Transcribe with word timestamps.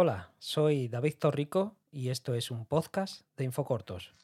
Hola, 0.00 0.30
soy 0.38 0.86
David 0.86 1.14
Torrico 1.18 1.74
y 1.90 2.10
esto 2.10 2.34
es 2.34 2.52
un 2.52 2.66
podcast 2.66 3.22
de 3.36 3.42
Infocortos. 3.42 4.14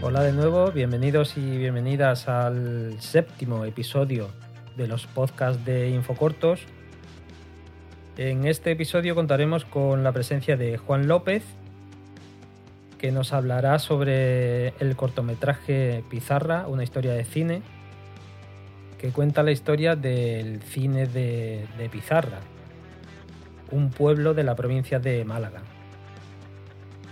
Hola 0.00 0.22
de 0.22 0.32
nuevo, 0.32 0.72
bienvenidos 0.72 1.36
y 1.36 1.58
bienvenidas 1.58 2.26
al 2.26 2.98
séptimo 2.98 3.66
episodio 3.66 4.30
de 4.78 4.88
los 4.88 5.06
podcasts 5.06 5.62
de 5.66 5.90
Infocortos. 5.90 6.62
En 8.16 8.46
este 8.46 8.70
episodio 8.70 9.14
contaremos 9.14 9.66
con 9.66 10.02
la 10.02 10.12
presencia 10.12 10.56
de 10.56 10.78
Juan 10.78 11.08
López, 11.08 11.44
que 12.98 13.12
nos 13.12 13.32
hablará 13.32 13.78
sobre 13.78 14.68
el 14.80 14.96
cortometraje 14.96 16.04
Pizarra, 16.10 16.66
una 16.66 16.82
historia 16.82 17.12
de 17.12 17.24
cine, 17.24 17.62
que 18.98 19.10
cuenta 19.10 19.44
la 19.44 19.52
historia 19.52 19.94
del 19.94 20.60
cine 20.62 21.06
de, 21.06 21.88
Pizarra, 21.90 22.40
un 23.70 23.90
pueblo 23.90 24.34
de 24.34 24.42
la 24.42 24.56
provincia 24.56 24.98
de 24.98 25.24
Málaga. 25.24 25.62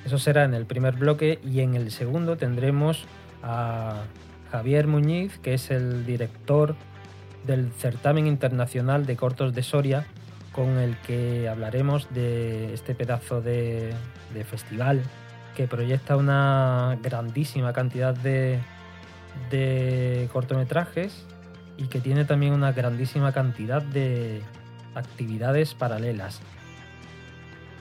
Eso 0.04 0.18
será 0.18 0.44
en 0.44 0.54
el 0.54 0.66
primer 0.66 0.96
bloque 0.96 1.38
y 1.44 1.60
en 1.60 1.74
el 1.74 1.90
segundo 1.92 2.36
tendremos 2.36 3.06
a 3.42 4.02
Javier 4.50 4.88
Muñiz, 4.88 5.38
que 5.38 5.54
es 5.54 5.70
el 5.70 6.04
director 6.04 6.74
del 7.46 7.70
certamen 7.72 8.26
internacional 8.26 9.06
de 9.06 9.16
cortos 9.16 9.54
de 9.54 9.62
Soria, 9.62 10.06
con 10.50 10.78
el 10.78 10.96
que 10.98 11.48
hablaremos 11.48 12.12
de 12.12 12.74
este 12.74 12.94
pedazo 12.94 13.40
de 13.40 13.94
festival 14.48 15.02
que 15.56 15.66
proyecta 15.66 16.16
una 16.16 16.98
grandísima 17.02 17.72
cantidad 17.72 18.14
de, 18.14 18.60
de 19.50 20.28
cortometrajes 20.32 21.24
y 21.78 21.86
que 21.86 21.98
tiene 21.98 22.26
también 22.26 22.52
una 22.52 22.72
grandísima 22.72 23.32
cantidad 23.32 23.80
de 23.80 24.42
actividades 24.94 25.74
paralelas. 25.74 26.40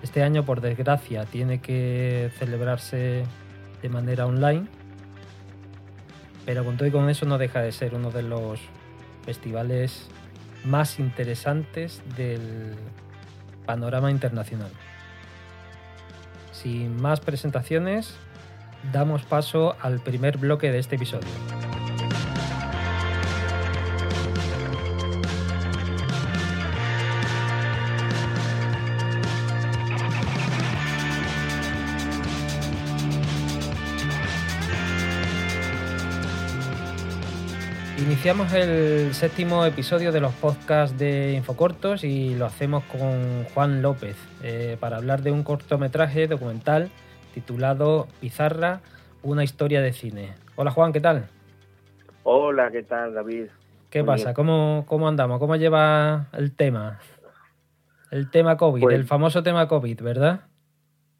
Este 0.01 0.23
año, 0.23 0.45
por 0.45 0.61
desgracia, 0.61 1.25
tiene 1.25 1.59
que 1.59 2.31
celebrarse 2.37 3.25
de 3.81 3.89
manera 3.89 4.25
online, 4.25 4.67
pero 6.45 6.63
con 6.63 6.77
todo 6.77 6.87
y 6.87 6.91
con 6.91 7.09
eso 7.09 7.25
no 7.25 7.37
deja 7.37 7.61
de 7.61 7.73
ser 7.73 7.93
uno 7.93 8.09
de 8.09 8.23
los 8.23 8.59
festivales 9.25 10.07
más 10.63 10.97
interesantes 10.99 12.01
del 12.15 12.75
panorama 13.65 14.11
internacional. 14.11 14.71
Sin 16.61 17.01
más 17.01 17.19
presentaciones, 17.19 18.13
damos 18.93 19.23
paso 19.23 19.75
al 19.81 19.99
primer 19.99 20.37
bloque 20.37 20.71
de 20.71 20.79
este 20.79 20.95
episodio. 20.95 21.27
Iniciamos 38.25 38.53
el 38.55 39.13
séptimo 39.13 39.65
episodio 39.65 40.11
de 40.11 40.19
los 40.19 40.33
podcasts 40.33 40.97
de 40.97 41.33
Infocortos 41.33 42.03
y 42.03 42.33
lo 42.33 42.47
hacemos 42.47 42.83
con 42.85 43.43
Juan 43.53 43.83
López 43.83 44.17
eh, 44.41 44.77
para 44.79 44.97
hablar 44.97 45.21
de 45.21 45.29
un 45.29 45.43
cortometraje 45.43 46.25
documental 46.25 46.89
titulado 47.35 48.07
Pizarra, 48.21 48.79
una 49.21 49.43
historia 49.43 49.79
de 49.79 49.93
cine. 49.93 50.33
Hola 50.55 50.71
Juan, 50.71 50.91
¿qué 50.91 51.01
tal? 51.01 51.27
Hola, 52.23 52.71
¿qué 52.71 52.81
tal 52.81 53.13
David? 53.13 53.45
¿Qué 53.91 54.01
Muy 54.01 54.07
pasa? 54.07 54.33
¿Cómo, 54.33 54.85
¿Cómo, 54.87 55.07
andamos? 55.07 55.37
¿Cómo 55.37 55.55
lleva 55.55 56.25
el 56.33 56.55
tema? 56.55 56.97
El 58.09 58.31
tema 58.31 58.57
COVID, 58.57 58.81
pues, 58.81 58.95
el 58.95 59.05
famoso 59.05 59.43
tema 59.43 59.67
COVID, 59.67 60.01
¿verdad? 60.01 60.39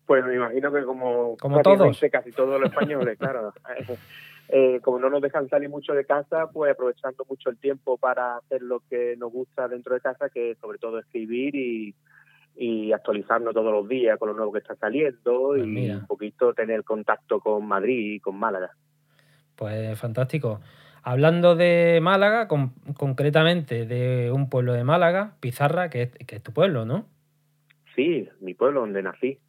Pues 0.08 0.25
me 0.25 0.38
imagino 0.38 0.74
que 0.74 0.84
como, 0.84 1.38
como 1.38 1.62
todos. 1.62 2.03
casi 2.12 2.31
todos 2.31 2.59
los 2.59 2.72
españoles, 2.72 3.16
claro. 3.19 3.53
Eh, 4.50 4.79
como 4.81 5.00
no 5.00 5.09
nos 5.09 5.22
dejan 5.22 5.50
salir 5.50 5.69
mucho 5.69 5.94
de 5.94 6.06
casa, 6.06 6.50
pues 6.53 6.72
aprovechando 6.72 7.25
mucho 7.28 7.50
el 7.50 7.57
tiempo 7.57 7.97
para 7.97 8.38
hacer 8.38 8.61
lo 8.61 8.81
que 8.89 9.16
nos 9.17 9.31
gusta 9.31 9.67
dentro 9.67 9.95
de 9.95 10.01
casa, 10.01 10.29
que 10.29 10.51
es 10.51 10.57
sobre 10.59 10.78
todo 10.78 11.00
escribir 11.00 11.56
y, 11.56 11.95
y 12.55 12.91
actualizarnos 12.91 13.53
todos 13.53 13.72
los 13.72 13.88
días 13.89 14.19
con 14.19 14.29
lo 14.29 14.35
nuevo 14.35 14.51
que 14.53 14.59
está 14.59 14.75
saliendo 14.75 15.50
Pues 15.50 15.63
y 15.63 15.67
mira. 15.67 15.97
un 15.97 16.05
poquito 16.05 16.53
tener 16.53 16.84
contacto 16.84 17.39
con 17.39 17.66
Madrid 17.67 18.13
y 18.16 18.19
con 18.19 18.38
Málaga. 18.38 18.72
Pues 19.55 19.97
fantástico. 20.00 20.61
Hablando 21.01 21.55
de 21.55 22.00
Málaga, 22.01 22.47
con- 22.47 22.73
concretamente 22.97 23.85
de 23.85 24.31
un 24.31 24.50
pueblo 24.50 24.73
de 24.73 24.84
Málaga, 24.84 25.38
Pizarra, 25.39 25.89
que 25.89 26.03
es, 26.03 26.11
que 26.25 26.35
es 26.38 26.44
tu 26.44 26.51
pueblo, 26.51 26.85
¿no? 26.85 27.07
Sí, 27.95 28.28
mi 28.41 28.53
pueblo 28.53 28.81
donde 28.81 29.01
nací. 29.03 29.39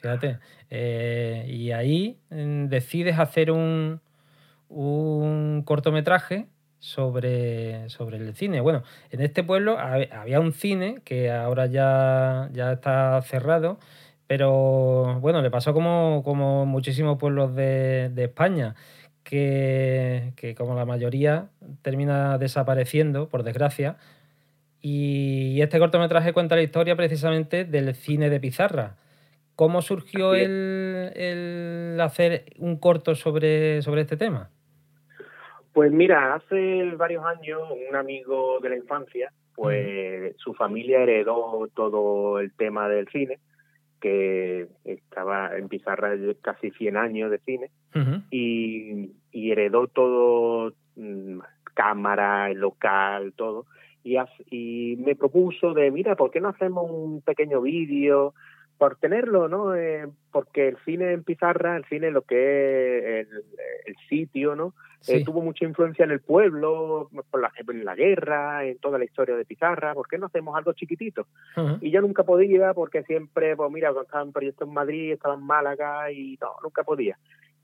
Fíjate. 0.00 0.38
Eh, 0.70 1.44
y 1.48 1.72
ahí 1.72 2.18
mm, 2.30 2.66
decides 2.66 3.18
hacer 3.18 3.50
un, 3.50 4.00
un 4.70 5.62
cortometraje 5.64 6.46
sobre, 6.78 7.88
sobre 7.90 8.16
el 8.16 8.34
cine. 8.34 8.60
Bueno, 8.60 8.82
en 9.10 9.20
este 9.20 9.44
pueblo 9.44 9.76
hab- 9.78 10.10
había 10.12 10.40
un 10.40 10.52
cine 10.52 11.02
que 11.04 11.30
ahora 11.30 11.66
ya, 11.66 12.48
ya 12.52 12.72
está 12.72 13.20
cerrado, 13.22 13.78
pero 14.26 15.18
bueno, 15.20 15.42
le 15.42 15.50
pasó 15.50 15.74
como, 15.74 16.22
como 16.24 16.64
muchísimos 16.64 17.18
pueblos 17.18 17.54
de, 17.54 18.10
de 18.14 18.24
España, 18.24 18.76
que, 19.24 20.32
que 20.36 20.54
como 20.54 20.74
la 20.74 20.86
mayoría 20.86 21.48
termina 21.82 22.38
desapareciendo, 22.38 23.28
por 23.28 23.42
desgracia. 23.42 23.96
Y 24.80 25.60
este 25.60 25.78
cortometraje 25.78 26.32
cuenta 26.32 26.56
la 26.56 26.62
historia 26.62 26.96
precisamente 26.96 27.64
del 27.66 27.94
cine 27.94 28.30
de 28.30 28.40
Pizarra. 28.40 28.96
¿Cómo 29.56 29.82
surgió 29.82 30.34
el, 30.34 31.12
el 31.14 32.00
hacer 32.00 32.46
un 32.56 32.76
corto 32.78 33.14
sobre, 33.14 33.82
sobre 33.82 34.00
este 34.02 34.16
tema? 34.16 34.48
Pues 35.72 35.92
mira, 35.92 36.34
hace 36.34 36.90
varios 36.96 37.24
años 37.24 37.62
un 37.88 37.96
amigo 37.96 38.58
de 38.60 38.70
la 38.70 38.76
infancia, 38.76 39.32
pues 39.54 40.34
su 40.38 40.54
familia 40.54 41.02
heredó 41.02 41.68
todo 41.74 42.40
el 42.40 42.52
tema 42.52 42.88
del 42.88 43.08
cine, 43.08 43.38
que 44.00 44.66
estaba 44.84 45.56
en 45.56 45.68
Pizarra 45.68 46.14
casi 46.40 46.70
100 46.70 46.96
años 46.96 47.30
de 47.30 47.38
cine, 47.38 47.70
y, 48.30 49.12
y 49.30 49.50
heredó 49.52 49.86
todo, 49.86 50.72
mm, 50.96 51.40
cámara, 51.74 52.52
local, 52.54 53.32
todo, 53.36 53.66
y 54.02 54.96
me 54.98 55.14
propuso 55.14 55.74
de, 55.74 55.90
mira, 55.90 56.16
¿por 56.16 56.30
qué 56.30 56.40
no 56.40 56.48
hacemos 56.48 56.90
un 56.90 57.20
pequeño 57.20 57.60
vídeo? 57.60 58.34
Por 58.80 58.96
tenerlo, 58.96 59.46
¿no? 59.46 59.74
Eh, 59.74 60.08
porque 60.32 60.68
el 60.68 60.78
cine 60.86 61.12
en 61.12 61.22
Pizarra, 61.22 61.76
el 61.76 61.84
cine, 61.84 62.10
lo 62.10 62.22
que 62.22 63.20
es 63.20 63.28
el, 63.28 63.44
el 63.84 63.96
sitio, 64.08 64.56
¿no? 64.56 64.72
Eh, 65.08 65.22
tuvo 65.24 65.40
mucha 65.40 65.64
influencia 65.64 66.04
en 66.04 66.10
el 66.10 66.20
pueblo, 66.20 67.10
por 67.30 67.40
la, 67.40 67.50
en 67.56 67.84
la 67.84 67.94
guerra, 67.94 68.64
en 68.64 68.78
toda 68.78 68.98
la 68.98 69.04
historia 69.04 69.36
de 69.36 69.44
Pizarra. 69.44 69.92
¿Por 69.92 70.08
qué 70.08 70.16
no 70.16 70.26
hacemos 70.26 70.56
algo 70.56 70.72
chiquitito? 70.72 71.26
Y 71.82 71.90
yo 71.90 72.00
nunca 72.00 72.22
podía 72.22 72.72
porque 72.72 73.02
siempre, 73.02 73.54
pues 73.54 73.70
mira, 73.70 73.88
cuando 73.88 74.06
estaba 74.06 74.24
en 74.24 74.32
proyecto 74.32 74.64
en 74.64 74.72
Madrid, 74.72 75.12
estaba 75.12 75.34
en 75.34 75.42
Málaga 75.42 76.10
y 76.10 76.38
no, 76.40 76.48
nunca 76.62 76.82
podía. 76.82 77.18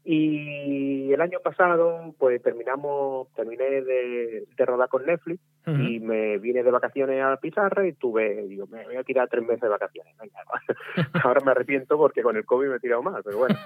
Y 0.08 1.12
el 1.12 1.20
año 1.20 1.40
pasado, 1.42 2.14
pues 2.16 2.40
terminamos, 2.40 3.26
terminé 3.34 3.82
de, 3.82 4.44
de 4.56 4.64
rodar 4.64 4.88
con 4.88 5.04
Netflix 5.04 5.40
y 5.66 5.98
me 5.98 6.38
vine 6.38 6.62
de 6.62 6.70
vacaciones 6.70 7.20
a 7.20 7.36
Pizarra 7.38 7.84
y 7.88 7.92
tuve, 7.92 8.46
digo, 8.46 8.68
me 8.68 8.84
voy 8.84 8.94
a 8.94 9.02
tirar 9.02 9.28
tres 9.28 9.42
meses 9.42 9.62
de 9.62 9.68
vacaciones. 9.68 10.16
Venga, 10.16 10.38
ahora 11.24 11.40
me 11.44 11.50
arrepiento 11.50 11.96
porque 11.96 12.22
con 12.22 12.36
el 12.36 12.44
COVID 12.44 12.68
me 12.68 12.76
he 12.76 12.78
tirado 12.78 13.02
más, 13.02 13.20
pero 13.24 13.38
bueno. 13.38 13.56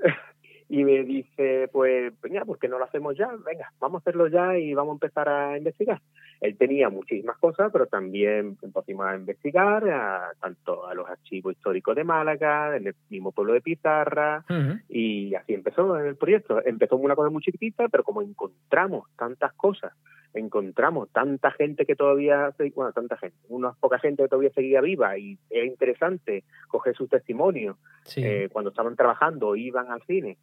y 0.72 0.84
me 0.84 1.02
dice, 1.02 1.68
pues, 1.72 2.12
venga, 2.22 2.44
¿por 2.44 2.56
qué 2.60 2.68
no 2.68 2.78
lo 2.78 2.84
hacemos 2.84 3.16
ya? 3.18 3.28
Venga, 3.44 3.72
vamos 3.80 3.98
a 3.98 4.02
hacerlo 4.02 4.28
ya 4.28 4.56
y 4.56 4.72
vamos 4.72 4.92
a 4.92 4.94
empezar 4.94 5.28
a 5.28 5.58
investigar. 5.58 6.00
Él 6.40 6.56
tenía 6.56 6.88
muchísimas 6.88 7.36
cosas, 7.38 7.72
pero 7.72 7.86
también 7.86 8.56
empezamos 8.62 9.04
a 9.04 9.16
investigar 9.16 9.88
a, 9.90 10.30
tanto 10.40 10.86
a 10.86 10.94
los 10.94 11.10
archivos 11.10 11.54
históricos 11.54 11.96
de 11.96 12.04
Málaga, 12.04 12.76
en 12.76 12.86
el 12.86 12.94
mismo 13.08 13.32
pueblo 13.32 13.52
de 13.52 13.60
Pizarra, 13.62 14.44
y 14.88 15.34
así 15.34 15.54
empezó 15.54 15.98
el 15.98 16.14
proyecto. 16.14 16.64
Empezó 16.64 16.96
una 16.96 17.16
cosa 17.16 17.30
muy 17.30 17.42
chiquitita, 17.42 17.88
pero 17.88 18.04
como 18.04 18.22
encontramos 18.22 19.08
tantas 19.16 19.52
cosas, 19.54 19.92
encontramos 20.34 21.10
tanta 21.10 21.50
gente 21.50 21.84
que 21.84 21.96
todavía, 21.96 22.54
bueno, 22.76 22.92
tanta 22.92 23.16
gente, 23.16 23.36
una 23.48 23.72
poca 23.72 23.98
gente 23.98 24.22
que 24.22 24.28
todavía 24.28 24.52
seguía 24.52 24.80
viva 24.80 25.18
y 25.18 25.36
era 25.50 25.66
interesante 25.66 26.44
coger 26.68 26.94
sus 26.94 27.08
testimonios 27.08 27.76
Sí. 28.04 28.22
eh, 28.24 28.48
cuando 28.52 28.70
estaban 28.70 28.94
trabajando, 28.96 29.56
iban 29.56 29.90
al 29.90 30.02
cine 30.02 30.38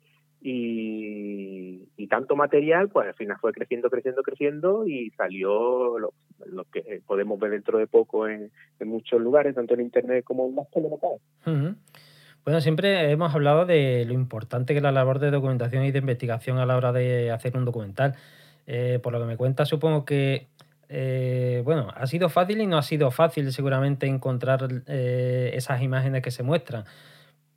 y, 0.50 2.08
tanto 2.08 2.38
material, 2.38 2.88
pues 2.88 3.08
al 3.08 3.14
final 3.16 3.38
fue 3.42 3.52
creciendo, 3.52 3.90
creciendo, 3.90 4.24
creciendo 4.24 4.88
y 4.88 5.10
salió 5.12 6.00
lo, 6.00 6.14
que 6.72 7.02
podemos 7.06 7.38
ver 7.38 7.52
dentro 7.52 7.78
de 7.78 7.86
poco 7.86 8.30
en, 8.30 8.50
muchos 8.86 9.20
lugares, 9.20 9.56
tanto 9.56 9.74
en 9.74 9.82
internet 9.82 10.24
como 10.24 10.48
en 10.48 10.56
las 10.56 10.72
telenovelas. 10.72 11.20
Ujú. 11.46 11.76
Bueno, 12.46 12.62
siempre 12.62 13.12
hemos 13.12 13.36
hablado 13.36 13.66
de 13.66 14.06
lo 14.06 14.14
importante 14.14 14.74
que 14.74 14.78
es 14.78 14.84
la 14.84 14.94
labor 14.94 15.20
de 15.20 15.32
documentación 15.32 15.84
y 15.84 15.92
de 15.92 16.00
investigación 16.00 16.60
a 16.60 16.66
la 16.66 16.78
hora 16.78 16.94
de 16.94 17.30
hacer 17.30 17.58
un 17.58 17.66
documental. 17.66 18.16
Eh, 18.68 19.00
por 19.04 19.12
lo 19.12 19.20
que 19.20 19.26
me 19.26 19.36
cuenta, 19.36 19.66
supongo 19.66 20.06
que, 20.06 20.48
eh, 20.88 21.62
bueno, 21.66 21.90
ha 21.94 22.08
sido 22.08 22.30
fácil 22.30 22.62
y 22.62 22.68
no 22.68 22.78
ha 22.78 22.84
sido 22.84 23.12
fácil 23.12 23.52
seguramente 23.52 24.08
encontrar 24.08 24.66
eh, 24.88 25.52
esas 25.56 25.82
imágenes 25.82 26.22
que 26.22 26.32
se 26.32 26.44
muestran, 26.44 26.86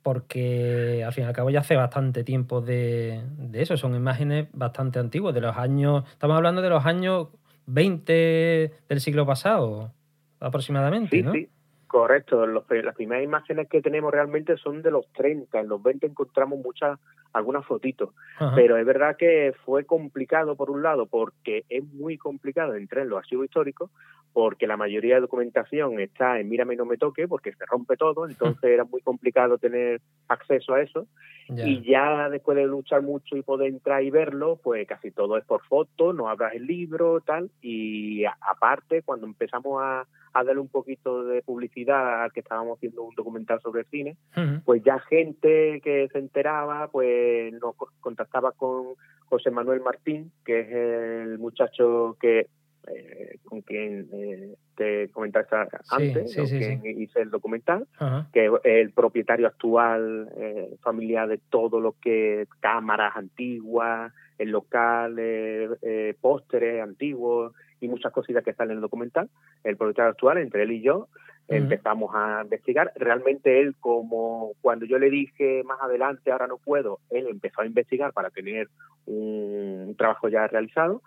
porque 0.03 1.03
al 1.05 1.13
fin 1.13 1.25
y 1.25 1.27
al 1.27 1.33
cabo 1.33 1.49
ya 1.49 1.59
hace 1.59 1.75
bastante 1.75 2.23
tiempo 2.23 2.61
de, 2.61 3.21
de 3.37 3.61
eso, 3.61 3.77
son 3.77 3.95
imágenes 3.95 4.47
bastante 4.53 4.99
antiguas, 4.99 5.33
de 5.33 5.41
los 5.41 5.55
años, 5.57 6.03
estamos 6.11 6.37
hablando 6.37 6.61
de 6.61 6.69
los 6.69 6.85
años 6.85 7.27
20 7.67 8.71
del 8.89 8.99
siglo 8.99 9.25
pasado 9.25 9.91
aproximadamente, 10.39 11.21
¿no? 11.21 11.31
Sí, 11.31 11.47
correcto. 11.87 12.45
las 12.45 12.63
primeras 12.95 13.23
imágenes 13.23 13.69
que 13.69 13.81
tenemos 13.81 14.11
realmente 14.11 14.57
son 14.57 14.81
de 14.81 14.91
los 14.91 15.05
30. 15.13 15.59
En 15.59 15.67
los 15.67 15.81
20 15.81 16.07
encontramos 16.07 16.59
muchas, 16.59 16.99
algunas 17.33 17.65
fotitos. 17.65 18.09
Pero 18.55 18.77
es 18.77 18.85
verdad 18.85 19.15
que 19.17 19.53
fue 19.65 19.85
complicado 19.85 20.55
por 20.55 20.71
un 20.71 20.81
lado, 20.81 21.05
porque 21.05 21.63
es 21.69 21.83
muy 21.83 22.17
complicado 22.17 22.75
entrar 22.75 23.03
en 23.03 23.09
los 23.09 23.19
archivos 23.19 23.45
históricos, 23.45 23.91
porque 24.33 24.67
la 24.67 24.77
mayoría 24.77 25.15
de 25.15 25.21
documentación 25.21 25.99
está 25.99 26.39
en 26.39 26.49
Mírame 26.49 26.75
y 26.75 26.77
no 26.77 26.85
me 26.85 26.97
toque, 26.97 27.27
porque 27.27 27.53
se 27.53 27.65
rompe 27.65 27.97
todo, 27.97 28.27
entonces 28.27 28.63
era 28.63 28.85
muy 28.85 29.01
complicado 29.01 29.57
tener 29.57 30.01
acceso 30.27 30.73
a 30.73 30.81
eso. 30.81 31.07
Y 31.49 31.81
ya 31.81 32.29
después 32.29 32.55
de 32.55 32.65
luchar 32.65 33.01
mucho 33.01 33.35
y 33.35 33.41
poder 33.41 33.69
entrar 33.69 34.01
y 34.03 34.09
verlo, 34.09 34.59
pues 34.63 34.87
casi 34.87 35.11
todo 35.11 35.37
es 35.37 35.43
por 35.43 35.61
foto, 35.63 36.13
no 36.13 36.29
abras 36.29 36.53
el 36.55 36.65
libro, 36.65 37.19
tal. 37.19 37.51
Y 37.61 38.23
aparte, 38.23 39.01
cuando 39.01 39.27
empezamos 39.27 39.81
a 39.83 40.07
a 40.33 40.43
darle 40.43 40.61
un 40.61 40.69
poquito 40.69 41.23
de 41.23 41.41
publicidad 41.41 42.23
al 42.23 42.31
que 42.31 42.39
estábamos 42.39 42.77
haciendo 42.77 43.03
un 43.03 43.15
documental 43.15 43.59
sobre 43.61 43.83
cine, 43.85 44.17
pues 44.65 44.81
ya 44.83 44.99
gente 44.99 45.81
que 45.83 46.07
se 46.11 46.19
enteraba, 46.19 46.87
pues 46.87 47.53
nos 47.53 47.75
contactaba 47.99 48.51
con 48.51 48.95
José 49.25 49.51
Manuel 49.51 49.81
Martín, 49.81 50.31
que 50.45 50.61
es 50.61 50.71
el 50.71 51.39
muchacho 51.39 52.17
que 52.19 52.47
eh, 52.87 53.37
con 53.43 53.61
quien 53.61 54.07
eh, 54.11 54.55
te 54.75 55.09
comentaste 55.09 55.55
antes, 55.89 56.35
con 56.35 56.45
quien 56.47 57.01
hice 57.01 57.21
el 57.21 57.29
documental, 57.29 57.87
que 58.33 58.45
es 58.45 58.51
el 58.63 58.91
propietario 58.91 59.47
actual 59.47 60.31
eh, 60.35 60.75
familiar 60.81 61.27
de 61.27 61.37
todo 61.37 61.79
lo 61.79 61.95
que 62.01 62.47
cámaras 62.59 63.15
antiguas, 63.15 64.11
el 64.37 64.49
local, 64.49 65.17
eh, 65.19 66.15
pósteres 66.19 66.81
antiguos 66.81 67.53
y 67.79 67.87
muchas 67.87 68.11
cositas 68.11 68.43
que 68.43 68.53
salen 68.53 68.71
en 68.71 68.77
el 68.77 68.81
documental. 68.81 69.29
El 69.63 69.77
propietario 69.77 70.11
actual, 70.11 70.37
entre 70.39 70.63
él 70.63 70.71
y 70.71 70.81
yo, 70.81 71.07
empezamos 71.47 72.11
a 72.15 72.41
investigar. 72.43 72.91
Realmente 72.95 73.59
él, 73.59 73.75
como 73.79 74.53
cuando 74.61 74.85
yo 74.85 74.97
le 74.97 75.09
dije 75.09 75.63
más 75.65 75.79
adelante, 75.81 76.31
ahora 76.31 76.47
no 76.47 76.57
puedo, 76.57 76.99
él 77.09 77.27
empezó 77.27 77.61
a 77.61 77.65
investigar 77.65 78.13
para 78.13 78.29
tener 78.29 78.69
un, 79.05 79.93
trabajo 79.97 80.29
ya 80.29 80.47
realizado. 80.47 81.01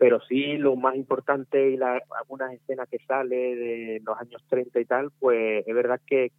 Pero 0.00 0.18
sí, 0.22 0.56
lo 0.56 0.74
más 0.76 0.96
importante 0.96 1.70
y 1.70 1.76
la, 1.76 2.02
algunas 2.18 2.52
escenas 2.54 2.88
que 2.88 2.98
sale 3.06 3.54
de 3.54 4.02
los 4.02 4.18
años 4.18 4.42
30 4.48 4.80
y 4.80 4.84
tal, 4.86 5.10
pues 5.20 5.62
es 5.66 5.74
verdad 5.74 6.00
que 6.04 6.32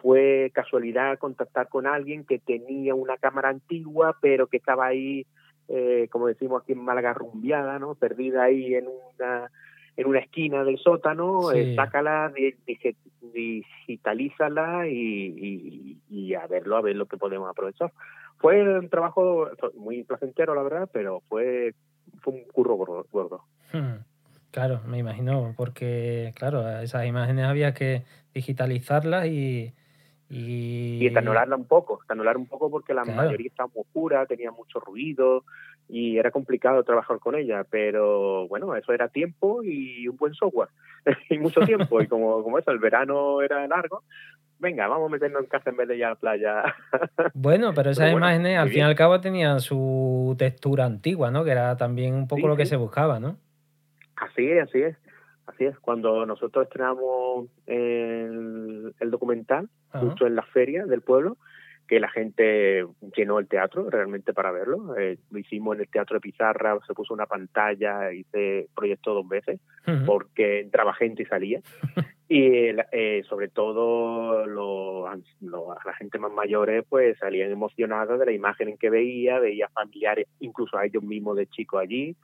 fue 0.00 0.50
casualidad 0.52 1.18
contactar 1.18 1.68
con 1.68 1.86
alguien 1.86 2.24
que 2.24 2.38
tenía 2.38 2.94
una 2.94 3.18
cámara 3.18 3.50
antigua, 3.50 4.16
pero 4.20 4.46
que 4.46 4.56
estaba 4.56 4.86
ahí 4.86 5.26
eh, 5.68 6.08
como 6.10 6.26
decimos 6.26 6.62
aquí 6.62 6.72
en 6.72 6.84
Málaga, 6.84 7.14
rumbiada, 7.14 7.78
¿no? 7.78 7.94
Perdida 7.94 8.44
ahí 8.44 8.74
en 8.74 8.86
una 8.86 9.50
en 9.96 10.08
una 10.08 10.18
esquina 10.18 10.64
del 10.64 10.78
sótano, 10.78 11.52
eh, 11.52 11.76
sácala, 11.76 12.32
digitalízala 13.20 14.88
y, 14.88 16.00
y, 16.10 16.34
a 16.34 16.48
verlo, 16.48 16.76
a 16.76 16.80
ver 16.80 16.96
lo 16.96 17.06
que 17.06 17.16
podemos 17.16 17.48
aprovechar. 17.48 17.92
Fue 18.38 18.60
un 18.76 18.88
trabajo 18.88 19.48
muy 19.76 20.02
placentero, 20.02 20.52
la 20.56 20.64
verdad, 20.64 20.90
pero 20.92 21.22
fue, 21.28 21.74
fue 22.20 22.34
un 22.34 22.44
curro 22.44 22.76
gordo. 22.76 23.44
Hmm. 23.72 24.04
Claro, 24.50 24.80
me 24.86 24.98
imagino, 24.98 25.52
porque, 25.56 26.32
claro, 26.36 26.78
esas 26.78 27.06
imágenes 27.06 27.44
había 27.44 27.74
que 27.74 28.04
digitalizarlas 28.32 29.26
y, 29.26 29.74
y, 30.30 30.98
y 31.00 31.16
anularla 31.16 31.56
un 31.56 31.66
poco, 31.66 32.00
anular 32.06 32.36
un 32.36 32.46
poco 32.46 32.70
porque 32.70 32.94
la 32.94 33.04
mayoría 33.04 33.48
estaba 33.48 33.68
oscura, 33.74 34.26
tenía 34.26 34.52
mucho 34.52 34.78
ruido 34.78 35.44
y 35.88 36.18
era 36.18 36.30
complicado 36.30 36.84
trabajar 36.84 37.18
con 37.18 37.34
ella, 37.34 37.64
pero 37.68 38.46
bueno, 38.46 38.76
eso 38.76 38.92
era 38.92 39.08
tiempo 39.08 39.64
y 39.64 40.06
un 40.06 40.16
buen 40.16 40.34
software 40.34 40.68
y 41.30 41.38
mucho 41.38 41.60
tiempo 41.62 42.00
y 42.00 42.06
como, 42.06 42.42
como 42.44 42.56
eso, 42.56 42.70
el 42.70 42.78
verano 42.78 43.42
era 43.42 43.66
largo, 43.66 44.04
venga, 44.58 44.86
vamos 44.88 45.08
a 45.08 45.12
meternos 45.12 45.42
en 45.42 45.48
casa 45.48 45.70
en 45.70 45.76
vez 45.76 45.88
de 45.88 45.96
ir 45.96 46.04
a 46.04 46.10
la 46.10 46.14
playa. 46.16 46.62
Bueno, 47.34 47.72
pero 47.74 47.90
esas 47.90 48.12
imágenes 48.12 48.58
al 48.58 48.68
fin 48.70 48.78
y 48.78 48.82
al 48.82 48.94
cabo 48.94 49.20
tenían 49.20 49.60
su 49.60 50.34
textura 50.38 50.84
antigua, 50.84 51.30
¿no? 51.30 51.44
Que 51.44 51.50
era 51.50 51.76
también 51.76 52.14
un 52.14 52.28
poco 52.28 52.48
lo 52.48 52.56
que 52.56 52.66
se 52.66 52.76
buscaba, 52.76 53.20
¿no? 53.20 53.36
Así 54.16 54.50
es, 54.50 54.62
así 54.62 54.82
es. 54.82 54.96
Así 55.46 55.64
es, 55.66 55.78
cuando 55.78 56.24
nosotros 56.24 56.64
estrenamos 56.64 57.48
el, 57.66 58.94
documental, 59.10 59.68
justo 59.92 60.26
en 60.26 60.36
la 60.36 60.42
feria 60.42 60.86
del 60.86 61.02
pueblo, 61.02 61.36
que 61.86 62.00
la 62.00 62.08
gente 62.08 62.86
llenó 63.16 63.38
el 63.38 63.48
teatro 63.48 63.88
realmente 63.90 64.32
para 64.32 64.50
verlo. 64.50 64.96
Eh, 64.96 65.18
lo 65.30 65.38
hicimos 65.38 65.76
en 65.76 65.82
el 65.82 65.88
Teatro 65.88 66.16
de 66.16 66.20
Pizarra, 66.20 66.78
se 66.86 66.94
puso 66.94 67.14
una 67.14 67.26
pantalla 67.26 68.12
y 68.12 68.24
se 68.24 68.68
proyectó 68.74 69.14
dos 69.14 69.28
veces 69.28 69.60
porque 70.06 70.60
entraba 70.60 70.94
gente 70.94 71.22
y 71.22 71.26
salía. 71.26 71.60
y 72.28 72.70
eh, 72.92 73.22
sobre 73.28 73.48
todo 73.48 74.46
la 74.46 75.94
gente 75.98 76.18
más 76.18 76.32
mayores 76.32 76.84
pues 76.88 77.18
salían 77.18 77.50
emocionados 77.50 78.18
de 78.18 78.26
la 78.26 78.32
imagen 78.32 78.70
en 78.70 78.78
que 78.78 78.88
veía, 78.88 79.38
veía 79.38 79.68
familiares, 79.68 80.26
incluso 80.40 80.78
a 80.78 80.86
ellos 80.86 81.02
mismos 81.02 81.36
de 81.36 81.46
chicos 81.46 81.82
allí. 81.82 82.16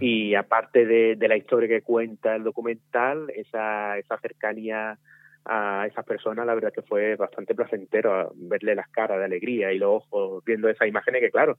Y 0.00 0.34
aparte 0.34 0.84
de, 0.84 1.16
de 1.16 1.28
la 1.28 1.36
historia 1.36 1.68
que 1.68 1.80
cuenta 1.80 2.34
el 2.36 2.42
documental, 2.42 3.30
esa, 3.30 3.96
esa 3.98 4.18
cercanía 4.18 4.98
a 5.44 5.86
esas 5.86 6.04
personas, 6.04 6.46
la 6.46 6.54
verdad 6.54 6.72
que 6.72 6.82
fue 6.82 7.16
bastante 7.16 7.54
placentero 7.54 8.32
verle 8.34 8.74
las 8.74 8.88
caras 8.88 9.18
de 9.18 9.24
alegría 9.24 9.72
y 9.72 9.78
los 9.78 10.02
ojos 10.10 10.44
viendo 10.44 10.68
esas 10.68 10.88
imágenes 10.88 11.20
que, 11.20 11.30
claro, 11.30 11.56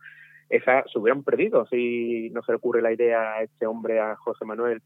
esas 0.50 0.83
se 0.92 1.00
hubieran 1.00 1.24
perdido 1.24 1.66
si 1.68 2.30
no 2.31 2.42
se 2.44 2.51
le 2.51 2.57
ocurre 2.57 2.81
la 2.81 2.92
idea 2.92 3.33
a 3.33 3.44
este 3.44 3.66
hombre, 3.66 4.00
a 4.00 4.16
José 4.16 4.45
Manuel, 4.45 4.81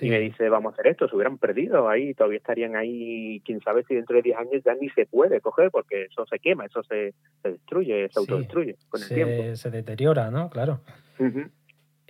y 0.00 0.08
me 0.08 0.20
dice, 0.20 0.48
vamos 0.48 0.72
a 0.72 0.74
hacer 0.74 0.92
esto, 0.92 1.08
se 1.08 1.16
hubieran 1.16 1.38
perdido 1.38 1.88
ahí, 1.88 2.14
todavía 2.14 2.38
estarían 2.38 2.76
ahí, 2.76 3.42
quién 3.44 3.60
sabe 3.60 3.84
si 3.84 3.94
dentro 3.94 4.16
de 4.16 4.22
10 4.22 4.38
años 4.38 4.62
ya 4.64 4.74
ni 4.74 4.88
se 4.90 5.06
puede 5.06 5.40
coger 5.40 5.70
porque 5.70 6.04
eso 6.04 6.24
se 6.26 6.38
quema, 6.38 6.66
eso 6.66 6.82
se, 6.84 7.12
se 7.42 7.50
destruye, 7.50 8.08
se 8.08 8.18
autodestruye 8.20 8.76
con 8.88 9.02
el 9.02 9.08
tiempo. 9.08 9.56
Se 9.56 9.70
deteriora, 9.70 10.30
¿no? 10.30 10.48
Claro. 10.48 10.80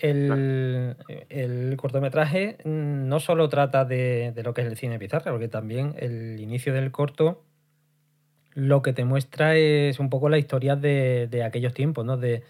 El, 0.02 1.76
cortometraje 1.76 2.58
no 2.64 3.20
solo 3.20 3.48
trata 3.48 3.84
de, 3.84 4.32
lo 4.42 4.54
que 4.54 4.62
es 4.62 4.66
el 4.66 4.76
cine 4.76 4.98
pizarra, 4.98 5.30
porque 5.30 5.48
también 5.48 5.94
el 5.98 6.40
inicio 6.40 6.72
del 6.72 6.90
corto 6.90 7.44
lo 8.54 8.82
que 8.82 8.92
te 8.92 9.04
muestra 9.04 9.56
es 9.56 10.00
un 10.00 10.10
poco 10.10 10.28
la 10.28 10.38
historia 10.38 10.76
de, 10.76 11.42
aquellos 11.44 11.74
tiempos, 11.74 12.04
¿no? 12.04 12.16
De, 12.16 12.42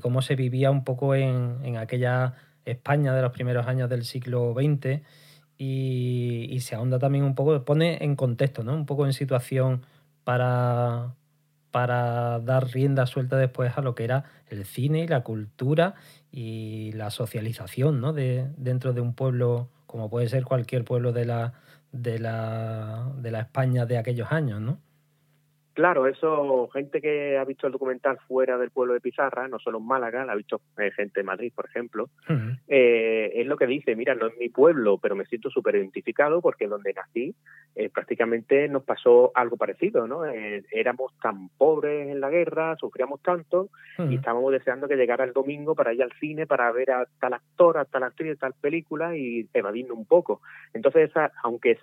cómo 0.00 0.22
se 0.22 0.34
vivía 0.34 0.72
un 0.72 0.82
poco 0.82 1.14
en, 1.14 1.76
aquella 1.76 2.34
España 2.64 3.14
de 3.14 3.22
los 3.22 3.30
primeros 3.32 3.66
años 3.66 3.88
del 3.88 4.04
siglo 4.04 4.54
XX 4.54 5.02
y, 5.56 6.48
y, 6.50 6.60
se 6.60 6.74
ahonda 6.74 6.98
también 6.98 7.24
un 7.24 7.36
poco, 7.36 7.64
pone 7.64 8.02
en 8.02 8.16
contexto, 8.16 8.64
¿no? 8.64 8.74
Un 8.74 8.86
poco 8.86 9.06
en 9.06 9.12
situación 9.12 9.82
para, 10.24 11.14
para 11.74 12.38
dar 12.38 12.68
rienda 12.68 13.04
suelta 13.04 13.36
después 13.36 13.76
a 13.76 13.80
lo 13.80 13.96
que 13.96 14.04
era 14.04 14.22
el 14.46 14.64
cine 14.64 15.00
y 15.00 15.08
la 15.08 15.24
cultura 15.24 15.96
y 16.30 16.92
la 16.92 17.10
socialización 17.10 18.00
¿no? 18.00 18.12
de, 18.12 18.46
dentro 18.56 18.92
de 18.92 19.00
un 19.00 19.12
pueblo 19.12 19.70
como 19.84 20.08
puede 20.08 20.28
ser 20.28 20.44
cualquier 20.44 20.84
pueblo 20.84 21.10
de 21.12 21.24
la, 21.24 21.54
de 21.90 22.20
la, 22.20 23.10
de 23.16 23.32
la 23.32 23.40
España 23.40 23.86
de 23.86 23.98
aquellos 23.98 24.30
años, 24.30 24.60
¿no? 24.60 24.78
Claro, 25.74 26.06
eso, 26.06 26.68
gente 26.72 27.00
que 27.00 27.36
ha 27.36 27.44
visto 27.44 27.66
el 27.66 27.72
documental 27.72 28.16
fuera 28.28 28.56
del 28.58 28.70
pueblo 28.70 28.94
de 28.94 29.00
Pizarra, 29.00 29.48
no 29.48 29.58
solo 29.58 29.78
en 29.78 29.86
Málaga, 29.86 30.24
la 30.24 30.32
ha 30.32 30.36
visto 30.36 30.60
eh, 30.78 30.92
gente 30.92 31.18
de 31.18 31.24
Madrid, 31.24 31.52
por 31.52 31.66
ejemplo, 31.66 32.10
eh, 32.68 33.32
es 33.34 33.44
lo 33.44 33.56
que 33.56 33.66
dice, 33.66 33.96
mira, 33.96 34.14
no 34.14 34.28
es 34.28 34.38
mi 34.38 34.48
pueblo, 34.50 34.98
pero 34.98 35.16
me 35.16 35.26
siento 35.26 35.50
súper 35.50 35.74
identificado 35.74 36.40
porque 36.40 36.68
donde 36.68 36.92
nací 36.92 37.34
eh, 37.74 37.90
prácticamente 37.90 38.68
nos 38.68 38.84
pasó 38.84 39.32
algo 39.34 39.56
parecido, 39.56 40.06
¿no? 40.06 40.24
éramos 40.24 41.12
tan 41.20 41.48
pobres 41.58 42.08
en 42.08 42.20
la 42.20 42.30
guerra, 42.30 42.76
sufríamos 42.76 43.20
tanto 43.20 43.70
y 43.98 44.14
estábamos 44.14 44.52
deseando 44.52 44.86
que 44.86 44.94
llegara 44.94 45.24
el 45.24 45.32
domingo 45.32 45.74
para 45.74 45.92
ir 45.92 46.04
al 46.04 46.12
cine, 46.20 46.46
para 46.46 46.70
ver 46.70 46.92
a 46.92 47.04
tal 47.18 47.32
actor, 47.32 47.78
a 47.78 47.84
tal 47.84 48.04
actriz, 48.04 48.36
a 48.36 48.46
tal 48.46 48.54
película 48.60 49.16
y 49.16 49.48
evadirnos 49.52 49.98
un 49.98 50.06
poco. 50.06 50.40
Entonces, 50.72 51.10
aunque 51.42 51.76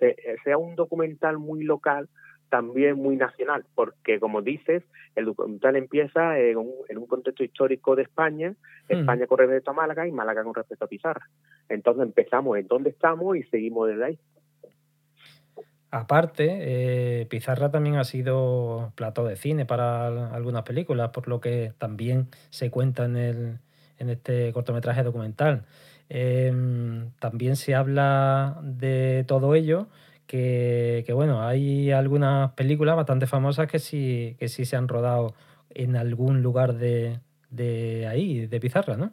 sea 0.44 0.56
un 0.56 0.76
documental 0.76 1.36
muy 1.36 1.62
local, 1.62 2.08
también 2.52 2.98
muy 2.98 3.16
nacional, 3.16 3.64
porque 3.74 4.20
como 4.20 4.42
dices, 4.42 4.82
el 5.16 5.24
documental 5.24 5.74
empieza 5.74 6.38
en 6.38 6.58
un, 6.58 7.06
contexto 7.08 7.42
histórico 7.42 7.96
de 7.96 8.02
España. 8.02 8.54
España 8.90 9.26
con 9.26 9.38
respecto 9.38 9.70
a 9.70 9.74
Málaga 9.74 10.06
y 10.06 10.12
Málaga 10.12 10.44
con 10.44 10.54
respecto 10.54 10.84
a 10.84 10.88
Pizarra. 10.88 11.30
Entonces 11.70 12.02
empezamos 12.02 12.58
en 12.58 12.66
dónde 12.66 12.90
estamos 12.90 13.38
y 13.38 13.42
seguimos 13.44 13.88
desde 13.88 14.04
ahí. 14.04 14.18
Aparte, 15.90 16.58
eh, 16.60 17.26
Pizarra 17.30 17.70
también 17.70 17.96
ha 17.96 18.04
sido 18.04 18.92
plato 18.96 19.24
de 19.24 19.36
cine 19.36 19.64
para 19.64 20.34
algunas 20.34 20.64
películas, 20.64 21.08
por 21.08 21.28
lo 21.28 21.40
que 21.40 21.72
también 21.78 22.28
se 22.50 22.70
cuenta 22.70 23.06
en, 23.06 23.16
el, 23.16 23.58
en 23.98 24.10
este 24.10 24.52
cortometraje 24.52 25.02
documental. 25.04 25.64
Em, 26.10 27.12
también 27.18 27.56
se 27.56 27.74
habla 27.74 28.60
de 28.62 29.24
todo 29.26 29.54
ello, 29.54 29.86
que, 30.32 31.12
bueno, 31.12 31.46
hay 31.46 31.90
algunas 31.90 32.52
películas 32.52 32.96
bastante 32.96 33.26
famosas 33.26 33.66
que 33.66 33.78
sí, 33.78 34.34
que 34.38 34.48
sí 34.48 34.64
se 34.64 34.76
han 34.76 34.88
rodado 34.88 35.34
en 35.68 35.94
algún 35.94 36.42
lugar 36.42 36.74
de, 36.74 37.20
de 37.50 38.06
ahí, 38.06 38.46
de 38.46 38.60
Pizarra, 38.60 38.96
¿no? 38.96 39.12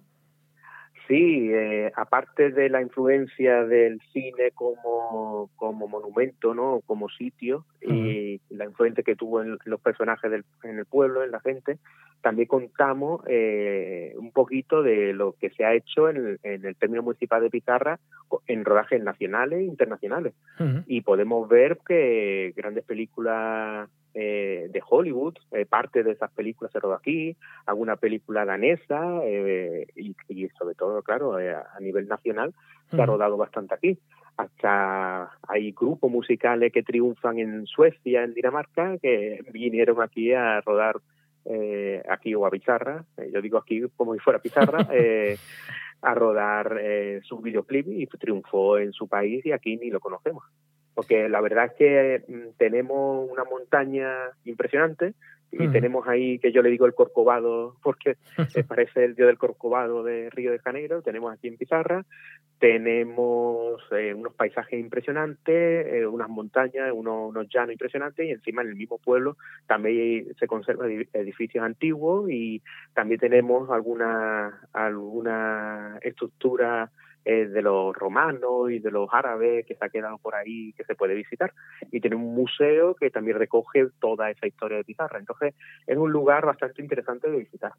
Sí, 1.09 1.49
eh, 1.51 1.91
aparte 1.95 2.51
de 2.51 2.69
la 2.69 2.83
influencia 2.83 3.65
del 3.65 3.99
cine 4.13 4.51
como, 4.53 5.49
como 5.55 5.87
monumento, 5.87 6.53
¿no? 6.53 6.81
como 6.85 7.09
sitio, 7.09 7.65
y 7.81 8.39
la 8.51 8.65
influencia 8.65 9.03
que 9.03 9.15
tuvo 9.15 9.41
en 9.41 9.57
los 9.65 9.81
personajes 9.81 10.29
del, 10.29 10.45
en 10.61 10.77
el 10.77 10.85
pueblo, 10.85 11.23
en 11.23 11.31
la 11.31 11.39
gente, 11.39 11.79
también 12.21 12.47
contamos 12.47 13.21
eh, 13.25 14.13
un 14.19 14.31
poquito 14.31 14.83
de 14.83 15.13
lo 15.13 15.33
que 15.33 15.49
se 15.49 15.65
ha 15.65 15.73
hecho 15.73 16.09
en 16.09 16.17
el, 16.17 16.39
en 16.43 16.63
el 16.63 16.75
término 16.75 17.01
municipal 17.01 17.41
de 17.41 17.49
Pizarra 17.49 17.99
en 18.45 18.63
rodajes 18.63 19.01
nacionales 19.01 19.61
e 19.61 19.63
internacionales. 19.63 20.35
Y 20.85 21.01
podemos 21.01 21.49
ver 21.49 21.79
que 21.87 22.53
grandes 22.55 22.83
películas 22.83 23.89
eh, 24.15 24.69
de 24.71 24.81
Hollywood, 24.87 25.35
eh, 25.51 25.65
parte 25.67 26.03
de 26.03 26.13
esas 26.13 26.31
películas 26.31 26.71
se 26.71 26.79
rodó 26.79 26.95
aquí, 26.95 27.37
alguna 27.67 27.95
película 27.95 28.43
danesa 28.43 29.21
eh, 29.23 29.85
y, 29.95 30.49
sobre 30.57 30.73
todo, 30.73 31.03
claro, 31.03 31.35
a 31.35 31.79
nivel 31.79 32.07
nacional 32.07 32.53
se 32.89 32.99
ha 32.99 33.05
rodado 33.05 33.37
bastante 33.37 33.75
aquí. 33.75 33.99
Hasta 34.35 35.31
hay 35.47 35.71
grupos 35.73 36.09
musicales 36.09 36.71
que 36.73 36.81
triunfan 36.81 37.37
en 37.37 37.67
Suecia, 37.67 38.23
en 38.23 38.33
Dinamarca, 38.33 38.97
que 38.97 39.41
vinieron 39.51 40.01
aquí 40.01 40.33
a 40.33 40.61
rodar 40.61 40.95
aquí 42.09 42.35
o 42.35 42.45
a 42.45 42.51
Pizarra, 42.51 43.03
yo 43.31 43.41
digo 43.41 43.57
aquí 43.57 43.81
como 43.95 44.13
si 44.13 44.19
fuera 44.19 44.39
Pizarra, 44.39 44.87
a 46.01 46.13
rodar 46.13 46.79
su 47.23 47.39
videoclip 47.39 47.87
y 47.87 48.07
triunfó 48.07 48.77
en 48.77 48.91
su 48.91 49.07
país 49.07 49.45
y 49.45 49.51
aquí 49.51 49.77
ni 49.77 49.89
lo 49.89 49.99
conocemos 49.99 50.43
porque 50.99 51.29
la 51.29 51.39
verdad 51.39 51.67
es 51.67 51.73
que 51.77 52.23
mm, 52.27 52.57
tenemos 52.57 53.31
una 53.31 53.45
montaña 53.45 54.09
impresionante 54.43 55.13
y 55.49 55.69
tenemos 55.69 56.05
ahí 56.09 56.39
que 56.39 56.51
yo 56.51 56.61
le 56.61 56.69
digo 56.69 56.85
el 56.85 56.93
Corcovado 56.93 57.77
porque 57.83 58.17
se 58.49 58.63
parece 58.65 59.05
el 59.05 59.15
dios 59.15 59.27
del 59.27 59.37
Corcovado 59.37 60.03
de 60.03 60.29
Río 60.29 60.51
de 60.51 60.59
Janeiro, 60.59 61.01
tenemos 61.01 61.31
aquí 61.31 61.47
en 61.47 61.55
Pizarra, 61.55 62.03
tenemos 62.59 63.81
eh, 63.93 64.13
unos 64.13 64.33
paisajes 64.33 64.77
impresionantes, 64.77 65.87
eh, 65.87 66.05
unas 66.05 66.27
montañas, 66.27 66.91
unos, 66.93 67.29
unos, 67.29 67.47
llanos 67.47 67.71
impresionantes 67.71 68.27
y 68.27 68.31
encima 68.31 68.61
en 68.61 68.67
el 68.67 68.75
mismo 68.75 68.97
pueblo 68.97 69.37
también 69.67 70.35
se 70.37 70.47
conservan 70.47 70.91
edificios 71.13 71.63
antiguos 71.63 72.29
y 72.29 72.61
también 72.93 73.21
tenemos 73.21 73.69
alguna 73.69 74.67
alguna 74.73 75.97
estructura 76.01 76.91
eh, 77.25 77.47
de 77.47 77.61
los 77.61 77.95
romanos 77.95 78.71
y 78.71 78.79
de 78.79 78.91
los 78.91 79.09
árabes 79.11 79.65
que 79.65 79.75
se 79.75 79.85
ha 79.85 79.89
quedado 79.89 80.17
por 80.17 80.35
ahí 80.35 80.73
que 80.73 80.83
se 80.83 80.95
puede 80.95 81.13
visitar. 81.13 81.53
Y 81.91 81.99
tiene 81.99 82.15
un 82.15 82.33
museo 82.33 82.95
que 82.95 83.09
también 83.09 83.37
recoge 83.37 83.87
toda 83.99 84.29
esa 84.29 84.47
historia 84.47 84.77
de 84.77 84.83
Pizarra. 84.83 85.19
Entonces 85.19 85.53
es 85.85 85.97
un 85.97 86.11
lugar 86.11 86.45
bastante 86.45 86.81
interesante 86.81 87.29
de 87.29 87.37
visitar. 87.37 87.73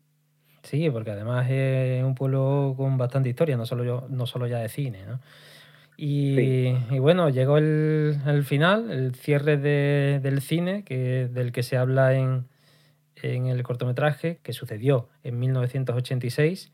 Sí, 0.63 0.91
porque 0.91 1.11
además 1.11 1.47
es 1.51 2.05
un 2.05 2.15
pueblo 2.15 2.75
con 2.77 2.99
bastante 2.99 3.31
historia, 3.31 3.57
no 3.57 3.65
solo, 3.65 3.83
yo, 3.83 4.07
no 4.11 4.27
solo 4.27 4.47
ya 4.47 4.59
de 4.59 4.69
cine. 4.69 5.05
¿no? 5.07 5.21
Y, 5.97 6.99
bueno, 6.99 7.29
llegó 7.29 7.59
el, 7.59 8.17
el, 8.27 8.45
final, 8.45 8.91
el 8.91 9.15
cierre 9.15 9.57
de, 9.57 10.21
del 10.23 10.41
cine, 10.41 10.85
que, 10.85 11.29
del 11.29 11.53
que 11.53 11.63
se 11.63 11.77
habla 11.77 12.15
en, 12.15 12.47
en 13.17 13.47
el 13.47 13.63
cortometraje, 13.63 14.39
que 14.43 14.53
sucedió 14.53 15.09
en 15.23 15.39
1986. 15.39 16.73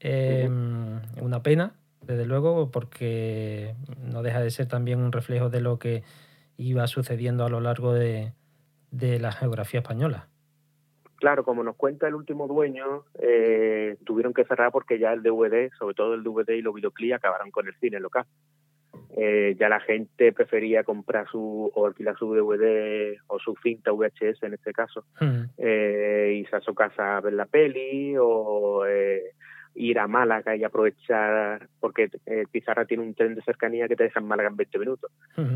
Em, 0.00 1.00
una 1.20 1.42
pena, 1.42 1.74
desde 2.08 2.24
luego, 2.24 2.70
porque 2.70 3.74
no 4.02 4.22
deja 4.22 4.40
de 4.40 4.50
ser 4.50 4.66
también 4.66 4.98
un 4.98 5.12
reflejo 5.12 5.50
de 5.50 5.60
lo 5.60 5.78
que 5.78 6.02
iba 6.56 6.86
sucediendo 6.86 7.44
a 7.44 7.50
lo 7.50 7.60
largo 7.60 7.92
de, 7.92 8.32
la 8.90 9.30
geografía 9.30 9.80
española. 9.80 10.28
Claro, 11.16 11.44
como 11.44 11.62
nos 11.62 11.76
cuenta 11.76 12.08
el 12.08 12.14
último 12.14 12.48
dueño, 12.48 13.04
eh, 13.20 13.96
tuvieron 14.06 14.32
que 14.32 14.44
cerrar 14.44 14.72
porque 14.72 14.98
ya 14.98 15.12
el 15.12 15.22
DVD, 15.22 15.70
sobre 15.78 15.94
todo 15.94 16.14
el 16.14 16.22
DVD 16.22 16.54
y 16.54 16.62
los 16.62 16.74
videoclips, 16.74 17.16
acabaron 17.16 17.50
con 17.50 17.68
el 17.68 17.74
cine 17.74 18.00
local. 18.00 18.24
Eh, 19.16 19.54
ya 19.58 19.68
la 19.68 19.80
gente 19.80 20.32
prefería 20.32 20.84
comprar 20.84 21.28
su 21.28 21.70
o 21.74 21.86
alquilar 21.86 22.16
su 22.16 22.32
DVD 22.32 23.18
o 23.26 23.38
su 23.38 23.54
cinta 23.62 23.92
VHS 23.92 24.42
en 24.44 24.54
este 24.54 24.72
caso, 24.72 25.04
mm. 25.20 25.42
eh, 25.58 26.36
irse 26.40 26.56
a 26.56 26.60
su 26.60 26.74
casa 26.74 27.16
a 27.16 27.20
ver 27.20 27.34
la 27.34 27.46
peli 27.46 28.14
o 28.16 28.84
ir 29.78 29.98
a 30.00 30.08
Málaga 30.08 30.56
y 30.56 30.64
aprovechar, 30.64 31.68
porque 31.78 32.10
eh, 32.26 32.44
Pizarra 32.50 32.84
tiene 32.84 33.04
un 33.04 33.14
tren 33.14 33.36
de 33.36 33.42
cercanía 33.42 33.86
que 33.86 33.94
te 33.94 34.04
deja 34.04 34.18
en 34.18 34.26
Málaga 34.26 34.48
en 34.48 34.56
20 34.56 34.78
minutos. 34.78 35.10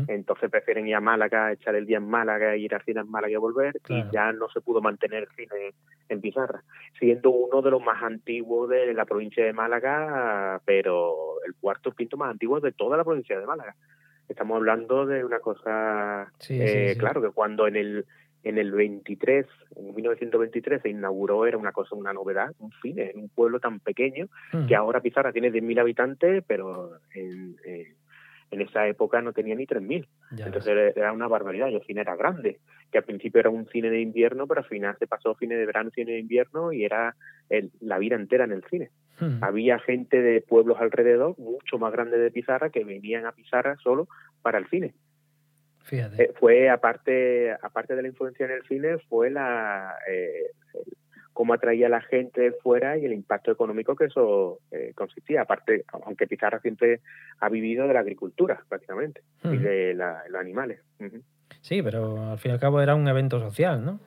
Entonces 0.07 0.49
prefieren 0.49 0.87
ir 0.87 0.95
a 0.95 1.01
Málaga, 1.01 1.51
echar 1.51 1.75
el 1.75 1.85
día 1.85 1.97
en 1.97 2.09
Málaga, 2.09 2.55
ir 2.55 2.73
al 2.73 2.81
cine 2.83 3.01
en 3.01 3.11
Málaga 3.11 3.33
y 3.33 3.35
volver, 3.35 3.75
y 3.89 4.03
ya 4.11 4.31
no 4.31 4.47
se 4.49 4.61
pudo 4.61 4.81
mantener 4.81 5.23
el 5.23 5.35
cine 5.35 5.73
en 6.07 6.21
Pizarra, 6.21 6.63
siendo 6.97 7.31
uno 7.31 7.61
de 7.61 7.71
los 7.71 7.83
más 7.83 8.01
antiguos 8.01 8.69
de 8.69 8.93
la 8.93 9.05
provincia 9.05 9.43
de 9.43 9.51
Málaga, 9.51 10.61
pero 10.63 11.43
el 11.45 11.53
cuarto 11.55 11.89
o 11.89 11.93
quinto 11.93 12.15
más 12.15 12.31
antiguo 12.31 12.61
de 12.61 12.71
toda 12.71 12.95
la 12.95 13.03
provincia 13.03 13.37
de 13.37 13.45
Málaga. 13.45 13.75
Estamos 14.29 14.55
hablando 14.55 15.05
de 15.05 15.25
una 15.25 15.39
cosa, 15.39 16.31
eh, 16.49 16.95
claro, 16.97 17.21
que 17.21 17.31
cuando 17.31 17.67
en 17.67 17.75
el 17.75 18.05
en 18.43 18.57
el 18.57 18.71
23, 18.71 19.45
en 19.77 19.95
1923 19.95 20.81
se 20.81 20.89
inauguró, 20.89 21.45
era 21.45 21.57
una 21.57 21.71
cosa, 21.71 21.95
una 21.95 22.13
novedad, 22.13 22.53
un 22.59 22.71
cine 22.81 23.11
en 23.11 23.21
un 23.21 23.29
pueblo 23.29 23.59
tan 23.59 23.79
pequeño 23.79 24.27
mm. 24.51 24.67
que 24.67 24.75
ahora 24.75 25.01
Pizarra 25.01 25.31
tiene 25.31 25.51
10.000 25.51 25.79
habitantes, 25.79 26.43
pero 26.45 26.91
en, 27.13 27.55
en 28.53 28.61
esa 28.61 28.87
época 28.87 29.21
no 29.21 29.33
tenía 29.33 29.55
ni 29.55 29.65
3.000. 29.65 30.07
Entonces 30.45 30.95
era 30.95 31.11
una 31.11 31.27
barbaridad 31.27 31.69
y 31.69 31.75
el 31.75 31.83
cine 31.83 32.01
era 32.01 32.15
grande, 32.15 32.59
que 32.91 32.99
al 32.99 33.03
principio 33.03 33.39
era 33.39 33.49
un 33.49 33.67
cine 33.67 33.89
de 33.89 34.01
invierno, 34.01 34.47
pero 34.47 34.61
al 34.61 34.67
final 34.67 34.95
se 34.99 35.07
pasó 35.07 35.35
cine 35.35 35.55
de 35.55 35.65
verano, 35.65 35.89
cine 35.91 36.13
de 36.13 36.19
invierno 36.19 36.71
y 36.71 36.85
era 36.85 37.15
la 37.81 37.97
vida 37.97 38.15
entera 38.15 38.45
en 38.45 38.51
el 38.51 38.63
cine. 38.69 38.91
Mm. 39.19 39.43
Había 39.43 39.79
gente 39.79 40.21
de 40.21 40.41
pueblos 40.41 40.77
alrededor, 40.79 41.37
mucho 41.37 41.77
más 41.77 41.91
grande 41.91 42.17
de 42.17 42.31
Pizarra, 42.31 42.69
que 42.69 42.83
venían 42.83 43.25
a 43.25 43.31
Pizarra 43.31 43.75
solo 43.77 44.07
para 44.41 44.57
el 44.57 44.67
cine. 44.67 44.93
Eh, 45.91 46.31
fue 46.39 46.69
aparte 46.69 47.51
aparte 47.61 47.95
de 47.95 48.01
la 48.01 48.07
influencia 48.07 48.45
en 48.45 48.51
el 48.51 48.63
cine 48.63 48.97
fue 49.09 49.29
la 49.29 49.95
eh, 50.09 50.51
cómo 51.33 51.53
atraía 51.53 51.87
a 51.87 51.89
la 51.89 52.01
gente 52.01 52.51
fuera 52.63 52.97
y 52.97 53.05
el 53.05 53.13
impacto 53.13 53.51
económico 53.51 53.95
que 53.95 54.05
eso 54.05 54.59
eh, 54.71 54.93
consistía. 54.95 55.41
Aparte 55.41 55.83
aunque 55.91 56.27
Pizarra 56.27 56.59
siempre 56.61 57.01
ha 57.39 57.49
vivido 57.49 57.87
de 57.87 57.93
la 57.93 57.99
agricultura 57.99 58.63
prácticamente 58.69 59.21
y 59.43 59.57
de 59.57 59.93
los 59.93 60.39
animales. 60.39 60.79
Sí 61.61 61.81
pero 61.81 62.31
al 62.31 62.39
fin 62.39 62.51
y 62.51 62.53
al 62.53 62.59
cabo 62.59 62.81
era 62.81 62.95
un 62.95 63.07
evento 63.07 63.39
social 63.39 63.83
no 63.83 63.99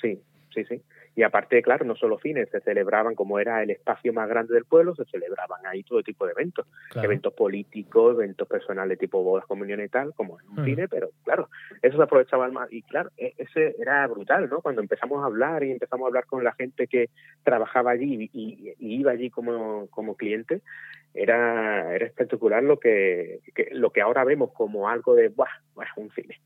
sí 0.00 0.20
sí 0.54 0.64
sí 0.64 0.82
y 1.14 1.22
aparte, 1.22 1.60
claro, 1.62 1.84
no 1.84 1.94
solo 1.94 2.18
cines, 2.18 2.48
se 2.48 2.60
celebraban, 2.60 3.14
como 3.14 3.38
era 3.38 3.62
el 3.62 3.70
espacio 3.70 4.14
más 4.14 4.28
grande 4.28 4.54
del 4.54 4.64
pueblo, 4.64 4.94
se 4.94 5.04
celebraban 5.04 5.60
ahí 5.66 5.82
todo 5.82 6.02
tipo 6.02 6.24
de 6.24 6.32
eventos, 6.32 6.66
eventos 6.94 7.34
políticos, 7.34 8.14
eventos 8.14 8.48
personales 8.48 8.98
tipo 8.98 9.22
bodas, 9.22 9.44
comuniones 9.46 9.86
y 9.86 9.90
tal, 9.90 10.14
como 10.14 10.40
en 10.40 10.48
un 10.48 10.62
mm. 10.62 10.64
cine, 10.64 10.88
pero 10.88 11.10
claro, 11.24 11.50
eso 11.82 11.98
se 11.98 12.02
aprovechaba 12.02 12.48
más. 12.48 12.72
Y 12.72 12.82
claro, 12.82 13.10
e, 13.18 13.34
ese 13.36 13.76
era 13.78 14.06
brutal, 14.06 14.48
¿no? 14.48 14.62
Cuando 14.62 14.80
empezamos 14.80 15.22
a 15.22 15.26
hablar 15.26 15.62
y 15.64 15.72
empezamos 15.72 16.06
a 16.06 16.08
hablar 16.08 16.24
con 16.24 16.44
la 16.44 16.52
gente 16.52 16.86
que 16.86 17.10
trabajaba 17.42 17.90
allí 17.90 18.30
y, 18.32 18.74
iba 18.78 19.12
allí 19.12 19.28
como, 19.28 19.88
como 19.88 20.16
cliente, 20.16 20.62
era, 21.12 21.94
era 21.94 22.06
espectacular 22.06 22.62
lo 22.62 22.78
que, 22.78 23.40
lo 23.72 23.90
que 23.90 24.00
ahora 24.00 24.24
vemos 24.24 24.52
como 24.52 24.88
algo 24.88 25.14
de, 25.14 25.28
¡buah! 25.28 25.48
un 25.96 26.10
cine 26.12 26.40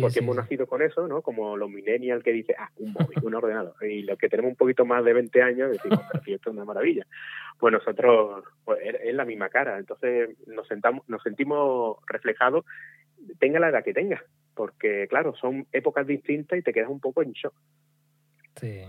porque 0.00 0.18
hemos 0.18 0.36
nacido 0.36 0.66
con 0.66 0.82
eso, 0.82 1.06
¿no? 1.08 1.22
Como 1.22 1.56
los 1.56 1.70
millennials 1.70 2.22
que 2.22 2.32
dicen, 2.32 2.56
ah, 2.58 2.70
un 2.76 2.92
móvil, 2.92 3.18
un 3.22 3.34
ordenador. 3.34 3.74
Y 3.82 4.02
los 4.02 4.18
que 4.18 4.28
tenemos 4.28 4.50
un 4.50 4.56
poquito 4.56 4.84
más 4.84 5.04
de 5.04 5.12
20 5.12 5.42
años 5.42 5.70
decimos, 5.70 6.00
pero 6.10 6.36
esto 6.36 6.50
es 6.50 6.56
una 6.56 6.64
maravilla. 6.64 7.06
Pues 7.58 7.72
nosotros, 7.72 8.44
pues 8.64 8.80
es 9.02 9.14
la 9.14 9.24
misma 9.24 9.48
cara. 9.48 9.78
Entonces 9.78 10.30
nos, 10.46 10.66
sentamos, 10.68 11.08
nos 11.08 11.22
sentimos 11.22 11.96
reflejados, 12.06 12.64
tenga 13.38 13.58
la 13.58 13.70
edad 13.70 13.84
que 13.84 13.94
tenga. 13.94 14.22
Porque, 14.54 15.06
claro, 15.08 15.34
son 15.34 15.66
épocas 15.72 16.06
distintas 16.06 16.58
y 16.58 16.62
te 16.62 16.72
quedas 16.72 16.90
un 16.90 17.00
poco 17.00 17.22
en 17.22 17.32
shock. 17.32 17.54
Sí. 18.56 18.82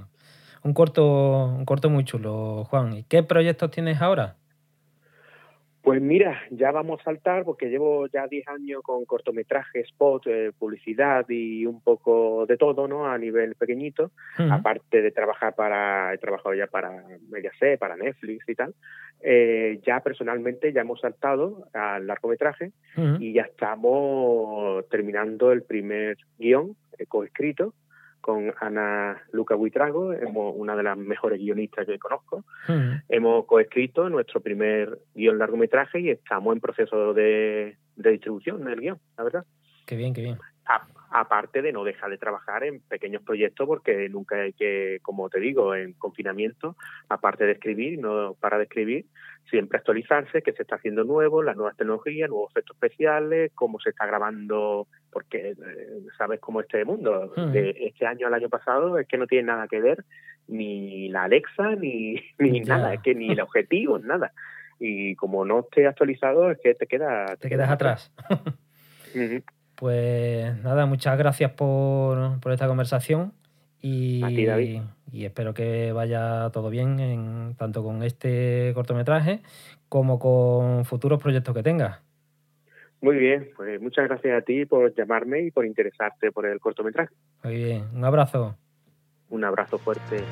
Un 0.64 0.74
corto, 0.74 1.46
un 1.46 1.66
corto 1.66 1.90
muy 1.90 2.04
chulo, 2.04 2.66
Juan. 2.66 2.94
¿Y 2.94 3.04
qué 3.04 3.24
proyectos 3.24 3.72
tienes 3.72 4.02
ahora? 4.02 4.38
Pues 5.84 6.02
mira, 6.02 6.42
ya 6.50 6.72
vamos 6.72 7.02
a 7.02 7.04
saltar 7.04 7.44
porque 7.44 7.70
llevo 7.70 8.08
ya 8.08 8.26
10 8.26 8.48
años 8.48 8.82
con 8.84 9.04
cortometrajes, 9.04 9.86
spot, 9.88 10.28
eh, 10.28 10.52
publicidad 10.58 11.26
y 11.28 11.66
un 11.66 11.82
poco 11.82 12.46
de 12.46 12.56
todo, 12.56 12.88
¿no? 12.88 13.06
A 13.06 13.18
nivel 13.18 13.56
pequeñito, 13.56 14.12
aparte 14.50 15.02
de 15.02 15.12
trabajar 15.12 15.56
para, 15.56 16.14
he 16.14 16.18
trabajado 16.20 16.56
ya 16.56 16.68
para 16.68 17.04
Mediaset, 17.30 17.78
para 17.78 17.98
Netflix 17.98 18.48
y 18.48 18.56
tal. 18.56 18.74
Eh, 19.20 19.82
ya 19.86 20.00
personalmente 20.00 20.72
ya 20.72 20.82
hemos 20.82 21.02
saltado 21.02 21.68
al 21.74 22.08
largometraje 22.08 22.72
y 23.20 23.34
ya 23.34 23.42
estamos 23.42 24.88
terminando 24.88 25.52
el 25.52 25.64
primer 25.64 26.16
guion 26.40 26.78
eh, 26.98 27.06
coescrito 27.08 27.74
con 28.24 28.54
Ana 28.62 29.22
Luca 29.34 29.54
Buitrago, 29.54 30.14
una 30.56 30.78
de 30.78 30.84
las 30.84 30.98
mejores 30.98 31.40
guionistas 31.40 31.86
que 31.86 32.00
conozco. 32.00 32.46
Hemos 33.10 33.46
coescrito 33.46 34.08
nuestro 34.08 34.40
primer 34.40 34.98
guion 35.14 35.38
largometraje 35.38 36.00
y 36.00 36.10
estamos 36.10 36.56
en 36.56 36.62
proceso 36.62 37.14
de, 37.14 37.78
distribución 37.98 38.64
del 38.64 38.80
guion, 38.80 39.00
la 39.18 39.24
verdad. 39.26 39.46
Qué 39.86 39.98
bien, 39.98 40.14
qué 40.14 40.22
bien 40.22 40.38
aparte 41.14 41.62
de 41.62 41.72
no 41.72 41.84
dejar 41.84 42.10
de 42.10 42.18
trabajar 42.18 42.64
en 42.64 42.82
pequeños 42.82 43.22
proyectos 43.22 43.68
porque 43.68 44.10
nunca 44.10 44.38
hay 44.38 44.54
que, 44.54 44.98
como 45.04 45.30
te 45.30 45.40
digo, 45.40 45.76
en 45.76 45.94
confinamiento, 45.94 46.76
aparte 47.08 47.46
de 47.46 47.52
escribir, 47.52 48.00
no 48.00 48.36
para 48.40 48.58
de 48.58 48.64
escribir, 48.64 49.06
siempre 49.48 49.78
actualizarse, 49.78 50.42
que 50.42 50.54
se 50.54 50.64
está 50.64 50.78
haciendo 50.78 51.04
nuevo, 51.04 51.44
las 51.44 51.56
nuevas 51.56 51.78
tecnologías, 51.78 52.30
nuevos 52.30 52.52
efectos 52.52 52.76
especiales, 52.78 53.52
cómo 53.54 53.80
se 53.80 53.92
está 53.92 54.08
grabando, 54.08 54.88
porque 55.12 55.52
eh, 55.52 55.56
sabes 56.18 56.40
cómo 56.40 56.62
este 56.62 56.84
mundo, 56.84 57.28
de 57.52 57.76
este 57.80 58.08
año 58.08 58.26
al 58.26 58.34
año 58.34 58.50
pasado, 58.50 58.98
es 58.98 59.08
que 59.08 59.20
no 59.20 59.28
tiene 59.28 59.48
nada 59.48 59.68
que 59.68 59.82
ver 59.82 60.04
ni 60.48 61.10
la 61.10 61.26
Alexa, 61.26 61.76
ni, 61.76 62.16
ni 62.40 62.62
nada, 62.62 62.96
es 62.96 63.02
que 63.02 63.14
ni 63.14 63.32
el 63.32 63.42
objetivo, 63.42 64.00
nada. 64.00 64.34
Y 64.80 65.16
como 65.16 65.46
no 65.46 65.60
esté 65.60 65.86
actualizado, 65.86 66.50
es 66.50 66.58
que 66.60 66.74
te 66.74 66.88
queda... 66.88 67.36
Te, 67.36 67.50
quedas 67.50 67.70
atrás. 67.70 68.12
Pues 69.76 70.56
nada, 70.64 70.86
muchas 70.86 71.18
gracias 71.18 71.52
por, 71.52 72.40
esta 72.52 72.68
conversación 72.68 73.34
y, 73.82 74.24
y, 75.12 75.26
espero 75.26 75.54
que 75.54 75.92
vaya 75.92 76.50
todo 76.52 76.70
bien 76.70 77.00
en, 77.00 77.56
tanto 77.58 77.84
con 77.84 78.04
este 78.04 78.72
cortometraje 78.74 79.42
como 79.90 80.20
con 80.20 80.86
futuros 80.86 81.22
proyectos 81.22 81.54
que 81.54 81.64
tengas. 81.64 82.00
Muy 83.02 83.18
bien, 83.18 83.50
pues 83.58 83.82
muchas 83.82 84.08
gracias 84.08 84.42
a 84.42 84.46
ti 84.46 84.66
por 84.66 84.96
llamarme 84.96 85.42
y 85.42 85.52
por 85.52 85.66
interesarte 85.66 86.32
por 86.32 86.46
el 86.46 86.60
cortometraje. 86.62 87.14
Muy 87.44 87.56
bien, 87.56 87.84
un 87.94 88.06
abrazo. 88.06 88.56
Un 89.30 89.44
abrazo 89.44 89.78
fuerte. 89.78 90.24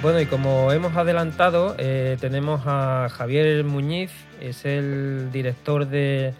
Bueno, 0.00 0.20
y 0.20 0.26
como 0.26 0.70
hemos 0.70 0.96
adelantado, 0.96 1.74
eh, 1.76 2.16
tenemos 2.20 2.62
a 2.66 3.08
Javier 3.10 3.64
Muñiz, 3.64 4.12
es 4.40 4.64
el 4.64 5.32
director 5.32 5.88
del 5.88 6.34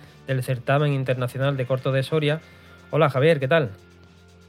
certamen 0.45 0.93
internacional 0.93 1.57
de 1.57 1.67
corto 1.67 1.91
de 1.91 2.05
Soria. 2.05 2.41
Hola 2.93 3.11
Javier, 3.11 3.41
¿qué 3.41 3.49
tal? 3.49 3.71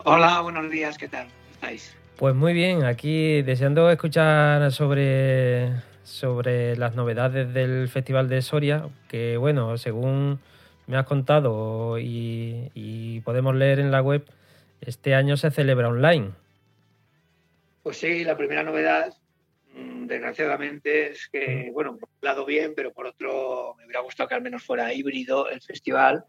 Hola, 0.04 0.42
buenos 0.42 0.70
días, 0.70 1.00
¿qué 1.00 1.08
tal? 1.08 1.26
¿Estáis? 1.52 1.98
Pues 2.18 2.36
muy 2.36 2.54
bien, 2.54 2.84
aquí 2.84 3.42
deseando 3.42 3.90
escuchar 3.90 4.72
sobre, 4.72 5.72
sobre 6.04 6.78
las 6.78 6.94
novedades 6.94 7.52
del 7.52 7.90
Festival 7.90 8.30
de 8.30 8.44
Soria, 8.44 8.90
que 9.08 9.38
bueno, 9.38 9.76
según 9.80 10.40
me 10.86 10.98
has 10.98 11.08
contado 11.08 11.98
y 11.98 13.22
podemos 13.26 13.56
leer 13.56 13.80
en 13.80 13.90
la 13.90 14.04
web, 14.04 14.24
este 14.82 15.16
año 15.16 15.36
se 15.36 15.50
celebra 15.50 15.88
online. 15.88 16.30
Pues 17.84 17.98
sí, 17.98 18.24
la 18.24 18.38
primera 18.38 18.64
novedad, 18.64 19.14
mm, 19.74 20.06
desgraciadamente, 20.06 21.12
es 21.12 21.30
que, 21.32 21.70
bueno, 21.74 21.98
por 21.98 22.10
un 22.10 22.18
lado 22.22 22.46
bien, 22.46 22.74
pero 22.76 22.92
por 22.92 23.08
otro 23.08 23.76
me 23.78 23.86
hubiera 23.86 24.02
gustado 24.02 24.28
que 24.30 24.36
al 24.36 24.42
menos 24.42 24.64
fuera 24.64 24.94
híbrido 24.94 25.50
el 25.50 25.62
festival. 25.62 26.26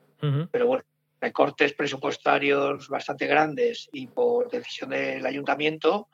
Pero 0.53 0.67
bueno, 0.67 0.85
recortes 1.21 1.73
presupuestarios 1.73 2.89
bastante 2.89 3.27
grandes 3.27 3.89
y 3.91 4.07
por 4.07 4.51
decisión 4.51 4.91
del 4.91 5.25
ayuntamiento, 5.25 6.09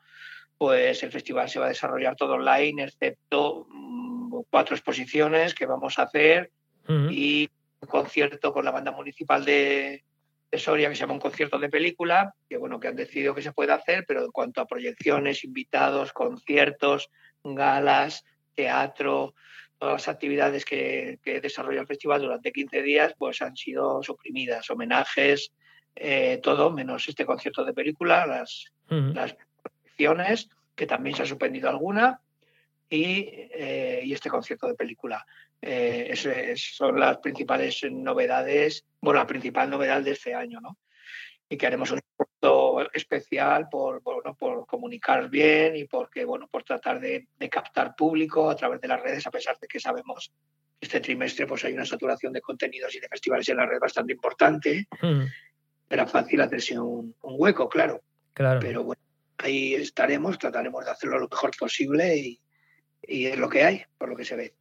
pues 0.57 1.03
el 1.03 1.11
festival 1.11 1.49
se 1.49 1.59
va 1.59 1.65
a 1.65 1.69
desarrollar 1.69 2.15
todo 2.15 2.33
online, 2.33 2.83
excepto 2.83 3.67
mm, 3.69 4.43
cuatro 4.49 4.75
exposiciones 4.75 5.53
que 5.53 5.65
vamos 5.65 5.99
a 5.99 6.03
hacer 6.03 6.51
y 7.09 7.49
un 7.81 7.87
concierto 7.89 8.53
con 8.53 8.63
la 8.63 8.71
banda 8.71 8.93
municipal 8.93 9.43
de, 9.43 10.05
de 10.51 10.57
Soria 10.57 10.89
que 10.89 10.95
se 10.95 11.01
llama 11.01 11.13
un 11.13 11.19
concierto 11.19 11.59
de 11.59 11.69
película, 11.69 12.33
que 12.47 12.57
bueno, 12.57 12.79
que 12.79 12.87
han 12.87 12.95
decidido 12.95 13.35
que 13.35 13.41
se 13.41 13.51
puede 13.51 13.73
hacer, 13.73 14.05
pero 14.07 14.23
en 14.23 14.31
cuanto 14.31 14.61
a 14.61 14.67
proyecciones, 14.67 15.43
invitados, 15.43 16.13
conciertos, 16.13 17.09
galas, 17.43 18.23
teatro, 18.55 19.35
todas 19.77 19.93
las 19.93 20.07
actividades 20.07 20.65
que, 20.65 21.19
desarrolla 21.23 21.81
el 21.81 21.87
festival 21.87 22.21
durante 22.21 22.51
15 22.51 22.81
días, 22.81 23.13
pues 23.17 23.41
han 23.41 23.55
sido 23.55 24.01
suprimidas, 24.01 24.69
homenajes, 24.69 25.51
eh, 25.95 26.39
todo, 26.41 26.71
menos 26.71 27.07
este 27.07 27.25
concierto 27.25 27.63
de 27.65 27.73
película, 27.73 28.25
las, 28.25 28.71
las 28.87 29.35
proyecciones, 29.61 30.49
que 30.75 30.87
también 30.87 31.15
se 31.15 31.23
ha 31.23 31.25
suspendido 31.25 31.69
alguna, 31.69 32.21
y, 32.89 33.29
eh, 33.51 34.01
y 34.03 34.13
este 34.13 34.29
concierto 34.29 34.67
de 34.67 34.75
película. 34.75 35.25
Eh, 35.61 36.13
son 36.55 36.99
las 36.99 37.17
principales 37.17 37.83
novedades, 37.91 38.85
bueno, 39.01 39.19
la 39.19 39.27
principal 39.27 39.69
novedad 39.69 40.01
de 40.01 40.11
este 40.11 40.33
año, 40.33 40.59
¿no? 40.59 40.77
Y 41.49 41.57
que 41.57 41.67
haremos 41.67 41.91
un 41.91 41.99
esfuerzo 41.99 42.91
especial 42.93 43.69
por, 43.69 44.01
por, 44.01 44.35
por 44.35 44.65
comunicar 44.65 45.29
bien 45.29 45.75
y 45.75 45.85
porque, 45.85 46.25
bueno, 46.25 46.47
por 46.47 46.63
tratar 46.63 46.99
de, 46.99 47.27
captar 47.49 47.95
público 47.95 48.49
a 48.49 48.55
través 48.55 48.81
de 48.81 48.87
las 48.87 49.01
redes, 49.01 49.25
a 49.25 49.31
pesar 49.31 49.57
de 49.59 49.67
que 49.67 49.79
sabemos 49.79 50.31
que 50.79 50.85
este 50.85 50.99
trimestre 50.99 51.47
pues 51.47 51.63
hay 51.65 51.73
una 51.73 51.85
saturación 51.85 52.33
de 52.33 52.41
contenidos 52.41 52.93
y 52.95 52.99
de 52.99 53.07
festivales 53.07 53.47
en 53.49 53.57
la 53.57 53.65
red 53.65 53.79
bastante 53.79 54.13
importante. 54.13 54.87
Hmm. 55.01 55.23
Era 55.89 56.05
fácil 56.05 56.41
hacerse 56.41 56.77
un, 56.77 57.15
hueco, 57.21 57.69
claro. 57.69 58.01
Claro. 58.33 58.59
Pero 58.59 58.83
bueno, 58.83 59.01
ahí 59.37 59.73
estaremos, 59.73 60.37
trataremos 60.37 60.85
de 60.85 60.91
hacerlo 60.91 61.17
lo 61.17 61.29
mejor 61.29 61.51
posible 61.57 62.17
y, 62.17 62.39
y 63.01 63.25
es 63.25 63.37
lo 63.37 63.49
que 63.49 63.63
hay, 63.63 63.83
por 63.97 64.09
lo 64.09 64.15
que 64.15 64.25
se 64.25 64.35
ve. 64.35 64.53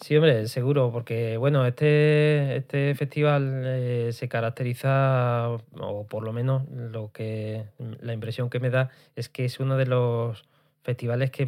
Sí, 0.00 0.14
hombre, 0.14 0.46
seguro, 0.46 0.92
porque 0.92 1.38
bueno, 1.38 1.64
este, 1.64 2.56
este 2.56 2.94
festival 2.94 3.62
eh, 3.64 4.12
se 4.12 4.28
caracteriza, 4.28 5.48
o 5.80 6.06
por 6.06 6.22
lo 6.22 6.34
menos 6.34 6.68
lo 6.68 7.10
que 7.12 7.64
la 7.78 8.12
impresión 8.12 8.50
que 8.50 8.60
me 8.60 8.68
da 8.68 8.90
es 9.14 9.30
que 9.30 9.46
es 9.46 9.58
uno 9.58 9.78
de 9.78 9.86
los 9.86 10.44
festivales 10.82 11.30
que, 11.30 11.46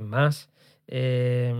más 0.00 0.48
eh, 0.86 1.52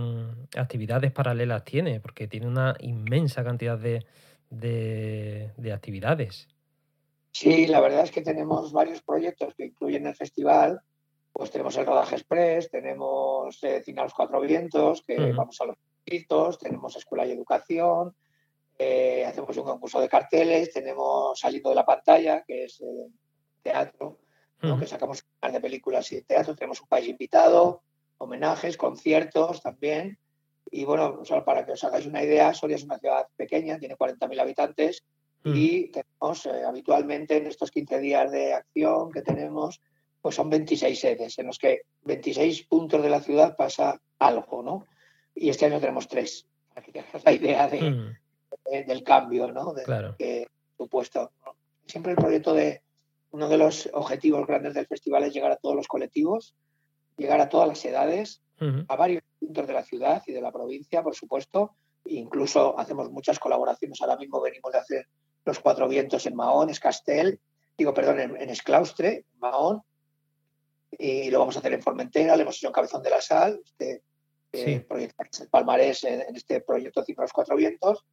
actividades 0.55 1.11
paralelas 1.11 1.65
tiene, 1.65 1.99
porque 1.99 2.27
tiene 2.27 2.47
una 2.47 2.73
inmensa 2.79 3.43
cantidad 3.43 3.77
de, 3.77 4.05
de, 4.49 5.73
actividades. 5.73 6.47
Sí, 7.31 7.67
la 7.67 7.81
verdad 7.81 8.05
es 8.05 8.11
que 8.11 8.21
tenemos 8.21 8.71
varios 8.71 9.01
proyectos 9.01 9.53
que 9.55 9.65
incluyen 9.65 10.07
el 10.07 10.15
festival. 10.15 10.79
Pues 11.33 11.51
tenemos 11.51 11.75
el 11.77 11.85
Rodaje 11.85 12.15
Express, 12.15 12.69
tenemos 12.69 13.61
eh, 13.63 13.81
Cine 13.83 14.01
a 14.01 14.03
los 14.03 14.13
Cuatro 14.13 14.39
Vientos, 14.39 15.01
que 15.01 15.33
vamos 15.33 15.59
a 15.61 15.65
los 15.65 15.77
tenemos 16.59 16.95
escuela 16.95 17.25
y 17.25 17.31
educación, 17.31 18.15
eh, 18.77 19.25
hacemos 19.25 19.55
un 19.57 19.63
concurso 19.63 19.99
de 20.01 20.09
carteles, 20.09 20.73
tenemos 20.73 21.39
Saliendo 21.39 21.69
de 21.69 21.75
la 21.75 21.85
pantalla, 21.85 22.43
que 22.43 22.65
es 22.65 22.81
eh, 22.81 23.07
teatro, 23.61 24.19
que 24.79 24.87
sacamos 24.87 25.25
de 25.41 25.59
películas 25.59 26.09
y 26.13 26.15
de 26.15 26.21
teatro, 26.21 26.55
tenemos 26.55 26.81
un 26.81 26.87
país 26.87 27.07
invitado, 27.09 27.83
homenajes, 28.17 28.77
conciertos 28.77 29.61
también. 29.61 30.17
Y 30.71 30.85
bueno, 30.85 31.21
para 31.45 31.65
que 31.65 31.73
os 31.73 31.83
hagáis 31.83 32.05
una 32.05 32.23
idea, 32.23 32.53
Soria 32.53 32.77
es 32.77 32.83
una 32.83 32.97
ciudad 32.97 33.27
pequeña, 33.35 33.77
tiene 33.77 33.97
40.000 33.97 34.39
habitantes 34.39 35.03
y 35.43 35.89
tenemos 35.89 36.45
eh, 36.45 36.63
habitualmente 36.65 37.35
en 37.35 37.47
estos 37.47 37.69
15 37.71 37.99
días 37.99 38.31
de 38.31 38.53
acción 38.53 39.11
que 39.11 39.21
tenemos, 39.21 39.81
pues 40.21 40.35
son 40.35 40.49
26 40.49 40.97
sedes, 40.97 41.37
en 41.37 41.47
los 41.47 41.59
que 41.59 41.81
26 42.03 42.63
puntos 42.63 43.03
de 43.03 43.09
la 43.09 43.19
ciudad 43.19 43.57
pasa 43.57 43.99
algo, 44.19 44.63
¿no? 44.63 44.85
Y 45.35 45.49
este 45.49 45.65
año 45.65 45.79
tenemos 45.79 46.07
tres, 46.07 46.45
para 46.73 46.85
que 46.85 47.03
la 47.23 47.31
idea 47.31 47.67
de, 47.67 47.81
hmm. 47.81 48.87
del 48.87 49.03
cambio, 49.03 49.51
¿no? 49.51 49.73
De, 49.73 49.83
claro. 49.83 50.15
que 50.17 50.47
supuesto. 50.77 51.31
Siempre 51.85 52.13
el 52.13 52.17
proyecto 52.17 52.53
de 52.53 52.81
uno 53.31 53.49
de 53.49 53.57
los 53.57 53.89
objetivos 53.93 54.45
grandes 54.45 54.73
del 54.73 54.87
festival 54.87 55.23
es 55.23 55.33
llegar 55.33 55.51
a 55.51 55.57
todos 55.57 55.75
los 55.75 55.87
colectivos, 55.87 56.55
llegar 57.17 57.41
a 57.41 57.49
todas 57.49 57.67
las 57.67 57.83
edades, 57.83 58.41
a 58.87 58.95
varios 58.95 59.23
puntos 59.39 59.67
de 59.67 59.73
la 59.73 59.83
ciudad 59.83 60.23
y 60.25 60.31
de 60.31 60.41
la 60.41 60.51
provincia, 60.51 61.03
por 61.03 61.15
supuesto. 61.15 61.75
Incluso 62.05 62.79
hacemos 62.79 63.11
muchas 63.11 63.37
colaboraciones. 63.37 64.01
Ahora 64.01 64.15
mismo 64.15 64.39
venimos 64.39 64.71
de 64.71 64.77
hacer 64.77 65.07
los 65.43 65.59
cuatro 65.59 65.89
vientos 65.89 66.25
en 66.25 66.35
Mahón, 66.35 66.69
Escastel, 66.69 67.39
digo, 67.77 67.93
perdón, 67.93 68.19
en, 68.19 68.49
Esclaustre, 68.49 69.25
Mahón, 69.39 69.81
y 70.91 71.29
lo 71.29 71.39
vamos 71.39 71.55
a 71.55 71.59
hacer 71.59 71.73
en 71.73 71.81
Formentera, 71.81 72.35
le 72.35 72.43
hemos 72.43 72.55
hecho 72.55 72.67
en 72.67 72.73
Cabezón 72.73 73.03
de 73.03 73.09
la 73.09 73.19
Sal, 73.19 73.59
este, 73.65 74.03
sí. 74.53 74.85
el 74.89 75.49
palmarés 75.49 76.03
en, 76.03 76.35
este 76.35 76.61
proyecto 76.61 77.03
Cifras 77.03 77.33
Cuatro 77.33 77.55
Vientos. 77.55 78.05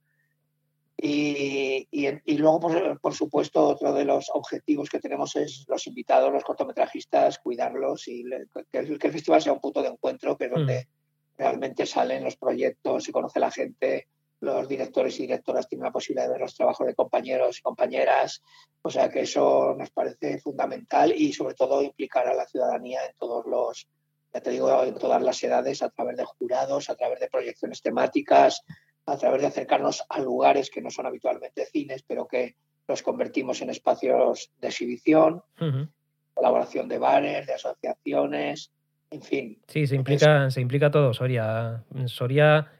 Y, 1.02 1.88
y, 1.90 2.36
luego, 2.36 2.60
por, 3.00 3.14
supuesto, 3.14 3.68
otro 3.68 3.94
de 3.94 4.04
los 4.04 4.30
objetivos 4.34 4.90
que 4.90 4.98
tenemos 4.98 5.34
es 5.34 5.64
los 5.66 5.86
invitados, 5.86 6.30
los 6.30 6.44
cortometrajistas, 6.44 7.38
cuidarlos 7.38 8.06
y 8.06 8.24
que, 8.70 8.78
el, 8.78 8.98
festival 8.98 9.40
sea 9.40 9.54
un 9.54 9.60
punto 9.60 9.82
de 9.82 9.88
encuentro, 9.88 10.36
que 10.36 10.44
es 10.44 10.50
donde 10.50 10.80
mm. 10.80 11.38
realmente 11.38 11.86
salen 11.86 12.22
los 12.22 12.36
proyectos, 12.36 13.04
se 13.04 13.12
conoce 13.12 13.40
la 13.40 13.50
gente, 13.50 14.08
los 14.40 14.68
directores 14.68 15.18
y 15.18 15.22
directoras 15.22 15.68
tienen 15.68 15.84
la 15.84 15.92
posibilidad 15.92 16.26
de 16.26 16.32
ver 16.32 16.40
los 16.42 16.54
trabajos 16.54 16.86
de 16.86 16.94
compañeros 16.94 17.58
y 17.58 17.62
compañeras. 17.62 18.42
O 18.82 18.90
sea 18.90 19.08
que 19.08 19.20
eso 19.20 19.74
nos 19.78 19.90
parece 19.90 20.38
fundamental 20.38 21.14
y 21.16 21.32
sobre 21.32 21.54
todo 21.54 21.82
implicar 21.82 22.28
a 22.28 22.34
la 22.34 22.46
ciudadanía 22.46 23.06
en 23.06 23.14
todos 23.18 23.46
los, 23.46 23.88
ya 24.32 24.40
te 24.40 24.50
digo, 24.50 24.84
en 24.84 24.94
todas 24.94 25.22
las 25.22 25.42
edades, 25.42 25.82
a 25.82 25.90
través 25.90 26.16
de 26.16 26.24
jurados, 26.24 26.90
a 26.90 26.94
través 26.94 27.20
de 27.20 27.28
proyecciones 27.28 27.82
temáticas, 27.82 28.62
a 29.06 29.16
través 29.16 29.40
de 29.40 29.48
acercarnos 29.48 30.04
a 30.08 30.20
lugares 30.20 30.70
que 30.70 30.80
no 30.80 30.90
son 30.90 31.06
habitualmente 31.06 31.66
cines, 31.66 32.04
pero 32.06 32.26
que 32.26 32.56
los 32.86 33.02
convertimos 33.02 33.60
en 33.62 33.70
espacios 33.70 34.50
de 34.60 34.68
exhibición, 34.68 35.42
colaboración 36.34 36.88
de 36.88 36.98
bares, 36.98 37.46
de 37.46 37.54
asociaciones, 37.54 38.72
en 39.10 39.22
fin. 39.22 39.62
Sí, 39.66 39.86
se 39.86 39.96
implica, 39.96 40.50
se 40.50 40.60
implica 40.60 40.90
todo, 40.90 41.12
Soria. 41.12 41.84
Soria, 42.06 42.70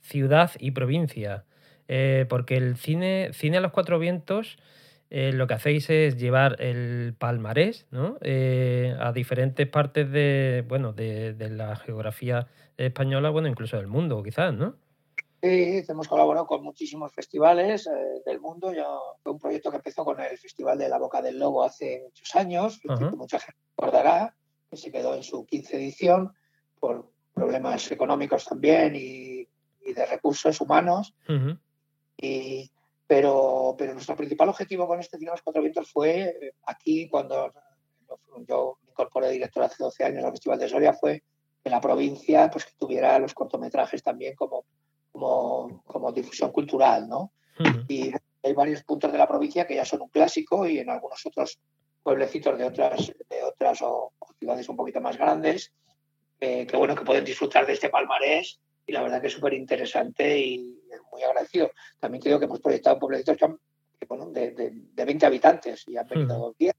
ciudad 0.00 0.52
y 0.58 0.70
provincia. 0.70 1.44
Eh, 1.88 2.26
porque 2.28 2.56
el 2.56 2.76
cine, 2.76 3.30
cine 3.32 3.58
a 3.58 3.60
los 3.60 3.72
cuatro 3.72 3.98
vientos, 3.98 4.58
eh, 5.10 5.32
lo 5.32 5.46
que 5.46 5.54
hacéis 5.54 5.88
es 5.90 6.16
llevar 6.16 6.60
el 6.60 7.14
palmarés 7.18 7.86
¿no? 7.90 8.18
Eh, 8.20 8.96
a 8.98 9.12
diferentes 9.12 9.66
partes 9.68 10.10
de, 10.10 10.64
bueno, 10.68 10.92
de, 10.92 11.32
de 11.34 11.50
la 11.50 11.76
geografía 11.76 12.48
española, 12.76 13.30
bueno, 13.30 13.48
incluso 13.48 13.76
del 13.76 13.86
mundo, 13.86 14.22
quizás, 14.22 14.52
¿no? 14.52 14.76
Sí, 15.42 15.84
hemos 15.88 16.08
colaborado 16.08 16.46
con 16.46 16.64
muchísimos 16.64 17.12
festivales 17.12 17.86
eh, 17.86 18.22
del 18.24 18.40
mundo. 18.40 18.72
Yo, 18.72 19.16
fue 19.22 19.32
un 19.32 19.38
proyecto 19.38 19.70
que 19.70 19.76
empezó 19.76 20.04
con 20.04 20.18
el 20.20 20.36
Festival 20.38 20.78
de 20.78 20.88
la 20.88 20.98
Boca 20.98 21.20
del 21.20 21.38
Lobo 21.38 21.62
hace 21.62 22.00
muchos 22.04 22.34
años, 22.34 22.80
que 22.80 22.88
mucha 22.88 23.38
gente 23.38 23.60
recordará, 23.76 24.34
que 24.70 24.76
se 24.76 24.90
quedó 24.90 25.14
en 25.14 25.22
su 25.22 25.44
15 25.44 25.76
edición 25.76 26.32
por 26.80 27.12
problemas 27.34 27.90
económicos 27.92 28.46
también 28.46 28.94
y, 28.96 29.46
de 29.92 30.06
recursos 30.06 30.60
humanos. 30.60 31.14
y, 32.16 32.70
pero, 33.06 33.74
pero 33.78 33.94
nuestro 33.94 34.16
principal 34.16 34.48
objetivo 34.48 34.86
con 34.86 35.00
este 35.00 35.18
Cinemas 35.18 35.42
Cuatro 35.42 35.62
Vientos 35.62 35.90
fue 35.90 36.20
eh, 36.20 36.52
aquí, 36.66 37.08
cuando 37.08 37.52
yo 38.46 38.78
me 38.82 38.90
incorporé 38.90 39.30
director 39.30 39.62
hace 39.62 39.82
12 39.82 40.04
años 40.04 40.24
al 40.24 40.32
Festival 40.32 40.58
de 40.58 40.68
Soria, 40.68 40.92
fue 40.92 41.22
que 41.62 41.70
la 41.70 41.80
provincia 41.80 42.50
pues, 42.50 42.66
que 42.66 42.72
tuviera 42.78 43.18
los 43.18 43.34
cortometrajes 43.34 44.02
también 44.02 44.34
como 44.34 44.64
como, 45.16 45.82
como 45.86 46.12
difusión 46.12 46.52
cultural, 46.52 47.08
¿no? 47.08 47.32
Y 47.88 48.12
hay 48.42 48.52
varios 48.52 48.82
puntos 48.82 49.10
de 49.10 49.18
la 49.18 49.26
provincia 49.26 49.66
que 49.66 49.74
ya 49.74 49.84
son 49.84 50.02
un 50.02 50.08
clásico 50.08 50.66
y 50.66 50.78
en 50.78 50.90
algunos 50.90 51.24
otros 51.24 51.58
pueblecitos 52.02 52.58
de 52.58 52.64
otras, 52.64 53.12
de 53.30 53.42
otras 53.42 53.80
o, 53.82 54.12
ciudades 54.38 54.68
un 54.68 54.76
poquito 54.76 55.00
más 55.00 55.16
grandes, 55.16 55.72
eh, 56.38 56.66
que 56.66 56.76
bueno, 56.76 56.94
que 56.94 57.04
pueden 57.04 57.24
disfrutar 57.24 57.66
de 57.66 57.72
este 57.72 57.88
palmarés 57.88 58.60
y 58.86 58.92
la 58.92 59.02
verdad 59.02 59.22
que 59.22 59.28
es 59.28 59.32
súper 59.32 59.54
interesante 59.54 60.38
y 60.38 60.75
muy 61.10 61.22
agradecido. 61.22 61.70
También 61.98 62.22
creo 62.22 62.38
que 62.38 62.44
hemos 62.46 62.60
proyectado 62.60 62.98
pueblecitos 62.98 63.36
que, 63.36 64.06
bueno, 64.06 64.26
de, 64.30 64.50
de, 64.52 65.04
20 65.04 65.26
habitantes 65.26 65.84
y 65.86 65.96
han 65.96 66.06
venido 66.06 66.54
10, 66.58 66.74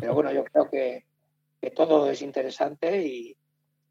pero 0.00 0.14
bueno, 0.14 0.32
yo 0.32 0.44
creo 0.44 0.68
que, 0.68 1.04
que 1.60 1.70
todo 1.70 2.10
es 2.10 2.22
interesante 2.22 3.02
y, 3.02 3.36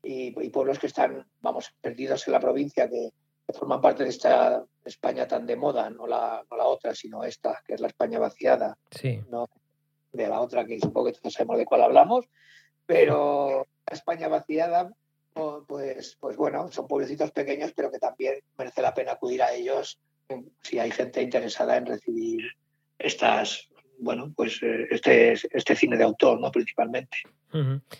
y, 0.03 0.45
y, 0.45 0.49
pueblos 0.49 0.79
que 0.79 0.87
están, 0.87 1.25
vamos, 1.41 1.73
perdidos 1.81 2.27
en 2.27 2.33
la 2.33 2.39
provincia, 2.39 2.89
que, 2.89 3.11
que 3.45 3.53
forman 3.53 3.81
parte 3.81 4.03
de 4.03 4.09
esta 4.09 4.63
España 4.85 5.27
tan 5.27 5.45
de 5.45 5.55
moda, 5.55 5.89
no 5.89 6.07
la, 6.07 6.43
no 6.49 6.57
la 6.57 6.65
otra, 6.65 6.93
sino 6.95 7.23
esta, 7.23 7.61
que 7.65 7.73
es 7.73 7.81
la 7.81 7.87
España 7.87 8.19
vaciada, 8.19 8.77
sí. 8.91 9.21
no 9.29 9.47
de 10.11 10.27
la 10.27 10.41
otra, 10.41 10.65
que 10.65 10.79
supongo 10.79 11.07
que 11.07 11.13
todos 11.13 11.33
sabemos 11.33 11.57
de 11.57 11.65
cuál 11.65 11.81
hablamos, 11.81 12.25
pero 12.85 13.67
la 13.87 13.93
España 13.95 14.27
vaciada, 14.27 14.93
pues, 15.67 16.17
pues 16.19 16.37
bueno, 16.37 16.71
son 16.71 16.87
pueblecitos 16.87 17.31
pequeños, 17.31 17.73
pero 17.75 17.91
que 17.91 17.99
también 17.99 18.35
merece 18.57 18.81
la 18.81 18.93
pena 18.93 19.13
acudir 19.13 19.41
a 19.41 19.53
ellos 19.53 19.99
si 20.61 20.79
hay 20.79 20.91
gente 20.91 21.21
interesada 21.21 21.77
en 21.77 21.85
recibir 21.85 22.43
estas, 22.97 23.67
bueno, 23.99 24.31
pues 24.35 24.61
eh, 24.63 24.87
este, 24.91 25.33
este 25.33 25.75
cine 25.75 25.97
de 25.97 26.03
autor, 26.03 26.39
¿no? 26.39 26.51
Principalmente. 26.51 27.17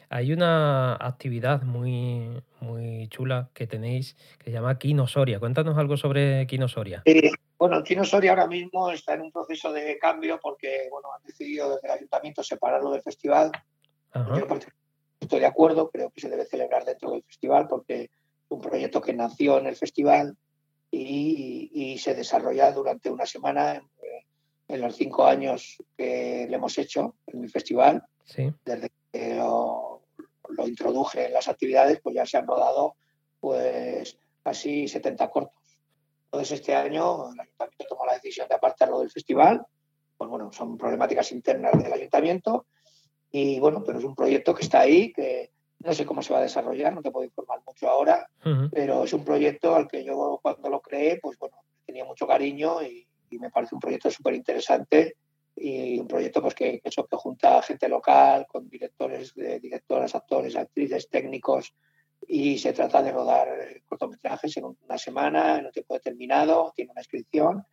Hay 0.09 0.33
una 0.33 0.95
actividad 0.95 1.61
muy, 1.61 2.41
muy 2.59 3.07
chula 3.09 3.51
que 3.53 3.67
tenéis 3.67 4.15
que 4.39 4.45
se 4.45 4.51
llama 4.51 4.79
Kino 4.79 5.05
Soria. 5.05 5.39
Cuéntanos 5.39 5.77
algo 5.77 5.95
sobre 5.95 6.47
Kino 6.47 6.67
Soria. 6.67 7.03
bueno, 7.59 7.83
Kino 7.83 8.03
Soria 8.03 8.31
ahora 8.31 8.47
mismo 8.47 8.89
está 8.89 9.13
en 9.13 9.21
un 9.21 9.31
proceso 9.31 9.71
de 9.71 9.99
cambio 9.99 10.39
porque 10.41 10.87
bueno, 10.89 11.09
han 11.13 11.21
decidido 11.23 11.75
desde 11.75 11.87
el 11.87 11.93
ayuntamiento 11.93 12.41
separarlo 12.41 12.91
del 12.93 13.03
festival. 13.03 13.51
Yo 14.15 14.47
estoy 15.23 15.39
de 15.39 15.45
acuerdo, 15.47 15.89
creo 15.89 16.09
que 16.11 16.21
se 16.21 16.29
debe 16.29 16.45
celebrar 16.45 16.85
dentro 16.85 17.11
del 17.11 17.23
festival 17.23 17.67
porque 17.67 18.03
es 18.03 18.09
un 18.49 18.61
proyecto 18.61 19.01
que 19.01 19.13
nació 19.13 19.57
en 19.59 19.67
el 19.67 19.75
festival 19.75 20.37
y, 20.91 21.71
y 21.73 21.97
se 21.97 22.13
desarrolla 22.13 22.71
durante 22.71 23.09
una 23.09 23.25
semana 23.25 23.75
en, 23.75 23.83
en 24.67 24.81
los 24.81 24.95
cinco 24.95 25.25
años 25.25 25.77
que 25.97 26.47
le 26.49 26.55
hemos 26.55 26.77
hecho 26.77 27.15
en 27.27 27.43
el 27.43 27.49
festival. 27.49 28.03
Sí. 28.25 28.51
Desde 28.65 28.89
lo, 29.37 30.01
introduje 30.65 31.27
en 31.27 31.33
las 31.33 31.47
actividades, 31.47 31.99
pues 32.01 32.15
ya 32.15 32.25
se 32.25 32.37
han 32.37 32.47
rodado 32.47 32.95
pues 33.39 34.17
casi 34.43 34.87
70 34.87 35.29
cortos. 35.29 35.61
Entonces 36.25 36.59
este 36.59 36.75
año 36.75 37.31
el 37.31 37.39
ayuntamiento 37.39 37.85
tomó 37.87 38.05
la 38.05 38.13
decisión 38.13 38.47
de 38.47 38.55
apartarlo 38.55 38.99
del 38.99 39.11
festival. 39.11 39.65
Pues 40.17 40.29
bueno, 40.29 40.51
son 40.51 40.77
problemáticas 40.77 41.31
internas 41.31 41.71
del 41.81 41.93
ayuntamiento 41.93 42.65
y 43.35 43.59
bueno, 43.59 43.83
pero 43.83 43.97
es 43.97 44.05
un 44.05 44.13
proyecto 44.13 44.53
que 44.53 44.61
está 44.61 44.81
ahí, 44.81 45.11
que 45.11 45.49
no 45.79 45.91
sé 45.91 46.05
cómo 46.05 46.21
se 46.21 46.31
va 46.31 46.39
a 46.39 46.43
desarrollar, 46.43 46.93
no 46.93 47.01
te 47.01 47.09
puedo 47.09 47.25
informar 47.25 47.61
mucho 47.65 47.89
ahora, 47.89 48.29
pero 48.71 49.03
es 49.03 49.11
un 49.11 49.25
proyecto 49.25 49.75
al 49.75 49.87
que 49.87 50.03
yo 50.03 50.39
cuando 50.41 50.69
lo 50.69 50.79
creé, 50.79 51.19
pues 51.19 51.39
bueno, 51.39 51.57
tenía 51.83 52.05
mucho 52.05 52.27
cariño 52.27 52.83
y, 52.83 53.07
y 53.31 53.39
me 53.39 53.49
parece 53.49 53.73
un 53.73 53.81
proyecto 53.81 54.11
súper 54.11 54.35
interesante 54.35 55.15
y 55.55 55.97
un 55.97 56.07
proyecto 56.07 56.43
pues 56.43 56.53
que, 56.53 56.79
eso, 56.83 57.07
que 57.07 57.17
junta 57.17 57.59
gente 57.63 57.89
local 57.89 58.45
con 58.47 58.69
directores, 58.69 59.33
directoras, 59.33 60.13
actores, 60.13 60.55
actrices, 60.55 61.09
técnicos 61.09 61.73
y 62.27 62.59
se 62.59 62.71
trata 62.71 63.01
de 63.01 63.11
rodar 63.11 63.47
cortometrajes 63.87 64.57
en 64.57 64.65
una 64.65 64.97
semana, 64.99 65.57
en 65.57 65.65
un 65.65 65.71
tiempo 65.71 65.95
determinado, 65.95 66.71
tiene 66.75 66.91
una 66.91 67.01
inscripción 67.01 67.65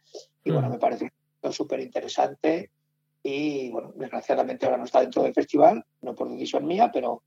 y 0.43 0.53
bueno, 0.53 0.71
me 0.71 0.79
parece 0.79 1.13
súper 1.51 1.81
interesante 1.81 2.71
y 3.23 3.71
bueno, 3.71 3.93
desgraciadamente 3.97 4.67
ahora 4.67 4.79
no 4.79 4.85
está 4.85 5.01
dentro 5.01 5.23
del 5.23 5.35
festival, 5.35 5.85
no 6.01 6.15
por 6.15 6.31
decisión 6.31 6.67
mía, 6.67 6.91
pero, 6.93 7.23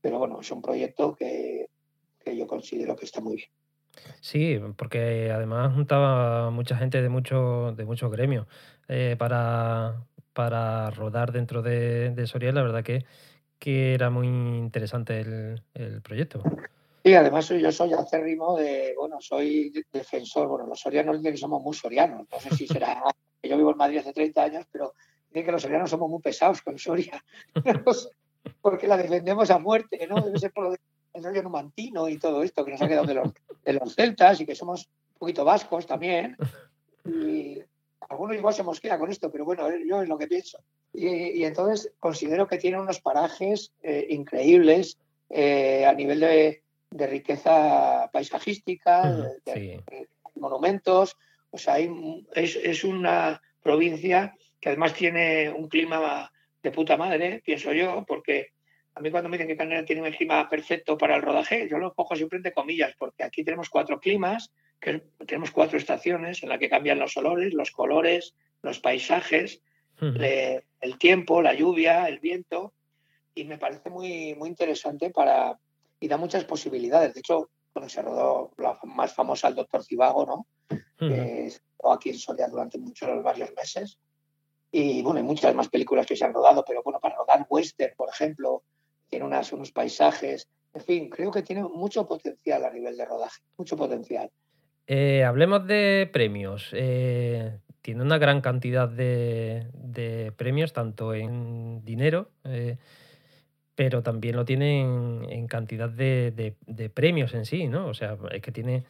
pero 0.00 0.18
bueno, 0.18 0.40
es 0.40 0.50
un 0.50 0.62
proyecto 0.62 1.14
que, 1.14 1.68
que 2.24 2.36
yo 2.36 2.46
considero 2.46 2.96
que 2.96 3.04
está 3.04 3.20
muy 3.20 3.36
bien. 3.36 3.48
Sí, 4.20 4.58
porque 4.76 5.30
además 5.30 5.74
juntaba 5.74 6.50
mucha 6.50 6.76
gente 6.76 7.00
de 7.00 7.08
muchos 7.08 7.76
de 7.76 7.84
muchos 7.84 8.10
gremios 8.10 8.46
eh, 8.88 9.16
para, 9.18 10.04
para 10.32 10.90
rodar 10.90 11.32
dentro 11.32 11.62
de, 11.62 12.10
de 12.10 12.26
Soria. 12.26 12.52
La 12.52 12.62
verdad 12.62 12.84
que, 12.84 13.04
que 13.58 13.94
era 13.94 14.10
muy 14.10 14.26
interesante 14.26 15.20
el, 15.20 15.62
el 15.74 16.02
proyecto. 16.02 16.42
Sí, 17.06 17.14
además 17.14 17.48
yo 17.48 17.70
soy 17.70 17.92
acérrimo 17.92 18.56
de, 18.56 18.92
bueno, 18.98 19.20
soy 19.20 19.72
defensor, 19.92 20.48
bueno, 20.48 20.66
los 20.66 20.80
sorianos 20.80 21.16
dicen 21.18 21.34
que 21.34 21.38
somos 21.38 21.62
muy 21.62 21.72
sorianos, 21.72 22.26
no 22.28 22.40
sé 22.40 22.50
si 22.56 22.66
será, 22.66 23.00
yo 23.44 23.56
vivo 23.56 23.70
en 23.70 23.76
Madrid 23.76 23.98
hace 23.98 24.12
30 24.12 24.42
años, 24.42 24.66
pero 24.72 24.92
que 25.44 25.52
los 25.52 25.62
sorianos 25.62 25.90
somos 25.90 26.08
muy 26.08 26.20
pesados 26.20 26.62
con 26.62 26.78
Soria, 26.78 27.22
porque 28.60 28.86
la 28.86 28.96
defendemos 28.96 29.50
a 29.50 29.58
muerte, 29.58 30.06
¿no? 30.06 30.20
Debe 30.20 30.38
ser 30.38 30.52
por 30.52 30.78
el 31.12 31.24
rollo 31.24 31.42
numantino 31.42 32.08
y 32.08 32.18
todo 32.18 32.42
esto 32.42 32.64
que 32.64 32.72
nos 32.72 32.82
ha 32.82 32.88
quedado 32.88 33.06
de 33.06 33.14
los, 33.14 33.32
de 33.64 33.72
los 33.72 33.94
celtas 33.94 34.40
y 34.40 34.46
que 34.46 34.54
somos 34.54 34.88
un 35.14 35.18
poquito 35.18 35.44
vascos 35.44 35.86
también. 35.86 36.36
Y 37.04 37.62
algunos 38.08 38.36
igual 38.36 38.54
se 38.54 38.62
mosquea 38.62 38.98
con 38.98 39.10
esto, 39.10 39.30
pero 39.30 39.44
bueno, 39.44 39.68
yo 39.88 40.02
es 40.02 40.08
lo 40.08 40.18
que 40.18 40.26
pienso. 40.26 40.58
Y, 40.92 41.44
entonces 41.44 41.92
considero 41.98 42.46
que 42.46 42.58
tiene 42.58 42.80
unos 42.80 43.00
parajes 43.00 43.72
eh, 43.82 44.06
increíbles 44.10 44.98
eh, 45.30 45.84
a 45.86 45.92
nivel 45.92 46.20
de, 46.20 46.62
de, 46.90 47.06
riqueza 47.06 48.08
paisajística, 48.12 49.10
de, 49.44 49.82
monumentos. 50.36 51.16
O 51.50 51.58
sea, 51.58 51.78
es, 51.78 52.56
es 52.56 52.84
una 52.84 53.40
provincia 53.62 54.34
que 54.66 54.70
además 54.70 54.94
tiene 54.94 55.48
un 55.48 55.68
clima 55.68 56.28
de 56.60 56.72
puta 56.72 56.96
madre, 56.96 57.40
pienso 57.44 57.72
yo, 57.72 58.04
porque 58.04 58.48
a 58.96 59.00
mí 59.00 59.12
cuando 59.12 59.28
me 59.28 59.36
dicen 59.36 59.46
que 59.46 59.56
Canela 59.56 59.84
tiene 59.84 60.02
un 60.02 60.10
clima 60.10 60.48
perfecto 60.48 60.98
para 60.98 61.14
el 61.14 61.22
rodaje, 61.22 61.68
yo 61.70 61.78
lo 61.78 61.94
cojo 61.94 62.16
siempre 62.16 62.38
entre 62.38 62.52
comillas, 62.52 62.92
porque 62.98 63.22
aquí 63.22 63.44
tenemos 63.44 63.70
cuatro 63.70 64.00
climas, 64.00 64.50
que 64.80 65.04
tenemos 65.24 65.52
cuatro 65.52 65.78
estaciones 65.78 66.42
en 66.42 66.48
las 66.48 66.58
que 66.58 66.68
cambian 66.68 66.98
los 66.98 67.16
olores, 67.16 67.54
los 67.54 67.70
colores, 67.70 68.34
los 68.60 68.80
paisajes, 68.80 69.62
el 70.00 70.98
tiempo, 70.98 71.42
la 71.42 71.54
lluvia, 71.54 72.08
el 72.08 72.18
viento, 72.18 72.74
y 73.36 73.44
me 73.44 73.58
parece 73.58 73.88
muy, 73.88 74.34
muy 74.34 74.48
interesante 74.48 75.10
para 75.10 75.60
y 76.00 76.08
da 76.08 76.16
muchas 76.16 76.44
posibilidades. 76.44 77.14
De 77.14 77.20
hecho, 77.20 77.50
cuando 77.72 77.88
se 77.88 78.02
rodó 78.02 78.50
la 78.58 78.76
más 78.82 79.14
famosa 79.14 79.46
el 79.46 79.54
Doctor 79.54 79.84
Cibago, 79.84 80.26
¿no? 80.26 80.46
que 80.98 81.52
aquí 81.88 82.10
en 82.10 82.18
Soria 82.18 82.48
durante 82.48 82.78
muchos, 82.78 83.22
varios 83.22 83.54
meses. 83.54 83.96
Y 84.78 85.00
bueno, 85.00 85.16
hay 85.16 85.24
muchas 85.24 85.54
más 85.54 85.70
películas 85.70 86.04
que 86.04 86.16
se 86.16 86.24
han 86.26 86.34
rodado, 86.34 86.62
pero 86.62 86.82
bueno, 86.82 87.00
para 87.00 87.16
rodar 87.16 87.46
western, 87.48 87.94
por 87.96 88.10
ejemplo, 88.10 88.62
tiene 89.08 89.24
unas, 89.24 89.50
unos 89.50 89.72
paisajes, 89.72 90.50
en 90.74 90.82
fin, 90.82 91.08
creo 91.08 91.30
que 91.30 91.42
tiene 91.42 91.62
mucho 91.62 92.06
potencial 92.06 92.62
a 92.62 92.70
nivel 92.70 92.94
de 92.94 93.06
rodaje, 93.06 93.40
mucho 93.56 93.74
potencial. 93.74 94.30
Eh, 94.86 95.24
hablemos 95.24 95.66
de 95.66 96.10
premios. 96.12 96.68
Eh, 96.74 97.58
tiene 97.80 98.02
una 98.02 98.18
gran 98.18 98.42
cantidad 98.42 98.86
de, 98.86 100.34
premios, 100.36 100.74
tanto 100.74 101.14
en 101.14 101.82
dinero, 101.82 102.28
eh, 102.44 102.76
pero 103.74 104.02
también 104.02 104.36
lo 104.36 104.44
tiene 104.44 104.82
en, 104.82 105.46
cantidad 105.46 105.88
de, 105.88 106.90
premios 106.92 107.32
en 107.32 107.46
sí, 107.46 107.66
¿no? 107.66 107.86
O 107.86 107.94
sea, 107.94 108.18
es 108.30 108.42
que 108.42 108.52
tiene 108.52 108.84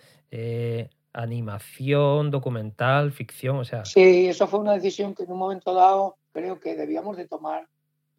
animación, 1.16 2.30
documental, 2.30 3.12
ficción, 3.12 3.56
o 3.56 3.64
sea... 3.64 3.84
Sí, 3.84 4.26
eso 4.28 4.46
fue 4.46 4.60
una 4.60 4.74
decisión 4.74 5.14
que 5.14 5.24
en 5.24 5.32
un 5.32 5.38
momento 5.38 5.74
dado 5.74 6.18
creo 6.32 6.60
que 6.60 6.76
debíamos 6.76 7.16
de 7.16 7.26
tomar 7.26 7.66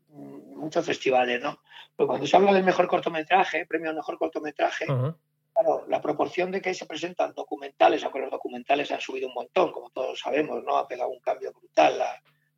mm, 0.09 0.57
muchos 0.57 0.85
festivales, 0.85 1.41
¿no? 1.41 1.59
Porque 1.95 2.07
cuando 2.07 2.27
se 2.27 2.35
habla 2.35 2.53
del 2.53 2.63
mejor 2.63 2.87
cortometraje, 2.87 3.65
premio 3.65 3.89
al 3.89 3.95
mejor 3.95 4.17
cortometraje, 4.17 4.85
claro, 4.85 5.85
la 5.87 6.01
proporción 6.01 6.51
de 6.51 6.61
que 6.61 6.73
se 6.73 6.85
presentan 6.85 7.33
documentales, 7.33 8.03
aunque 8.03 8.19
los 8.19 8.31
documentales 8.31 8.91
han 8.91 9.01
subido 9.01 9.27
un 9.27 9.35
montón, 9.35 9.71
como 9.71 9.89
todos 9.91 10.19
sabemos, 10.19 10.63
¿no? 10.63 10.77
Ha 10.77 10.87
pegado 10.87 11.09
un 11.09 11.19
cambio 11.19 11.51
brutal 11.53 12.01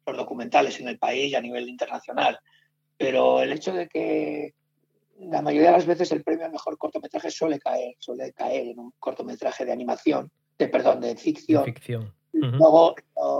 los 0.10 0.18
documentales 0.18 0.80
en 0.80 0.88
el 0.88 0.98
país 0.98 1.32
y 1.32 1.36
a 1.36 1.42
nivel 1.42 1.70
internacional. 1.70 2.40
Pero 2.98 3.42
el 3.42 3.54
hecho 3.54 3.74
de 3.74 3.88
que 3.88 4.54
la 5.20 5.42
mayoría 5.42 5.72
de 5.72 5.78
las 5.78 5.86
veces 5.86 6.12
el 6.12 6.24
premio 6.24 6.46
al 6.46 6.52
mejor 6.52 6.78
cortometraje 6.78 7.30
suele 7.30 7.60
caer, 7.60 7.96
suele 8.00 8.32
caer 8.34 8.68
en 8.68 8.80
un 8.80 8.94
cortometraje 9.00 9.66
de 9.66 9.72
animación, 9.72 10.32
de 10.58 10.68
perdón, 10.68 11.02
de 11.02 11.16
ficción. 11.16 11.66
ficción. 11.66 12.14
Luego, 12.32 12.96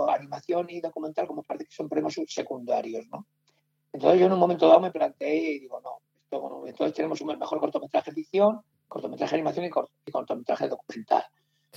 animación 0.08 0.66
y 0.68 0.80
documental 0.80 1.26
como 1.26 1.42
parte 1.42 1.64
que 1.64 1.72
son 1.72 1.88
premios 1.88 2.20
secundarios, 2.26 3.06
¿no? 3.10 3.26
Entonces 3.92 4.20
yo 4.20 4.26
en 4.26 4.32
un 4.32 4.38
momento 4.38 4.68
dado 4.68 4.80
me 4.80 4.90
planteé 4.90 5.52
y 5.52 5.58
digo, 5.60 5.80
no, 5.80 6.00
esto, 6.22 6.64
entonces 6.66 6.94
tenemos 6.94 7.20
un 7.20 7.38
mejor 7.38 7.58
cortometraje 7.60 8.10
de 8.10 8.14
ficción, 8.14 8.60
cortometraje 8.86 9.36
de 9.36 9.40
animación 9.40 9.64
y, 9.64 10.10
cortometraje 10.10 10.68
documental. 10.68 11.24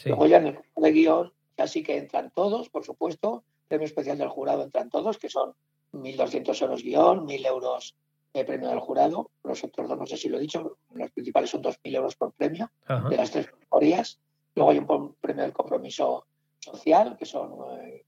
Luego 0.05 0.27
ya 0.27 0.37
en 0.37 0.47
el 0.47 0.59
de 0.75 0.91
guion 0.91 1.33
ya 1.57 1.67
sí 1.67 1.83
que 1.83 1.97
entran 1.97 2.31
todos, 2.31 2.69
por 2.69 2.83
supuesto, 2.83 3.43
premio 3.67 3.85
especial 3.85 4.17
del 4.17 4.29
jurado 4.29 4.63
entran 4.63 4.89
todos, 4.89 5.17
que 5.17 5.29
son 5.29 5.53
1.200 5.93 6.61
euros 6.61 6.83
guion, 6.83 7.25
1.000 7.25 7.47
euros 7.47 7.95
de 8.33 8.45
premio 8.45 8.69
del 8.69 8.79
jurado. 8.79 9.29
Los 9.53 9.63
otros 9.63 9.87
dos, 9.87 9.99
no 9.99 10.07
sé 10.07 10.17
si 10.17 10.29
lo 10.29 10.37
he 10.37 10.41
dicho, 10.41 10.77
los 10.95 11.11
principales 11.11 11.51
son 11.51 11.61
2.000 11.61 11.95
euros 11.95 12.15
por 12.15 12.33
premio 12.33 12.71
de 13.07 13.15
las 13.15 13.29
tres 13.29 13.45
categorías. 13.45 14.19
Luego 14.55 14.71
hay 14.71 14.79
un 14.79 15.13
premio 15.21 15.43
del 15.43 15.53
compromiso 15.53 16.25
social, 16.57 17.15
que 17.15 17.25
son 17.25 17.51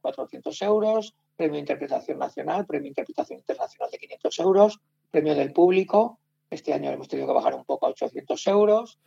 400 0.01 0.59
eh, 0.59 0.65
euros, 0.65 1.13
premio 1.35 1.53
de 1.53 1.59
interpretación 1.59 2.17
nacional, 2.17 2.65
premio 2.65 2.85
de 2.85 2.87
interpretación 2.89 3.37
internacional 3.37 3.91
de 3.91 3.97
500 3.99 4.39
euros, 4.39 4.79
premio 5.11 5.35
del 5.35 5.53
público, 5.53 6.17
este 6.49 6.73
año 6.73 6.89
hemos 6.89 7.07
tenido 7.07 7.27
que 7.27 7.33
bajar 7.35 7.53
un 7.53 7.63
poco 7.63 7.85
a 7.85 7.89
800 7.89 8.47
euros, 8.47 8.99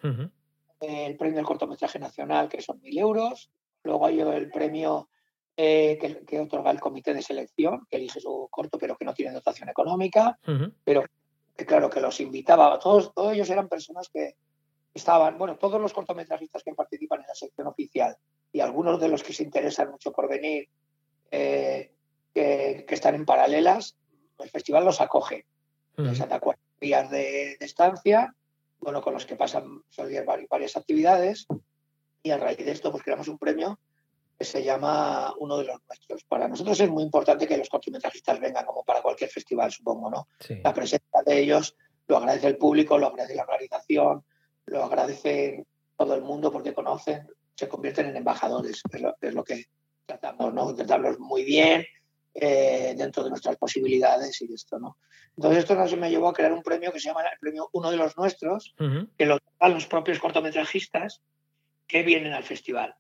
el 0.81 1.17
premio 1.17 1.39
del 1.39 1.45
cortometraje 1.45 1.99
nacional, 1.99 2.49
que 2.49 2.63
son 2.63 2.81
1.000 2.81 3.01
euros, 3.01 3.51
luego 3.83 4.07
hay 4.07 4.21
el 4.21 4.49
premio 4.53 5.09
eh, 5.57 6.23
que, 6.25 6.39
otorga 6.39 6.71
el 6.71 6.79
comité 6.79 7.13
de 7.13 7.21
selección, 7.21 7.85
que 7.91 7.97
elige 7.97 8.21
su 8.21 8.47
corto, 8.49 8.79
pero 8.79 8.97
que 8.97 9.05
no 9.05 9.13
tiene 9.13 9.33
dotación 9.33 9.69
económica, 9.69 10.39
pero 10.85 11.05
que 11.59 11.67
claro 11.67 11.91
que 11.91 12.01
los 12.01 12.21
invitaba, 12.21 12.79
todos, 12.79 13.13
todos 13.13 13.33
ellos 13.33 13.51
eran 13.51 13.69
personas 13.69 14.09
que 14.09 14.37
estaban, 14.95 15.37
bueno, 15.39 15.59
todos 15.59 15.81
los 15.81 15.93
cortometrajistas 15.93 16.63
que 16.63 16.73
participan 16.73 17.21
en 17.21 17.27
la 17.27 17.35
sección 17.35 17.67
oficial 17.67 18.17
y 18.53 18.61
algunos 18.61 19.01
de 19.01 19.09
los 19.09 19.25
que 19.25 19.33
se 19.33 19.43
interesan 19.43 19.91
mucho 19.91 20.13
por 20.13 20.29
venir, 20.29 20.69
eh, 21.33 21.91
que, 22.33 22.87
están 22.89 23.17
en 23.17 23.27
paralelas, 23.27 23.97
el 24.39 24.51
festival 24.51 24.85
los 24.85 25.01
acoge. 25.01 25.47
Les 25.97 26.19
da 26.21 26.39
cuatro 26.39 26.63
días 26.81 27.11
de, 27.11 27.57
estancia, 27.59 28.33
bueno, 28.79 29.03
con 29.03 29.13
los 29.13 29.27
que 29.27 29.35
pasan 29.35 29.83
varias 30.49 30.77
actividades 30.77 31.49
y 32.23 32.31
a 32.31 32.39
raíz 32.39 32.59
de 32.59 32.71
esto 32.71 32.93
pues 32.93 33.03
creamos 33.03 33.27
un 33.27 33.39
premio 33.39 33.81
que 34.39 34.45
se 34.45 34.63
llama 34.63 35.35
Uno 35.39 35.59
de 35.59 35.65
los 35.65 35.81
Nuestros. 35.89 36.25
Para 36.25 36.47
nosotros 36.47 36.79
es 36.79 36.89
muy 36.89 37.03
importante 37.03 37.49
que 37.49 37.57
los 37.57 37.69
cortometrajistas 37.69 38.39
vengan, 38.39 38.65
como 38.65 38.85
para 38.85 39.03
cualquier 39.03 39.31
festival, 39.31 39.73
supongo, 39.73 40.11
¿no? 40.11 40.29
La 40.63 40.73
presencia 40.73 41.23
de 41.27 41.41
ellos 41.41 41.77
lo 42.07 42.19
agradece 42.19 42.47
el 42.47 42.57
público, 42.57 42.97
lo 42.99 43.09
agradece 43.09 43.35
la 43.35 43.43
organización, 43.43 44.25
lo 44.67 44.85
agradece 44.85 45.67
todo 45.97 46.15
el 46.15 46.23
mundo 46.23 46.53
porque 46.53 46.73
conocen, 46.73 47.27
se 47.55 47.69
convierten 47.69 48.07
en 48.07 48.17
embajadores, 48.17 48.81
es 48.91 49.01
lo, 49.01 49.17
es 49.21 49.35
lo 49.35 49.43
que 49.43 49.65
tratamos, 50.07 50.55
¿no? 50.55 50.71
Intentarlos 50.71 51.19
muy 51.19 51.45
bien, 51.45 51.85
eh, 52.35 52.95
dentro 52.97 53.25
de 53.25 53.31
nuestras 53.31 53.57
posibilidades 53.57 54.41
y 54.43 54.55
esto, 54.55 54.79
¿no? 54.79 54.99
Entonces 55.37 55.61
esto 55.61 55.75
nos 55.75 55.97
me 55.97 56.11
llevó 56.11 56.29
a 56.29 56.33
crear 56.33 56.53
un 56.53 56.63
premio 56.63 56.93
que 56.93 57.01
se 57.01 57.09
llama 57.09 57.23
el 57.23 57.39
premio 57.41 57.69
Uno 57.73 57.91
de 57.91 57.97
los 57.97 58.17
Nuestros, 58.17 58.77
que 59.17 59.27
lo 59.27 59.39
dan 59.59 59.75
los 59.75 59.87
propios 59.87 60.21
cortometrajistas 60.21 61.21
que 61.89 62.05
vienen 62.05 62.35
al 62.35 62.45
festival, 62.45 62.95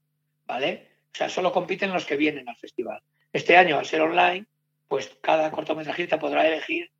¿vale? 0.44 0.87
O 1.14 1.16
sea, 1.18 1.28
solo 1.28 1.52
compiten 1.52 1.92
los 1.92 2.06
que 2.06 2.16
vienen 2.16 2.48
al 2.48 2.56
festival. 2.56 3.02
Este 3.32 3.56
año, 3.56 3.78
al 3.78 3.86
ser 3.86 4.00
online, 4.02 4.46
pues 4.86 5.18
cada 5.20 5.50
cortometrajista 5.50 6.18
podrá 6.18 6.46
elegir 6.46 6.90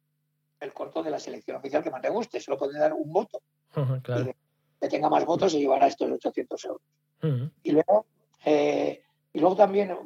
el 0.61 0.73
corto 0.73 1.03
de 1.03 1.11
la 1.11 1.19
selección 1.19 1.57
oficial 1.57 1.83
que 1.83 1.91
más 1.91 2.03
le 2.03 2.11
guste. 2.11 2.41
Se 2.41 2.51
lo 2.51 2.59
puede 2.59 2.79
dar 2.79 2.93
un 2.93 3.13
voto. 3.13 3.41
claro. 4.03 4.35
que 4.81 4.89
tenga 4.89 5.09
más 5.09 5.25
votos 5.25 5.53
se 5.53 5.59
llevará 5.59 5.87
estos 5.87 6.11
800 6.11 6.65
euros. 6.65 6.83
y, 7.63 7.73
luego, 7.73 8.07
eh, 8.45 9.03
y 9.33 9.41
luego 9.41 9.57
también 9.57 9.97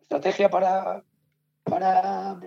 estrategia 0.00 0.48
para, 0.48 1.02
para, 1.64 2.38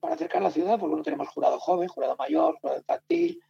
para 0.00 0.14
acercar 0.14 0.42
la 0.42 0.50
ciudad, 0.50 0.78
porque 0.78 0.96
no 0.96 1.02
tenemos 1.02 1.28
jurado 1.28 1.58
joven, 1.58 1.88
jurado 1.88 2.16
mayor, 2.16 2.58
jurado 2.60 2.78
infantil. 2.78 3.40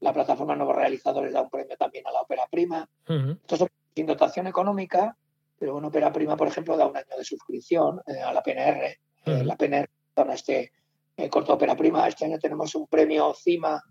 La 0.00 0.12
plataforma 0.12 0.56
Nuevos 0.56 0.76
Realizadores 0.76 1.32
da 1.32 1.42
un 1.42 1.50
premio 1.50 1.76
también 1.76 2.06
a 2.06 2.12
la 2.12 2.22
ópera 2.22 2.46
prima. 2.50 2.88
Esto 3.06 3.54
es 3.54 3.66
sin 3.94 4.06
dotación 4.06 4.46
económica, 4.46 5.16
pero 5.58 5.76
una 5.76 5.88
ópera 5.88 6.12
prima, 6.12 6.36
por 6.36 6.46
ejemplo, 6.48 6.76
da 6.76 6.86
un 6.86 6.96
año 6.96 7.16
de 7.16 7.24
suscripción 7.24 8.02
eh, 8.06 8.20
a 8.20 8.32
la 8.32 8.42
PNR. 8.42 8.98
Eh, 9.24 9.44
la 9.44 9.56
PNR 9.56 9.88
dona 10.14 10.34
este 10.34 10.72
eh, 11.16 11.30
corto 11.30 11.54
ópera 11.54 11.74
prima. 11.76 12.06
Este 12.06 12.26
año 12.26 12.38
tenemos 12.38 12.74
un 12.74 12.86
premio 12.86 13.32
CIMA 13.34 13.82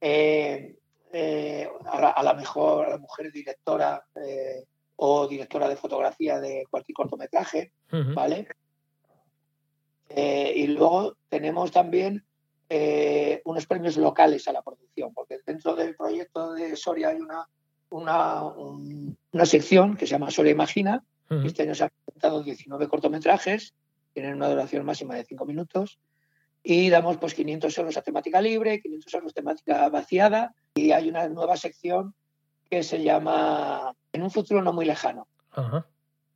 a 0.00 0.58
la, 2.22 2.34
mejor 2.34 2.86
a 2.86 2.90
la 2.90 2.98
mujer 2.98 3.30
directora 3.30 4.02
o 4.96 5.28
directora 5.28 5.68
de 5.68 5.76
fotografía 5.76 6.40
de 6.40 6.64
cualquier 6.70 6.96
cortometraje, 6.96 7.72
¿vale? 8.14 8.48
y 10.14 10.66
luego 10.66 11.16
tenemos 11.28 11.70
también 11.70 12.24
unos 13.44 13.66
premios 13.66 13.96
locales 13.96 14.48
a 14.48 14.52
la 14.52 14.62
producción, 14.62 15.14
porque 15.14 15.38
dentro 15.46 15.76
del 15.76 15.94
proyecto 15.94 16.54
de 16.54 16.74
Soria 16.76 17.10
hay 17.10 17.20
una 17.20 17.46
una, 17.92 18.42
una 18.44 19.46
sección 19.46 19.96
que 19.96 20.06
se 20.06 20.12
llama 20.12 20.30
Soria 20.30 20.52
Imagina. 20.52 21.04
Este 21.44 21.62
año 21.62 21.74
se 21.74 21.84
han 21.84 21.90
presentado 22.04 22.42
19 22.42 22.88
cortometrajes, 22.88 23.72
tienen 24.12 24.34
una 24.34 24.50
duración 24.50 24.84
máxima 24.84 25.14
de 25.14 25.24
5 25.24 25.46
minutos. 25.46 25.98
Y 26.62 26.90
damos 26.90 27.16
pues 27.16 27.34
500 27.34 27.76
euros 27.78 27.96
a 27.96 28.02
temática 28.02 28.40
libre, 28.40 28.80
500 28.80 29.14
euros 29.14 29.32
a 29.32 29.34
temática 29.34 29.88
vaciada. 29.88 30.54
Y 30.74 30.92
hay 30.92 31.08
una 31.08 31.26
nueva 31.28 31.56
sección 31.56 32.14
que 32.68 32.82
se 32.82 33.02
llama 33.02 33.94
En 34.12 34.22
un 34.22 34.30
futuro 34.30 34.62
no 34.62 34.72
muy 34.72 34.84
lejano. 34.84 35.26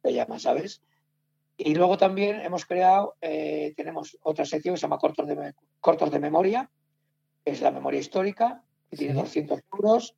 Se 0.03 0.13
llama, 0.13 0.39
¿sabes? 0.39 0.83
Y 1.59 1.75
luego 1.75 1.97
también 1.97 2.41
hemos 2.41 2.67
creado, 2.67 3.17
eh, 3.21 3.73
tenemos 3.77 4.17
otra 4.23 4.45
sección 4.45 4.75
que 4.75 4.81
se 4.81 4.83
llama 4.83 4.99
Cortos 4.99 5.27
de, 5.27 5.55
Cortos 5.81 6.11
de 6.11 6.19
Memoria, 6.19 6.71
que 7.45 7.53
es 7.53 7.61
la 7.61 7.71
memoria 7.71 8.01
histórica, 8.01 8.63
que 8.91 8.97
tiene 8.97 9.15
200 9.15 9.61
euros 9.73 10.15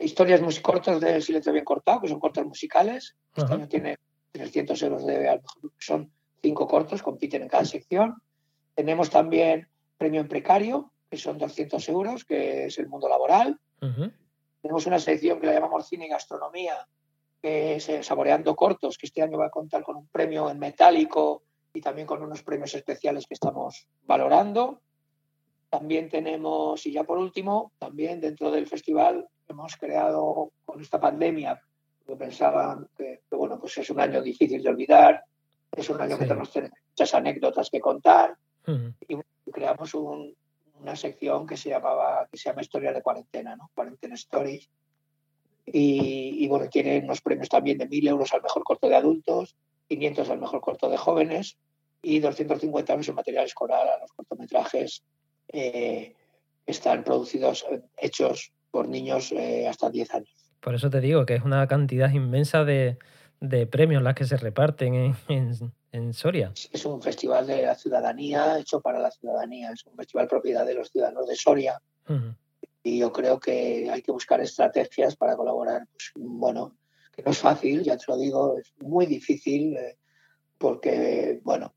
historias 0.00 0.40
muy 0.40 0.54
cortas 0.56 1.00
de 1.00 1.20
Silencio 1.20 1.52
Bien 1.52 1.64
Cortado, 1.64 2.00
que 2.00 2.08
son 2.08 2.20
cortos 2.20 2.44
musicales. 2.46 3.16
Este 3.34 3.52
año 3.52 3.68
tiene 3.68 3.98
300 4.32 4.82
euros 4.82 5.06
de 5.06 5.40
son 5.78 6.10
cinco 6.42 6.66
cortos, 6.66 7.02
compiten 7.02 7.42
en 7.42 7.48
cada 7.48 7.64
sección. 7.64 8.22
Tenemos 8.74 9.10
también 9.10 9.68
premio 9.96 10.20
en 10.20 10.28
precario, 10.28 10.92
que 11.10 11.16
son 11.16 11.38
200 11.38 11.88
euros, 11.88 12.24
que 12.24 12.66
es 12.66 12.78
el 12.78 12.88
mundo 12.88 13.08
laboral. 13.08 13.58
Tenemos 14.60 14.86
una 14.86 14.98
sección 14.98 15.40
que 15.40 15.46
la 15.46 15.54
llamamos 15.54 15.88
cine 15.88 16.06
y 16.06 16.10
gastronomía, 16.10 16.86
que 17.40 17.76
es 17.76 17.88
eh, 17.88 18.02
Saboreando 18.02 18.56
Cortos, 18.56 18.98
que 18.98 19.06
este 19.06 19.22
año 19.22 19.38
va 19.38 19.46
a 19.46 19.50
contar 19.50 19.82
con 19.82 19.96
un 19.96 20.08
premio 20.08 20.50
en 20.50 20.58
metálico 20.58 21.42
y 21.72 21.80
también 21.80 22.06
con 22.06 22.22
unos 22.22 22.42
premios 22.42 22.74
especiales 22.74 23.26
que 23.26 23.34
estamos 23.34 23.86
valorando. 24.06 24.80
También 25.70 26.08
tenemos, 26.08 26.84
y 26.86 26.92
ya 26.92 27.04
por 27.04 27.18
último, 27.18 27.72
también 27.78 28.20
dentro 28.20 28.50
del 28.50 28.66
festival 28.66 29.28
hemos 29.48 29.76
creado 29.76 30.52
con 30.64 30.80
esta 30.80 31.00
pandemia, 31.00 31.60
que 32.06 32.16
pensaban 32.16 32.88
que, 32.96 33.20
bueno, 33.30 33.58
pues 33.60 33.76
es 33.78 33.90
un 33.90 34.00
año 34.00 34.22
difícil 34.22 34.62
de 34.62 34.70
olvidar, 34.70 35.22
es 35.70 35.90
un 35.90 36.00
año 36.00 36.18
que 36.18 36.24
tenemos 36.24 36.50
muchas 36.54 37.14
anécdotas 37.14 37.68
que 37.70 37.80
contar, 37.80 38.34
y, 39.06 39.18
creamos 39.50 39.94
una 39.94 40.94
sección 40.94 41.46
que 41.46 41.56
se 41.56 41.70
llamaba, 41.70 42.26
que 42.30 42.36
se 42.36 42.48
llama 42.48 42.62
Historia 42.62 42.92
de 42.92 43.02
Cuarentena, 43.02 43.56
¿no? 43.56 43.70
Cuarentena 43.74 44.14
Stories. 44.14 44.68
Y, 45.66 46.46
bueno, 46.48 46.68
tiene 46.68 46.98
unos 46.98 47.20
premios 47.20 47.48
también 47.48 47.78
de 47.78 47.88
mil 47.88 48.06
euros 48.06 48.32
al 48.32 48.42
mejor 48.42 48.62
corto 48.64 48.88
de 48.88 48.96
adultos, 48.96 49.54
500 49.88 50.30
al 50.30 50.38
mejor 50.38 50.60
corto 50.60 50.88
de 50.88 50.96
jóvenes 50.96 51.58
y 52.02 52.20
250 52.20 52.92
euros 52.92 53.08
en 53.08 53.14
material 53.14 53.44
escolar 53.44 53.86
a 53.86 53.98
los 53.98 54.12
cortometrajes 54.12 55.02
eh, 55.48 56.14
están 56.66 57.04
producidos, 57.04 57.64
hechos 57.96 58.52
por 58.70 58.88
niños 58.88 59.32
eh, 59.32 59.66
hasta 59.66 59.90
10 59.90 60.14
años. 60.14 60.30
Por 60.60 60.74
eso 60.74 60.90
te 60.90 61.00
digo 61.00 61.24
que 61.24 61.36
es 61.36 61.42
una 61.42 61.66
cantidad 61.66 62.10
inmensa 62.10 62.64
de, 62.64 62.98
de 63.40 63.66
premios 63.66 64.02
las 64.02 64.14
que 64.14 64.24
se 64.24 64.36
reparten 64.36 64.94
en, 65.28 65.72
en, 65.92 66.12
Soria. 66.12 66.52
Es 66.72 66.84
un 66.84 67.00
festival 67.00 67.46
de 67.46 67.62
la 67.62 67.74
ciudadanía, 67.74 68.58
hecho 68.58 68.80
para 68.80 68.98
la 68.98 69.10
ciudadanía, 69.10 69.70
es 69.72 69.84
un 69.86 69.96
festival 69.96 70.28
propiedad 70.28 70.66
de 70.66 70.74
los 70.74 70.90
ciudadanos 70.90 71.26
de 71.28 71.36
Soria. 71.36 71.80
Y 72.82 73.00
yo 73.00 73.12
creo 73.12 73.38
que 73.38 73.90
hay 73.90 74.02
que 74.02 74.12
buscar 74.12 74.40
estrategias 74.40 75.14
para 75.16 75.36
colaborar. 75.36 75.86
Pues, 75.92 76.12
bueno, 76.16 76.76
que 77.12 77.22
no 77.22 77.32
es 77.32 77.38
fácil, 77.38 77.82
ya 77.82 77.96
te 77.96 78.04
lo 78.08 78.16
digo, 78.16 78.58
es 78.58 78.72
muy 78.78 79.06
difícil, 79.06 79.76
eh, 79.76 79.98
porque, 80.56 81.40
bueno, 81.42 81.74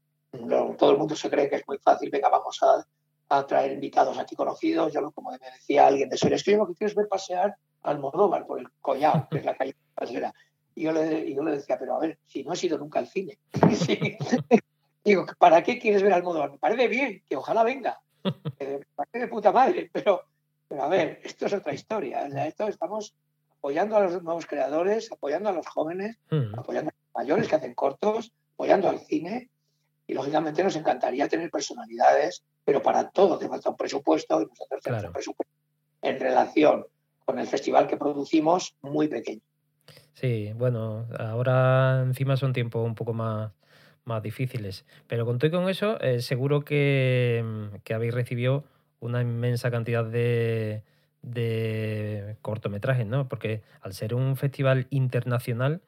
todo 0.78 0.92
el 0.92 0.98
mundo 0.98 1.16
se 1.16 1.30
cree 1.30 1.50
que 1.50 1.58
es 1.58 1.64
muy 1.68 1.78
fácil, 1.80 2.10
venga, 2.10 2.30
vamos 2.30 2.58
a, 2.62 2.86
a 3.32 3.48
traer 3.48 3.72
invitados 3.72 4.18
aquí 4.18 4.36
conocidos. 4.36 4.92
Yo, 4.94 5.12
como 5.12 5.32
me 5.32 5.38
decía 5.38 5.88
alguien 5.88 6.10
de 6.10 6.18
Soria, 6.18 6.36
es 6.36 6.44
que 6.44 6.52
yo 6.52 6.58
lo 6.58 6.68
que 6.68 6.76
quiero 6.76 6.90
es 6.90 6.96
ver 6.96 7.08
pasear 7.08 7.56
al 7.84 7.96
Almodóvar 7.96 8.46
por 8.46 8.60
el 8.60 8.68
Collao, 8.82 9.28
que 9.30 9.38
es 9.38 9.46
la 9.46 9.56
calle 9.56 9.76
y 10.74 10.84
yo, 10.84 10.92
le, 10.94 11.34
yo 11.34 11.44
le 11.44 11.52
decía, 11.52 11.78
pero 11.78 11.96
a 11.96 12.00
ver, 12.00 12.18
si 12.26 12.44
no 12.44 12.54
has 12.54 12.64
ido 12.64 12.78
nunca 12.78 13.00
al 13.00 13.08
cine. 13.08 13.38
Digo, 15.04 15.26
¿para 15.38 15.64
qué 15.64 15.80
quieres 15.80 16.02
ver 16.02 16.14
al 16.14 16.20
Almodóvar? 16.20 16.52
Me 16.52 16.58
parece 16.58 16.88
bien, 16.88 17.24
que 17.28 17.36
ojalá 17.36 17.64
venga. 17.64 18.02
Me 18.24 18.80
parece 18.96 19.20
de 19.20 19.28
puta 19.28 19.52
madre, 19.52 19.90
pero, 19.92 20.24
pero 20.68 20.84
a 20.84 20.88
ver, 20.88 21.20
esto 21.24 21.46
es 21.46 21.54
otra 21.54 21.74
historia. 21.74 22.26
esto 22.46 22.68
estamos 22.68 23.14
apoyando 23.58 23.98
a 23.98 24.02
los 24.02 24.24
nuevos 24.24 24.46
creadores, 24.46 25.12
apoyando 25.12 25.50
a 25.50 25.54
los 25.54 25.68
jóvenes, 25.68 26.18
mm. 26.30 26.58
apoyando 26.58 26.90
a 26.90 26.94
los 26.94 27.24
mayores 27.24 27.48
que 27.48 27.56
hacen 27.56 27.74
cortos, 27.74 28.32
apoyando 28.54 28.90
al 28.90 29.00
cine. 29.00 29.50
Y 30.08 30.14
lógicamente 30.14 30.64
nos 30.64 30.76
encantaría 30.76 31.28
tener 31.28 31.50
personalidades, 31.50 32.44
pero 32.66 32.82
para 32.82 33.10
todo 33.10 33.38
te 33.38 33.48
falta 33.48 33.70
un 33.70 33.78
presupuesto 33.78 34.42
y 34.42 34.46
nosotros 34.46 34.82
tenemos 34.84 35.06
un 35.06 35.14
presupuesto 35.14 35.54
en 36.02 36.20
relación 36.20 36.86
con 37.26 37.40
el 37.40 37.48
festival 37.48 37.88
que 37.88 37.98
producimos 37.98 38.76
muy 38.82 39.08
pequeño. 39.08 39.42
Sí, 40.14 40.52
bueno, 40.56 41.08
ahora 41.18 42.02
encima 42.04 42.36
son 42.38 42.54
tiempos 42.54 42.86
un 42.86 42.96
poco 42.96 43.14
más, 43.14 43.52
más 44.06 44.22
difíciles. 44.22 44.86
Pero 45.08 45.26
con 45.26 45.38
todo 45.38 45.48
y 45.48 45.52
con 45.52 45.70
eso, 45.70 46.00
eh, 46.02 46.22
seguro 46.22 46.62
que, 46.62 47.44
mm, 47.44 47.78
que, 47.84 47.94
habéis 47.94 48.14
recibido 48.14 48.64
una 49.00 49.22
inmensa 49.22 49.72
cantidad 49.72 50.06
de, 50.06 50.84
de 51.22 52.36
cortometrajes, 52.42 53.06
¿no? 53.06 53.28
Porque 53.28 53.62
al 53.82 53.94
ser 53.94 54.14
un 54.14 54.36
festival 54.36 54.88
internacional, 54.90 55.82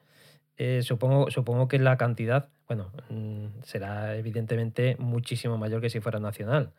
eh, 0.56 0.82
supongo, 0.82 1.30
supongo 1.30 1.68
que 1.68 1.78
la 1.78 1.96
cantidad, 1.96 2.48
bueno, 2.66 2.92
mm, 3.08 3.62
será 3.62 4.16
evidentemente 4.16 4.96
muchísimo 4.98 5.58
mayor 5.58 5.80
que 5.80 5.90
si 5.90 6.00
fuera 6.00 6.20
nacional. 6.20 6.72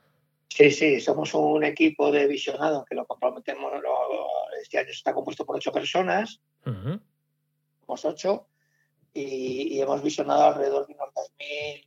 Sí, 0.48 0.72
sí, 0.72 1.02
somos 1.02 1.34
un 1.34 1.64
equipo 1.64 2.12
de 2.12 2.28
visionados 2.28 2.86
que 2.86 2.96
lo 2.96 3.06
comprometemos, 3.06 3.72
este 4.62 4.78
año 4.78 4.90
está 4.90 5.14
compuesto 5.14 5.46
por 5.46 5.58
ocho 5.58 5.72
personas. 5.72 6.40
Somos 6.64 8.06
ocho, 8.06 8.48
y, 9.16 9.80
hemos 9.80 10.04
visionado 10.04 10.44
alrededor 10.44 10.86
de 10.88 10.94
unos 10.94 11.10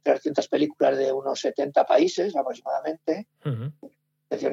2.300 0.02 0.48
películas 0.48 0.96
de 0.96 1.12
unos 1.12 1.38
70 1.40 1.84
países 1.84 2.34
aproximadamente, 2.34 3.28
uh 3.44 3.70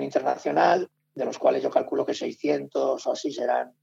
internacional, 0.02 0.90
de 1.14 1.26
los 1.26 1.38
cuales 1.38 1.62
yo 1.64 1.70
calculo 1.70 2.06
que 2.06 2.14
600 2.14 3.06
o 3.06 3.12
así 3.12 3.32
serán, 3.32 3.74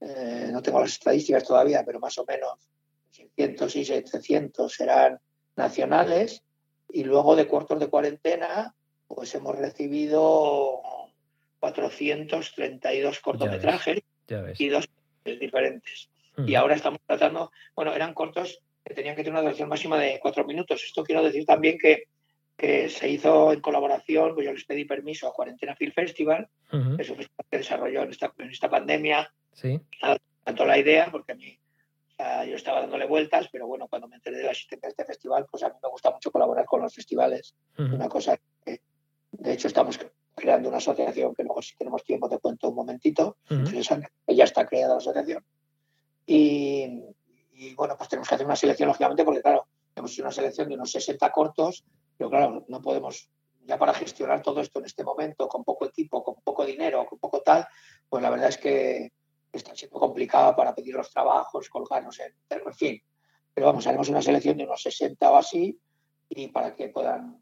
eh, 0.00 0.48
no 0.52 0.60
tengo 0.60 0.80
las 0.80 0.92
estadísticas 0.92 1.44
todavía, 1.44 1.84
pero 1.84 1.98
más 2.00 2.18
o 2.18 2.24
menos 2.24 2.68
600 3.16 3.76
y 3.76 3.84
700 3.84 4.72
serán 4.72 5.18
nacionales, 5.56 6.42
y 6.88 7.04
luego 7.04 7.36
de 7.36 7.48
cortos 7.48 7.80
de 7.80 7.88
cuarentena, 7.88 8.74
pues 9.08 9.34
hemos 9.34 9.56
recibido 9.56 10.80
432 11.60 13.20
cortometrajes 13.20 14.02
y 14.58 14.68
dos 14.68 14.88
diferentes. 15.24 16.08
Y 16.46 16.54
ahora 16.54 16.74
estamos 16.74 17.00
tratando, 17.06 17.50
bueno, 17.74 17.94
eran 17.94 18.12
cortos 18.12 18.60
que 18.84 18.94
tenían 18.94 19.16
que 19.16 19.22
tener 19.22 19.32
una 19.32 19.42
duración 19.42 19.68
máxima 19.68 19.98
de 19.98 20.18
cuatro 20.20 20.44
minutos. 20.44 20.84
Esto 20.84 21.02
quiero 21.02 21.22
decir 21.22 21.46
también 21.46 21.78
que, 21.78 22.04
que 22.56 22.88
se 22.90 23.08
hizo 23.08 23.52
en 23.52 23.60
colaboración, 23.60 24.34
pues 24.34 24.46
yo 24.46 24.52
les 24.52 24.64
pedí 24.64 24.84
permiso 24.84 25.26
a 25.26 25.32
Cuarentena 25.32 25.74
Film 25.74 25.92
Festival, 25.92 26.48
uh 26.72 26.96
eso 26.98 27.16
que 27.16 27.58
desarrolló 27.58 28.02
en 28.02 28.10
esta, 28.10 28.32
en 28.38 28.50
esta 28.50 28.68
pandemia. 28.68 29.32
Sí. 29.52 29.80
Tanto 30.44 30.66
la 30.66 30.78
idea, 30.78 31.08
porque 31.10 31.32
a 31.32 31.34
mí 31.34 31.58
yo 32.18 32.56
estaba 32.56 32.80
dándole 32.80 33.06
vueltas, 33.06 33.48
pero 33.52 33.66
bueno, 33.66 33.88
cuando 33.88 34.08
me 34.08 34.16
enteré 34.16 34.38
de 34.38 34.44
la 34.44 34.52
existencia 34.52 34.86
de 34.86 34.90
este 34.90 35.04
festival, 35.04 35.46
pues 35.50 35.62
a 35.62 35.68
mí 35.68 35.74
me 35.82 35.88
gusta 35.90 36.10
mucho 36.10 36.30
colaborar 36.30 36.64
con 36.64 36.80
los 36.80 36.94
festivales. 36.94 37.54
Una 37.78 38.08
cosa 38.08 38.38
que, 38.64 38.80
de 39.32 39.52
hecho, 39.52 39.68
estamos 39.68 39.98
creando 40.34 40.68
una 40.68 40.78
asociación 40.78 41.34
que 41.34 41.42
luego, 41.42 41.62
si 41.62 41.76
tenemos 41.76 42.04
tiempo, 42.04 42.28
te 42.28 42.38
cuento 42.38 42.68
un 42.68 42.74
momentito. 42.74 43.36
Ya 44.26 44.44
está 44.44 44.66
creada 44.66 44.94
la 44.94 44.98
asociación. 44.98 45.44
Y, 46.26 47.04
bueno, 47.74 47.96
pues 47.96 48.08
tenemos 48.08 48.28
que 48.28 48.34
hacer 48.34 48.46
una 48.46 48.56
selección, 48.56 48.88
lógicamente, 48.88 49.24
porque 49.24 49.42
claro, 49.42 49.66
hemos 49.94 50.12
hecho 50.12 50.22
una 50.22 50.32
selección 50.32 50.68
de 50.68 50.74
unos 50.74 50.90
60 50.90 51.30
cortos, 51.32 51.84
pero 52.16 52.30
claro, 52.30 52.64
no 52.68 52.82
podemos, 52.82 53.30
ya 53.64 53.78
para 53.78 53.94
gestionar 53.94 54.42
todo 54.42 54.60
esto 54.60 54.78
en 54.78 54.86
este 54.86 55.04
momento, 55.04 55.48
con 55.48 55.64
poco 55.64 55.86
equipo, 55.86 56.22
con 56.24 56.36
poco 56.42 56.64
dinero, 56.64 57.06
con 57.06 57.18
poco 57.18 57.42
tal, 57.42 57.66
pues 58.08 58.22
la 58.22 58.30
verdad 58.30 58.48
es 58.48 58.58
que 58.58 59.12
está 59.56 59.74
siendo 59.74 59.98
complicado 59.98 60.54
para 60.54 60.74
pedir 60.74 60.94
los 60.94 61.10
trabajos, 61.10 61.68
colgarnos 61.68 62.18
en, 62.20 62.34
en 62.48 62.74
fin. 62.74 63.02
Pero 63.52 63.66
vamos, 63.66 63.86
haremos 63.86 64.08
una 64.08 64.22
selección 64.22 64.56
de 64.56 64.64
unos 64.64 64.82
60 64.82 65.30
o 65.30 65.36
así, 65.36 65.78
y 66.28 66.48
para 66.48 66.74
que 66.74 66.88
puedan 66.88 67.40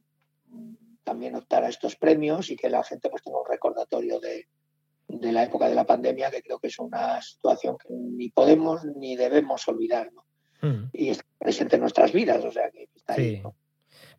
también 1.02 1.34
optar 1.36 1.64
a 1.64 1.68
estos 1.68 1.96
premios 1.96 2.50
y 2.50 2.56
que 2.56 2.70
la 2.70 2.82
gente 2.82 3.10
pues 3.10 3.22
tenga 3.22 3.40
un 3.40 3.48
recordatorio 3.48 4.20
de, 4.20 4.48
de 5.08 5.32
la 5.32 5.44
época 5.44 5.68
de 5.68 5.74
la 5.74 5.84
pandemia, 5.84 6.30
que 6.30 6.42
creo 6.42 6.58
que 6.58 6.68
es 6.68 6.78
una 6.78 7.20
situación 7.20 7.76
que 7.78 7.88
ni 7.90 8.30
podemos 8.30 8.84
ni 8.84 9.16
debemos 9.16 9.66
olvidar. 9.68 10.12
¿no? 10.12 10.24
Hmm. 10.60 10.90
Y 10.92 11.10
está 11.10 11.24
presente 11.38 11.76
en 11.76 11.82
nuestras 11.82 12.12
vidas, 12.12 12.44
o 12.44 12.50
sea 12.50 12.70
que 12.70 12.88
está 12.94 13.14
ahí. 13.14 13.42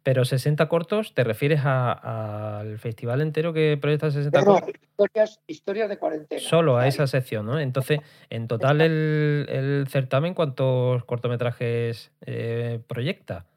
Pero 0.05 0.23
60 0.23 0.69
cortos, 0.69 1.15
¿te 1.15 1.23
refieres 1.23 1.61
al 1.65 2.77
festival 2.77 3.21
entero 3.21 3.53
que 3.53 3.75
proyecta 3.81 4.11
60 4.11 4.45
cortos? 4.45 4.75
Historias, 4.79 5.39
historias 5.47 5.89
de 5.89 5.97
cuarentena. 5.97 6.39
Solo 6.39 6.77
a 6.77 6.87
esa 6.87 7.07
sección, 7.07 7.47
¿no? 7.47 7.59
Entonces, 7.59 8.01
en 8.29 8.47
total 8.47 8.81
el, 8.81 9.47
el 9.49 9.87
certamen, 9.89 10.35
¿cuántos 10.35 11.03
cortometrajes 11.05 12.11
eh, 12.21 12.79
proyecta? 12.85 13.47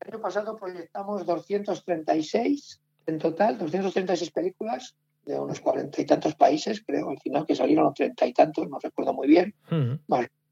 El 0.00 0.12
año 0.12 0.20
pasado 0.20 0.58
proyectamos 0.58 1.24
236 1.24 2.82
en 3.06 3.18
total, 3.18 3.56
236 3.56 4.30
películas 4.30 4.94
de 5.24 5.40
unos 5.40 5.60
cuarenta 5.60 6.02
y 6.02 6.04
tantos 6.04 6.34
países, 6.34 6.84
creo, 6.86 7.08
al 7.08 7.18
final 7.18 7.46
que 7.46 7.56
salieron 7.56 7.94
treinta 7.94 8.26
y 8.26 8.34
tantos, 8.34 8.68
no 8.68 8.78
recuerdo 8.78 9.14
muy 9.14 9.26
bien. 9.26 9.54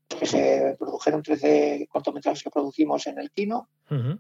que 0.09 0.25
se 0.27 0.77
produjeron 0.79 1.23
13 1.23 1.89
cortometrajes 1.91 2.43
que 2.43 2.51
producimos 2.51 3.07
en 3.07 3.19
el 3.19 3.31
Kino, 3.31 3.69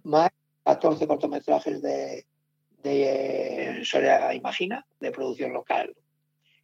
más 0.02 0.28
14 0.64 1.06
cortometrajes 1.06 1.82
de, 1.82 2.26
de 2.82 3.80
Soria 3.84 4.34
Imagina, 4.34 4.86
de 5.00 5.10
producción 5.10 5.52
local. 5.52 5.94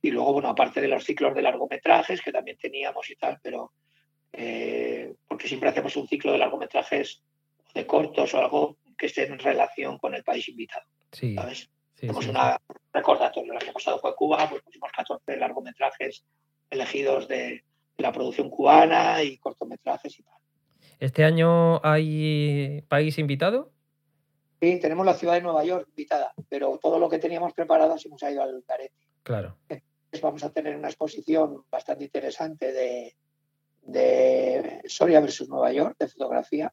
Y 0.01 0.11
luego, 0.11 0.35
bueno, 0.35 0.49
aparte 0.49 0.81
de 0.81 0.89
los 0.89 1.05
ciclos 1.05 1.35
de 1.35 1.43
largometrajes 1.43 2.23
que 2.23 2.33
también 2.33 2.57
teníamos 2.59 3.11
y 3.11 3.17
tal, 3.17 3.39
pero 3.43 3.73
eh, 4.33 5.15
porque 5.27 5.49
siempre 5.49 5.71
hacemos 5.71 5.97
un 5.97 6.07
ciclo 6.07 6.33
de 6.33 6.39
largometrajes 6.39 7.23
de 7.75 7.87
cortos 7.87 8.35
o 8.35 8.39
algo 8.39 8.77
que 8.97 9.07
esté 9.07 9.27
en 9.27 9.39
relación 9.39 9.99
con 9.99 10.15
el 10.15 10.23
país 10.23 10.49
invitado. 10.49 10.87
Sí. 11.13 11.35
¿sabes? 11.35 11.69
Tenemos 11.95 12.27
una 12.27 12.61
recordatorio. 12.93 13.53
El 13.53 13.63
año 13.63 13.73
pasado 13.73 13.99
fue 13.99 14.15
Cuba, 14.15 14.49
pues 14.49 14.63
pusimos 14.63 14.91
14 14.93 15.37
largometrajes 15.37 16.25
elegidos 16.71 17.27
de, 17.27 17.65
la 17.99 18.13
producción 18.13 18.49
cubana 18.49 19.23
y 19.23 19.37
cortometrajes 19.39 20.19
y 20.19 20.23
tal. 20.23 20.35
¿Este 21.01 21.25
año 21.25 21.85
hay 21.85 22.83
país 22.89 23.19
invitado? 23.19 23.73
Sí, 24.61 24.81
tenemos 24.81 25.07
la 25.07 25.15
ciudad 25.15 25.35
de 25.35 25.43
Nueva 25.43 25.65
York 25.65 25.87
invitada, 25.91 26.33
pero 26.49 26.79
todo 26.83 26.99
lo 26.99 27.09
que 27.09 27.19
teníamos 27.19 27.53
preparado 27.53 27.97
se 27.99 28.09
nos 28.09 28.23
ha 28.23 28.31
ido 28.31 28.43
al 28.43 28.65
garete. 28.67 29.07
Claro. 29.23 29.57
Entonces 29.69 30.21
vamos 30.21 30.43
a 30.43 30.51
tener 30.51 30.75
una 30.77 30.89
exposición 30.89 31.65
bastante 31.71 32.05
interesante 32.05 32.73
de, 32.73 33.17
de 33.83 34.83
Soria 34.87 35.21
versus 35.21 35.49
Nueva 35.49 35.73
York, 35.73 35.97
de 35.99 36.09
fotografía. 36.09 36.73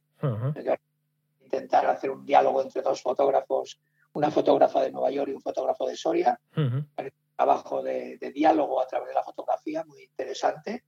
Intentar 1.43 1.85
hacer 1.85 2.09
un 2.09 2.25
diálogo 2.25 2.61
entre 2.61 2.81
dos 2.81 3.01
fotógrafos 3.01 3.79
una 4.15 4.31
fotógrafa 4.31 4.81
de 4.81 4.91
Nueva 4.91 5.11
York 5.11 5.29
y 5.29 5.35
un 5.35 5.41
fotógrafo 5.41 5.87
de 5.87 5.95
Soria. 5.95 6.39
Un 6.55 6.87
trabajo 7.35 7.83
de, 7.83 8.17
diálogo 8.33 8.81
a 8.81 8.87
través 8.87 9.09
de 9.09 9.13
la 9.13 9.23
fotografía 9.23 9.83
muy 9.83 10.03
interesante. 10.03 10.83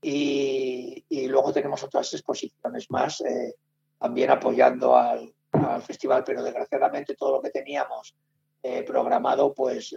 Y, 0.00 1.04
luego 1.28 1.52
tenemos 1.52 1.82
otras 1.82 2.12
exposiciones 2.12 2.90
más 2.90 3.20
eh, 3.20 3.54
también 3.98 4.30
apoyando 4.30 4.96
al, 4.96 5.33
festival, 5.80 6.24
pero 6.24 6.42
desgraciadamente 6.42 7.14
todo 7.14 7.36
lo 7.36 7.42
que 7.42 7.50
teníamos 7.50 8.14
eh, 8.62 8.82
programado, 8.82 9.52
pues, 9.52 9.94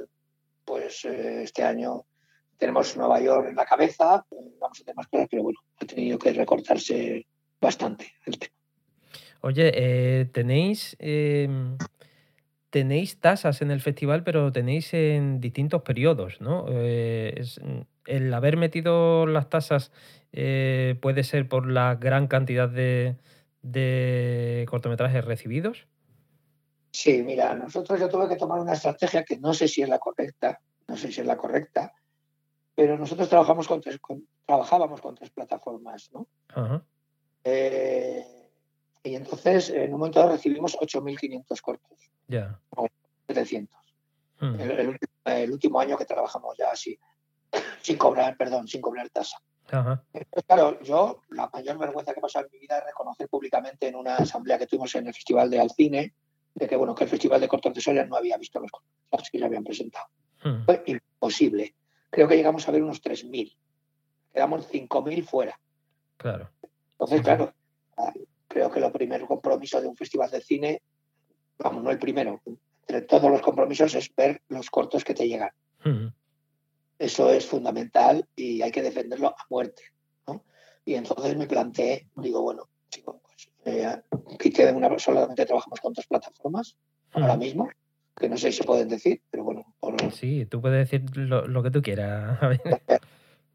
pues 0.66 1.06
eh, 1.06 1.44
este 1.44 1.64
año 1.64 2.06
tenemos 2.58 2.98
Nueva 2.98 3.22
York 3.22 3.48
en 3.50 3.56
la 3.56 3.66
cabeza, 3.66 4.26
vamos 4.60 4.82
a 4.82 4.84
tener 4.84 4.96
más 4.96 5.08
cosas, 5.08 5.28
pero 5.30 5.44
bueno, 5.44 5.60
ha 5.80 5.86
tenido 5.86 6.18
que 6.18 6.34
recortarse 6.34 7.26
bastante 7.62 8.14
el 8.26 8.40
tema. 8.40 8.54
Oye, 9.42 9.72
eh, 9.74 10.26
tenéis 10.26 10.98
em, 11.00 11.78
tenéis 12.70 13.20
tasas 13.20 13.62
en 13.62 13.72
el 13.72 13.80
festival, 13.80 14.24
pero 14.24 14.52
tenéis 14.52 14.94
en 14.94 15.40
distintos 15.40 15.84
periodos, 15.84 16.42
¿no? 16.42 16.66
El 16.68 18.34
haber 18.34 18.58
metido 18.58 19.26
las 19.26 19.50
tasas 19.50 19.92
puede 20.32 21.24
ser 21.24 21.48
por 21.48 21.72
la 21.72 21.96
gran 21.96 22.28
cantidad 22.28 22.68
de, 22.68 23.16
cortometrajes 24.68 25.26
recibidos. 25.26 25.88
Sí, 26.92 27.22
mira, 27.24 27.54
nosotros 27.54 28.00
yo 28.00 28.10
tuve 28.10 28.28
que 28.28 28.38
tomar 28.38 28.60
una 28.60 28.74
estrategia 28.74 29.24
que 29.24 29.38
no 29.38 29.54
sé 29.54 29.68
si 29.68 29.82
es 29.82 29.90
la 29.90 30.00
correcta, 30.00 30.60
no 30.88 30.98
sé 30.98 31.12
si 31.12 31.22
es 31.22 31.28
la 31.28 31.38
correcta, 31.38 31.94
pero 32.74 32.98
nosotros 32.98 33.30
trabajamos 33.30 33.68
con 33.68 33.82
tres, 33.82 34.00
trabajábamos 34.46 35.02
con 35.02 35.16
tres 35.16 35.30
plataformas, 35.32 36.12
¿no? 36.14 36.28
Eh, 37.44 38.26
y 39.04 39.16
entonces, 39.16 39.70
en 39.70 39.94
un 39.94 40.00
momento 40.00 40.20
dado 40.20 40.34
recibimos 40.34 40.78
8.500 40.78 41.62
cortos. 41.62 42.12
Ya. 42.28 42.60
700. 43.28 43.76
Hmm. 44.40 44.56
El, 45.26 45.52
último 45.52 45.80
año 45.80 45.98
que 45.98 46.06
trabajamos 46.06 46.56
ya 46.58 46.72
así, 46.72 47.00
sin 47.82 47.98
cobrar, 47.98 48.38
perdón, 48.38 48.68
sin 48.68 48.82
cobrar 48.82 49.10
tasa. 49.10 49.38
claro, 50.46 50.80
yo 50.82 51.22
la 51.30 51.50
mayor 51.52 51.78
vergüenza 51.78 52.14
que 52.14 52.20
he 52.20 52.22
pasado 52.22 52.46
en 52.46 52.52
mi 52.52 52.57
reconocer 53.08 53.30
públicamente 53.30 53.88
en 53.88 53.96
una 53.96 54.18
asamblea 54.18 54.58
que 54.58 54.68
tuvimos 54.68 54.94
en 54.96 55.08
el 55.08 55.14
Festival 55.14 55.50
de 55.50 55.60
Alcine 55.60 56.14
de 56.54 56.68
que 56.68 56.76
bueno 56.76 56.96
que 56.96 57.04
el 57.04 57.10
Festival 57.10 57.40
de 57.40 57.48
Cortos 57.48 57.74
de 57.74 57.82
Soria 57.82 58.06
no 58.06 58.16
había 58.16 58.38
visto 58.38 58.60
los 58.60 58.72
cortos 58.72 59.30
que 59.30 59.40
ya 59.40 59.46
habían 59.46 59.64
presentado. 59.64 60.08
Hmm. 60.44 60.64
Fue 60.66 60.84
imposible. 60.88 61.76
Creo 62.10 62.28
que 62.28 62.36
llegamos 62.36 62.68
a 62.68 62.72
ver 62.72 62.84
unos 62.84 63.02
3.000. 63.02 63.56
Quedamos 64.34 64.70
5.000 64.72 65.24
fuera. 65.26 65.60
Claro. 66.18 66.50
Entonces, 66.94 67.22
claro, 67.22 67.54
creo 68.48 68.72
que 68.72 68.80
lo 68.80 68.92
primero 68.92 69.28
compromiso 69.28 69.80
de 69.80 69.88
un 69.88 69.96
festival 69.96 70.32
de 70.32 70.42
cine, 70.42 70.82
vamos, 71.60 71.84
no 71.84 71.92
el 71.92 72.00
primero, 72.00 72.42
entre 72.82 73.02
todos 73.02 73.30
los 73.30 73.42
compromisos 73.42 73.94
es 73.94 74.14
ver 74.16 74.42
los 74.50 74.70
cortos 74.70 75.04
que 75.04 75.14
te 75.14 75.28
llegan. 75.28 75.52
Eso 76.98 77.32
es 77.32 77.46
fundamental 77.46 78.28
y 78.36 78.62
hay 78.64 78.72
que 78.72 78.82
defenderlo 78.82 79.28
a 79.28 79.46
muerte. 79.50 79.84
Y 80.86 80.96
entonces 80.96 81.36
me 81.36 81.48
planteé, 81.48 82.08
digo, 82.16 82.42
bueno, 82.42 82.67
eh, 84.38 84.50
quité 84.50 84.72
una, 84.72 84.98
solamente 85.00 85.46
trabajamos 85.46 85.80
con 85.80 85.94
tres 85.94 86.08
plataformas 86.08 86.76
ahora 87.14 87.38
mismo, 87.38 87.70
que 88.16 88.30
no 88.30 88.38
sé 88.38 88.52
si 88.52 88.64
pueden 88.64 88.90
decir, 88.90 89.22
pero 89.30 89.44
bueno. 89.44 89.66
Sí, 90.14 90.46
tú 90.46 90.62
puedes 90.62 90.90
decir 90.90 91.18
lo, 91.18 91.64
que 91.64 91.72
tú 91.72 91.82
quieras. 91.82 92.40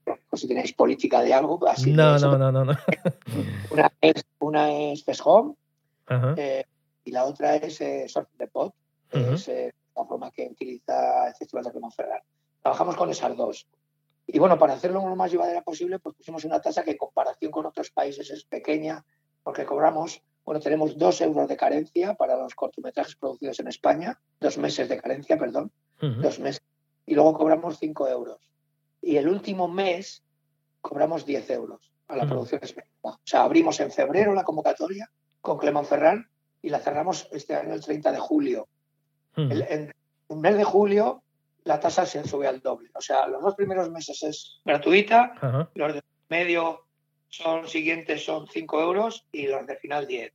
Pues 0.04 0.40
si 0.40 0.48
tenéis 0.48 0.72
política 0.72 1.22
de 1.22 1.34
algo, 1.34 1.60
así. 1.68 1.92
No, 1.92 2.18
no, 2.18 2.38
no, 2.38 2.52
no, 2.52 2.64
no. 2.64 2.72
Una 3.70 3.92
es, 4.00 4.24
una 4.38 4.72
es 4.72 5.04
Home 5.24 5.54
eh, 6.36 6.64
y 7.04 7.10
la 7.10 7.24
otra 7.24 7.56
es 7.56 7.80
eh, 7.80 8.06
Surf 8.08 8.28
the 8.36 8.46
Pot, 8.46 8.74
es 9.10 9.48
eh, 9.48 9.72
la 9.96 10.04
forma 10.04 10.30
que 10.30 10.48
utiliza 10.50 11.28
el 11.28 11.34
Festival 11.34 11.64
de 11.64 11.72
Ferrar. 11.94 12.22
Trabajamos 12.62 12.96
con 12.96 13.10
esas 13.10 13.36
dos. 13.36 13.66
Y 14.26 14.38
bueno, 14.38 14.58
para 14.58 14.74
hacerlo 14.74 15.06
lo 15.06 15.16
más 15.16 15.30
llevadera 15.30 15.62
posible, 15.62 15.98
pues 15.98 16.14
pusimos 16.16 16.44
una 16.44 16.60
tasa 16.60 16.84
que 16.84 16.92
en 16.92 16.96
comparación 16.96 17.50
con 17.50 17.66
otros 17.66 17.90
países 17.90 18.30
es 18.30 18.44
pequeña, 18.44 19.04
porque 19.42 19.66
cobramos, 19.66 20.22
bueno, 20.52 20.64
tenemos 20.64 20.98
dos 20.98 21.22
euros 21.22 21.48
de 21.48 21.56
carencia 21.56 22.12
para 22.12 22.36
los 22.36 22.54
cortometrajes 22.54 23.16
producidos 23.16 23.58
en 23.60 23.68
España, 23.68 24.20
dos 24.38 24.58
meses 24.58 24.86
de 24.86 25.00
carencia, 25.00 25.38
perdón, 25.38 25.72
dos 25.98 26.40
meses, 26.40 26.62
y 27.06 27.14
luego 27.14 27.32
cobramos 27.32 27.78
cinco 27.78 28.06
euros. 28.06 28.38
Y 29.00 29.16
el 29.16 29.28
último 29.28 29.66
mes 29.66 30.22
cobramos 30.82 31.24
diez 31.24 31.48
euros 31.48 31.90
a 32.08 32.16
la 32.16 32.26
producción 32.26 32.62
española. 32.62 32.92
O 33.00 33.18
sea, 33.24 33.44
abrimos 33.44 33.80
en 33.80 33.90
febrero 33.90 34.34
la 34.34 34.44
convocatoria 34.44 35.10
con 35.40 35.56
Clemón 35.56 35.86
Ferran 35.86 36.28
y 36.60 36.68
la 36.68 36.80
cerramos 36.80 37.28
este 37.32 37.54
año 37.54 37.72
el 37.72 37.80
30 37.80 38.12
de 38.12 38.18
julio. 38.18 38.68
En 39.36 39.52
el 40.28 40.36
mes 40.36 40.56
de 40.58 40.64
julio 40.64 41.22
la 41.64 41.80
tasa 41.80 42.04
se 42.04 42.22
sube 42.28 42.46
al 42.46 42.60
doble. 42.60 42.90
O 42.94 43.00
sea, 43.00 43.26
los 43.26 43.40
dos 43.40 43.54
primeros 43.54 43.88
meses 43.88 44.22
es 44.22 44.60
gratuita, 44.66 45.70
los 45.74 45.94
de 45.94 46.02
medio 46.28 46.84
son 47.30 47.66
siguientes 47.66 48.26
son 48.26 48.46
5 48.46 48.82
euros 48.82 49.24
y 49.32 49.46
los 49.46 49.66
de 49.66 49.76
final 49.76 50.06
10. 50.06 50.34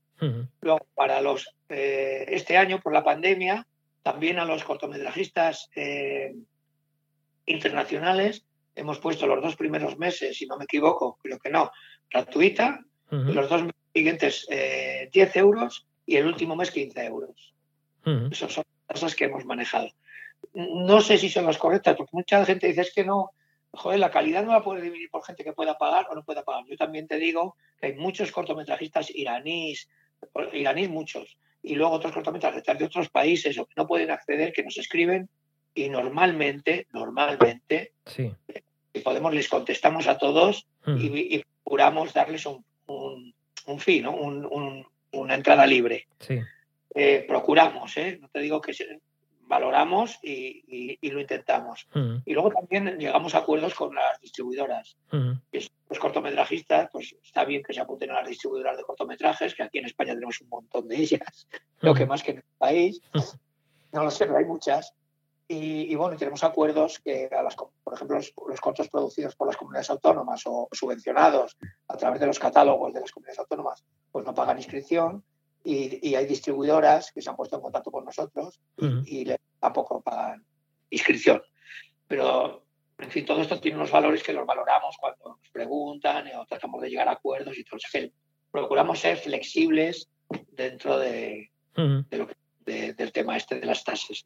Luego, 0.61 0.87
para 0.95 1.21
los 1.21 1.55
eh, 1.69 2.25
este 2.29 2.57
año, 2.57 2.79
por 2.79 2.93
la 2.93 3.03
pandemia, 3.03 3.67
también 4.01 4.39
a 4.39 4.45
los 4.45 4.63
cortometrajistas 4.63 5.69
eh, 5.75 6.33
internacionales 7.45 8.45
hemos 8.75 8.99
puesto 8.99 9.27
los 9.27 9.41
dos 9.41 9.55
primeros 9.55 9.97
meses, 9.97 10.37
si 10.37 10.45
no 10.45 10.57
me 10.57 10.65
equivoco, 10.65 11.17
creo 11.21 11.39
que 11.39 11.49
no, 11.49 11.71
gratuita, 12.09 12.85
los 13.09 13.49
dos 13.49 13.63
siguientes 13.93 14.45
10 14.47 14.51
eh, 14.51 15.31
euros 15.39 15.87
y 16.05 16.17
el 16.17 16.27
último 16.27 16.55
mes 16.55 16.71
15 16.71 17.05
euros. 17.05 17.53
Esos 18.31 18.53
son 18.53 18.63
cosas 18.85 19.15
que 19.15 19.25
hemos 19.25 19.45
manejado. 19.45 19.89
No 20.53 21.01
sé 21.01 21.17
si 21.17 21.29
son 21.29 21.45
las 21.45 21.57
correctas, 21.57 21.95
porque 21.97 22.11
mucha 22.13 22.45
gente 22.45 22.67
dice 22.67 22.81
es 22.81 22.93
que 22.93 23.03
no, 23.03 23.31
joder, 23.71 23.99
la 23.99 24.11
calidad 24.11 24.45
no 24.45 24.53
la 24.53 24.63
puede 24.63 24.81
dividir 24.81 25.09
por 25.09 25.25
gente 25.25 25.43
que 25.43 25.53
pueda 25.53 25.77
pagar 25.77 26.07
o 26.09 26.15
no 26.15 26.23
pueda 26.23 26.43
pagar. 26.43 26.63
Yo 26.69 26.77
también 26.77 27.07
te 27.07 27.17
digo 27.17 27.57
que 27.79 27.87
hay 27.87 27.95
muchos 27.95 28.31
cortometrajistas 28.31 29.09
iraníes, 29.09 29.89
iraníes 30.53 30.89
muchos, 30.89 31.37
y 31.63 31.75
luego 31.75 31.93
otros 31.93 32.13
cortometrajistas 32.13 32.77
de 32.77 32.85
otros 32.85 33.09
países 33.09 33.57
o 33.57 33.65
que 33.65 33.73
no 33.75 33.87
pueden 33.87 34.11
acceder, 34.11 34.53
que 34.53 34.63
nos 34.63 34.77
escriben 34.77 35.29
y 35.73 35.89
normalmente, 35.89 36.87
normalmente, 36.91 37.93
sí. 38.05 38.31
Eh, 38.47 38.61
podemos 39.03 39.33
les 39.33 39.47
contestamos 39.47 40.07
a 40.07 40.17
todos 40.17 40.65
y, 40.87 41.43
procuramos 41.63 42.13
darles 42.13 42.45
un, 42.45 42.63
un, 42.87 43.79
fin, 43.79 44.03
¿no? 44.03 44.15
una 45.11 45.35
entrada 45.35 45.67
libre. 45.67 46.07
Sí. 46.19 46.39
Eh, 46.95 47.25
procuramos, 47.27 47.95
¿eh? 47.97 48.17
no 48.19 48.29
te 48.29 48.39
digo 48.39 48.59
que 48.61 48.73
valoramos 49.47 50.19
y, 50.21 50.97
lo 51.09 51.21
intentamos. 51.21 51.87
Mm. 51.93 52.17
Y 52.25 52.33
luego 52.33 52.51
también 52.51 52.97
llegamos 52.97 53.33
a 53.35 53.39
acuerdos 53.39 53.73
con 53.73 53.95
las 53.95 54.19
distribuidoras. 54.21 54.97
Mm. 55.11 55.33
Los 55.89 55.99
cortometrajistas, 55.99 56.89
pues 56.91 57.15
está 57.23 57.45
bien 57.45 57.63
que 57.63 57.73
se 57.73 57.79
apunten 57.79 58.11
a 58.11 58.15
las 58.15 58.27
distribuidoras 58.27 58.77
de 58.77 58.83
cortometrajes, 58.83 59.55
que 59.55 59.63
aquí 59.63 59.77
en 59.79 59.85
España 59.85 60.13
tenemos 60.13 60.41
un 60.41 60.49
montón 60.49 60.87
de 60.87 60.97
ellas, 60.97 61.47
lo 61.79 61.93
que 61.93 62.05
mm. 62.05 62.09
más 62.09 62.23
que 62.23 62.31
en 62.31 62.37
el 62.37 62.43
país. 62.57 63.01
No 63.93 64.03
lo 64.03 64.11
sé, 64.11 64.25
pero 64.25 64.37
hay 64.37 64.45
muchas. 64.45 64.93
Y, 65.49 65.95
bueno, 65.95 66.17
tenemos 66.17 66.43
acuerdos 66.43 66.99
que, 66.99 67.29
a 67.31 67.41
las, 67.41 67.55
por 67.55 67.93
ejemplo, 67.93 68.17
los, 68.17 68.33
los, 68.49 68.59
cortos 68.59 68.89
producidos 68.89 69.33
por 69.37 69.47
las 69.47 69.55
comunidades 69.55 69.89
autónomas 69.89 70.43
o 70.45 70.67
subvencionados 70.73 71.55
a 71.87 71.95
través 71.95 72.19
de 72.19 72.27
los 72.27 72.37
catálogos 72.37 72.93
de 72.93 72.99
las 72.99 73.13
comunidades 73.13 73.39
autónomas, 73.39 73.85
pues 74.11 74.25
no 74.25 74.35
pagan 74.35 74.57
inscripción 74.57 75.23
y, 75.67 76.15
hay 76.15 76.25
distribuidoras 76.25 77.11
que 77.11 77.21
se 77.21 77.29
han 77.29 77.35
puesto 77.35 77.57
en 77.57 77.61
contacto 77.61 77.91
con 77.91 78.05
nosotros 78.05 78.59
y, 79.05 79.27
tampoco 79.59 80.01
pagan 80.01 80.43
inscripción. 80.89 81.41
Pero, 82.07 82.63
en 82.97 83.11
fin, 83.11 83.25
todo 83.25 83.41
esto 83.41 83.59
tiene 83.59 83.77
unos 83.77 83.91
valores 83.91 84.23
que 84.23 84.31
los 84.31 84.45
valoramos 84.45 84.95
cuando 84.97 85.37
nos 85.41 85.49
preguntan 85.51 86.27
o 86.37 86.45
tratamos 86.45 86.81
de 86.81 86.89
llegar 86.89 87.09
a 87.09 87.13
acuerdos 87.13 87.57
y 87.57 87.63
todo 87.65 87.77
eso. 87.77 88.09
procuramos 88.49 88.99
ser 88.99 89.17
flexibles 89.17 90.09
dentro 90.51 90.97
de, 90.99 91.51
lo 91.75 92.29
del 92.65 93.11
tema 93.11 93.35
este 93.35 93.59
de 93.59 93.65
las 93.65 93.83
tasas. 93.83 94.25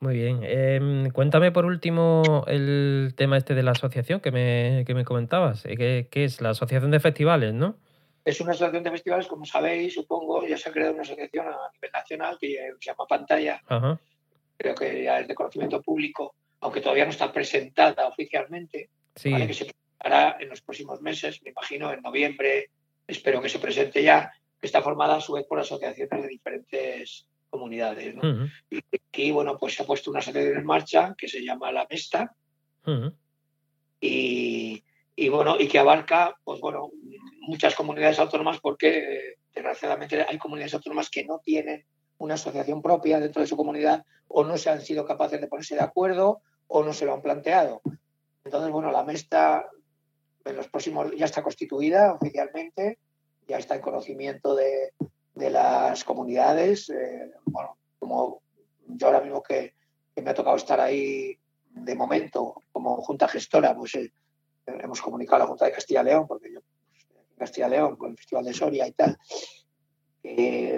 Muy 0.00 0.16
bien. 0.16 0.40
Em, 0.42 1.10
cuéntame 1.10 1.52
por 1.52 1.64
último 1.64 2.44
el 2.48 3.14
tema 3.16 3.36
este 3.36 3.54
de 3.54 3.62
la 3.62 3.70
asociación 3.70 4.18
que 4.18 4.32
me, 4.32 4.82
que 4.84 4.94
me 4.94 5.04
comentabas. 5.04 5.62
¿Qué, 5.62 6.08
¿Qué, 6.10 6.24
es? 6.24 6.40
La 6.40 6.50
Asociación 6.50 6.90
de 6.90 6.98
Festivales, 6.98 7.54
¿no? 7.54 7.76
Es 8.24 8.40
una 8.40 8.52
asociación 8.52 8.84
de 8.84 8.90
festivales, 8.90 9.26
como 9.26 9.44
sabéis, 9.44 9.94
supongo, 9.94 10.46
ya 10.46 10.56
se 10.56 10.68
ha 10.68 10.72
creado 10.72 10.92
una 10.92 11.02
asociación 11.02 11.48
a 11.48 11.70
nivel 11.72 11.90
nacional 11.92 12.38
que 12.40 12.72
se 12.78 12.90
llama 12.90 13.06
Pantalla. 13.06 13.60
Creo 14.56 14.74
que 14.74 15.02
ya 15.02 15.20
es 15.20 15.28
de 15.28 15.34
conocimiento 15.34 15.82
público, 15.82 16.34
aunque 16.60 16.80
todavía 16.80 17.04
no 17.04 17.10
está 17.10 17.32
presentada 17.32 18.06
oficialmente. 18.06 18.90
Sí. 19.16 19.34
Que 19.34 19.54
se 19.54 19.64
presentará 19.64 20.36
en 20.40 20.48
los 20.48 20.60
próximos 20.60 21.02
meses, 21.02 21.42
me 21.42 21.50
imagino 21.50 21.92
en 21.92 22.00
noviembre, 22.00 22.70
espero 23.06 23.42
que 23.42 23.48
se 23.48 23.58
presente 23.58 24.02
ya. 24.02 24.32
Está 24.60 24.80
formada 24.80 25.16
a 25.16 25.20
su 25.20 25.32
vez 25.32 25.44
por 25.46 25.58
asociaciones 25.58 26.22
de 26.22 26.28
diferentes 26.28 27.26
comunidades. 27.50 28.14
Y 28.70 28.78
aquí, 28.94 29.32
bueno, 29.32 29.58
pues 29.58 29.74
se 29.74 29.82
ha 29.82 29.86
puesto 29.86 30.10
una 30.10 30.20
asociación 30.20 30.56
en 30.56 30.64
marcha 30.64 31.14
que 31.18 31.28
se 31.28 31.44
llama 31.44 31.72
La 31.72 31.86
Mesta. 31.90 32.34
y, 34.00 34.82
y, 35.16 35.28
bueno, 35.28 35.56
y 35.58 35.66
que 35.66 35.78
abarca, 35.80 36.36
pues 36.44 36.60
bueno, 36.60 36.90
muchas 37.42 37.74
comunidades 37.74 38.18
autónomas 38.18 38.60
porque 38.60 39.34
desgraciadamente 39.54 40.24
hay 40.28 40.38
comunidades 40.38 40.74
autónomas 40.74 41.10
que 41.10 41.24
no 41.24 41.40
tienen 41.40 41.84
una 42.18 42.34
asociación 42.34 42.82
propia 42.82 43.20
dentro 43.20 43.42
de 43.42 43.48
su 43.48 43.56
comunidad 43.56 44.04
o 44.28 44.44
no 44.44 44.56
se 44.56 44.70
han 44.70 44.80
sido 44.80 45.04
capaces 45.04 45.40
de 45.40 45.48
ponerse 45.48 45.74
de 45.74 45.82
acuerdo 45.82 46.40
o 46.68 46.82
no 46.82 46.92
se 46.92 47.04
lo 47.04 47.14
han 47.14 47.22
planteado. 47.22 47.82
Entonces, 48.44 48.70
bueno, 48.70 48.90
la 48.90 49.04
MESTA 49.04 49.68
en 50.44 50.56
los 50.56 50.68
próximos 50.68 51.12
ya 51.16 51.24
está 51.24 51.42
constituida 51.42 52.14
oficialmente, 52.14 52.98
ya 53.46 53.58
está 53.58 53.74
en 53.74 53.82
conocimiento 53.82 54.54
de, 54.54 54.92
de 55.34 55.50
las 55.50 56.04
comunidades. 56.04 56.88
Eh, 56.90 57.32
bueno, 57.44 57.76
como 57.98 58.42
yo 58.86 59.06
ahora 59.06 59.20
mismo 59.20 59.42
que, 59.42 59.74
me 60.16 60.30
ha 60.30 60.34
tocado 60.34 60.56
estar 60.56 60.78
ahí 60.78 61.36
de 61.70 61.94
momento 61.94 62.54
como 62.70 62.96
junta 63.02 63.26
gestora, 63.26 63.74
pues 63.74 63.94
eh, 63.94 64.12
hemos 64.66 65.00
comunicado 65.00 65.36
a 65.36 65.38
la 65.40 65.46
Junta 65.46 65.64
de 65.64 65.72
Castilla 65.72 66.02
y 66.02 66.04
León, 66.04 66.26
porque 66.28 66.52
yo 66.52 66.60
Castilla 67.42 67.68
León, 67.68 67.96
con 67.96 68.10
el 68.10 68.16
Festival 68.16 68.44
de 68.44 68.54
Soria 68.54 68.86
y 68.86 68.92
tal. 68.92 69.18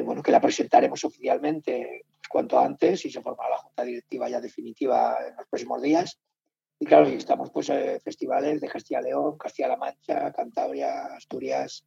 bueno, 0.04 0.22
que 0.22 0.32
la 0.32 0.40
presentaremos 0.40 1.04
oficialmente 1.04 2.04
cuanto 2.34 2.58
antes 2.58 3.04
y 3.04 3.10
se 3.10 3.22
formará 3.22 3.50
la 3.50 3.58
junta 3.58 3.84
directiva 3.84 4.28
ya 4.28 4.40
definitiva 4.40 5.16
en 5.24 5.36
los 5.36 5.46
próximos 5.46 5.80
días. 5.80 6.18
Y 6.80 6.86
claro, 6.86 7.08
y 7.08 7.14
estamos 7.14 7.50
pues 7.50 7.68
eh, 7.70 8.00
festivales 8.02 8.60
de 8.60 8.68
Castilla-León, 8.68 9.38
Castilla-La 9.38 9.76
Mancha, 9.76 10.32
Cantabria, 10.32 11.14
Asturias, 11.14 11.84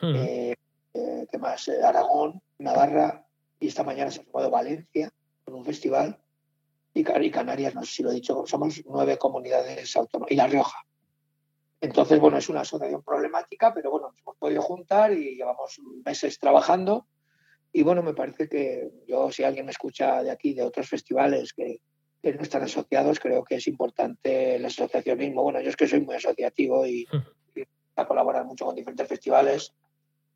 eh, 0.00 0.54
eh, 0.94 1.26
¿qué 1.30 1.38
más? 1.38 1.68
Aragón, 1.68 2.40
Navarra 2.58 3.26
y 3.60 3.68
esta 3.68 3.84
mañana 3.84 4.10
se 4.10 4.20
ha 4.20 4.24
formado 4.24 4.50
Valencia 4.50 5.10
con 5.44 5.54
un 5.54 5.64
festival 5.64 6.18
y, 6.94 7.04
Canarias, 7.04 7.74
no 7.74 7.82
sé 7.84 7.92
si 7.92 8.02
lo 8.02 8.10
he 8.10 8.14
dicho, 8.14 8.44
somos 8.46 8.82
nueve 8.86 9.18
comunidades 9.18 9.94
autónomas 9.96 10.30
y 10.30 10.36
La 10.36 10.46
Rioja. 10.46 10.78
Entonces, 11.82 12.20
bueno, 12.20 12.38
es 12.38 12.48
una 12.48 12.60
asociación 12.60 13.02
problemática, 13.02 13.74
pero 13.74 13.90
bueno, 13.90 14.10
nos 14.10 14.20
hemos 14.20 14.36
podido 14.36 14.62
juntar 14.62 15.12
y 15.12 15.34
llevamos 15.34 15.80
meses 16.06 16.38
trabajando. 16.38 17.08
Y 17.72 17.82
bueno, 17.82 18.04
me 18.04 18.14
parece 18.14 18.48
que 18.48 18.88
yo, 19.08 19.32
si 19.32 19.42
alguien 19.42 19.66
me 19.66 19.72
escucha 19.72 20.22
de 20.22 20.30
aquí, 20.30 20.54
de 20.54 20.62
otros 20.62 20.88
festivales 20.88 21.52
que, 21.52 21.80
que 22.22 22.34
no 22.34 22.42
están 22.42 22.62
asociados, 22.62 23.18
creo 23.18 23.42
que 23.42 23.56
es 23.56 23.66
importante 23.66 24.54
el 24.54 24.64
asociacionismo. 24.64 25.42
Bueno, 25.42 25.60
yo 25.60 25.70
es 25.70 25.76
que 25.76 25.88
soy 25.88 26.02
muy 26.02 26.14
asociativo 26.14 26.86
y, 26.86 27.04
y 27.56 27.62
a 27.96 28.06
colaborar 28.06 28.44
mucho 28.44 28.64
con 28.64 28.76
diferentes 28.76 29.08
festivales, 29.08 29.74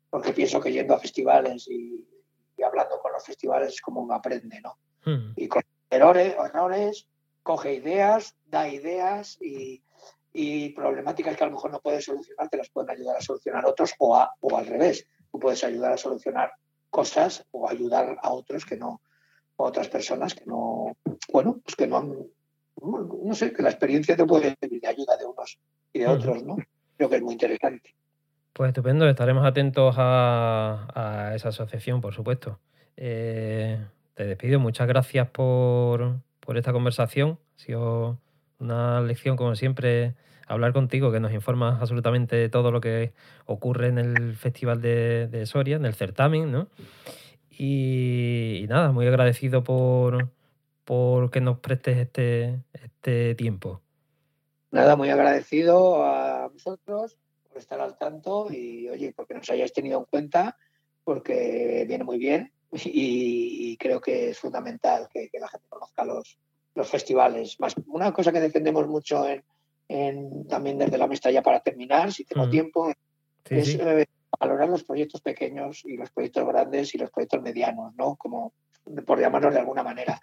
porque 0.09 0.33
pienso 0.33 0.59
que 0.59 0.73
yendo 0.73 0.95
a 0.95 0.99
festivales 0.99 1.65
y, 1.69 2.05
hablando 2.61 2.99
con 2.99 3.13
los 3.13 3.23
festivales 3.23 3.75
es 3.75 3.81
como 3.81 4.01
uno 4.01 4.15
aprende, 4.15 4.59
¿no? 4.59 4.77
Y 5.37 5.47
con 5.47 5.61
errores, 5.89 6.35
errores, 6.37 7.07
coge 7.41 7.75
ideas, 7.75 8.35
da 8.47 8.67
ideas 8.67 9.41
y, 9.41 9.81
y, 10.37 10.69
problemáticas 10.69 11.35
que 11.35 11.43
a 11.43 11.47
lo 11.47 11.53
mejor 11.53 11.71
no 11.71 11.79
puedes 11.79 12.05
solucionar, 12.05 12.47
te 12.49 12.57
las 12.57 12.69
pueden 12.69 12.91
ayudar 12.91 13.17
a 13.17 13.21
solucionar 13.21 13.65
otros 13.65 13.93
o, 13.99 14.25
o 14.39 14.57
al 14.57 14.65
revés. 14.65 15.07
Tú 15.31 15.39
puedes 15.39 15.63
ayudar 15.63 15.93
a 15.93 15.97
solucionar 15.97 16.51
cosas 16.89 17.45
o 17.51 17.69
ayudar 17.69 18.17
a 18.21 18.31
otros 18.31 18.65
que 18.65 18.77
no, 18.77 19.01
otras 19.57 19.89
personas 19.89 20.33
que 20.33 20.45
no, 20.45 20.95
bueno, 21.31 21.59
pues 21.63 21.75
que 21.75 21.87
no 21.87 21.97
han, 21.97 22.13
no 22.81 23.33
sé, 23.33 23.51
que 23.51 23.63
la 23.63 23.69
experiencia 23.69 24.15
te 24.15 24.25
puede 24.25 24.55
servir 24.59 24.81
de 24.81 24.87
ayuda 24.87 25.17
de 25.17 25.25
unos 25.25 25.59
y 25.91 25.99
de 25.99 26.07
otros, 26.07 26.43
¿no? 26.43 26.57
Creo 26.95 27.09
que 27.09 27.15
es 27.17 27.21
muy 27.21 27.33
interesante. 27.33 27.95
Pues 28.53 28.69
estupendo, 28.69 29.07
estaremos 29.07 29.45
atentos 29.45 29.95
a, 29.97 31.31
esa 31.35 31.49
asociación, 31.49 32.01
por 32.01 32.13
supuesto. 32.13 32.59
Eh, 32.95 33.79
te 34.15 34.25
despido, 34.25 34.59
muchas 34.59 34.87
gracias 34.87 35.29
por, 35.29 36.21
esta 36.55 36.73
conversación. 36.73 37.39
Ha 37.55 37.59
sido 37.59 38.17
una 38.59 39.01
lección, 39.01 39.37
como 39.37 39.55
siempre, 39.55 40.15
hablar 40.47 40.73
contigo, 40.73 41.11
que 41.11 41.19
nos 41.19 41.33
informa 41.33 41.77
absolutamente 41.79 42.35
de 42.35 42.49
todo 42.49 42.71
lo 42.71 42.81
que 42.81 43.13
ocurre 43.45 43.87
en 43.87 43.97
el 43.97 44.35
Festival 44.35 44.81
de, 44.81 45.43
Soria, 45.45 45.75
en 45.75 45.85
el 45.85 45.93
certamen, 45.93 46.51
¿no? 46.51 46.67
Y, 47.49 48.65
nada, 48.69 48.91
muy 48.91 49.07
agradecido 49.07 49.63
por, 49.63 50.29
por 50.83 51.31
que 51.31 51.41
nos 51.41 51.59
prestes 51.59 51.97
este, 51.97 52.61
este 52.73 53.35
tiempo. 53.35 53.81
Nada, 54.71 54.95
muy 54.95 55.09
agradecido 55.09 56.03
a 56.03 56.47
vosotros 56.47 57.17
por 57.47 57.57
estar 57.57 57.79
al 57.79 57.97
tanto 57.97 58.51
y, 58.51 58.89
oye, 58.89 59.13
porque 59.15 59.33
nos 59.33 59.49
hayáis 59.49 59.73
tenido 59.73 59.99
en 59.99 60.05
cuenta, 60.05 60.57
porque 61.03 61.85
viene 61.87 62.03
muy 62.03 62.17
bien 62.17 62.51
y, 62.71 63.77
creo 63.77 64.01
que 64.01 64.29
es 64.29 64.39
fundamental 64.39 65.07
que, 65.11 65.29
la 65.39 65.47
gente 65.47 65.67
conozca 65.69 66.03
los, 66.03 66.37
los 66.77 66.87
festivales. 66.87 67.59
Más, 67.59 67.75
una 67.87 68.13
cosa 68.13 68.31
que 68.31 68.39
defendemos 68.39 68.87
mucho 68.87 69.25
en, 69.87 70.47
también 70.47 70.77
desde 70.77 70.97
la 70.97 71.07
mesa 71.07 71.31
ya 71.31 71.41
para 71.41 71.59
terminar, 71.59 72.13
si 72.13 72.23
tengo 72.23 72.49
tiempo, 72.49 72.93
es 73.49 73.75
eh, 73.75 74.05
valorar 74.39 74.69
los 74.69 74.83
proyectos 74.83 75.21
pequeños 75.21 75.83
y 75.85 75.97
los 75.97 76.11
proyectos 76.11 76.47
grandes 76.47 76.93
y 76.93 76.99
los 76.99 77.09
proyectos 77.09 77.41
medianos, 77.41 77.95
¿no? 77.95 78.15
Como 78.15 78.53
por 79.05 79.19
llamarlos 79.19 79.53
de 79.53 79.59
alguna 79.59 79.83
manera. 79.83 80.21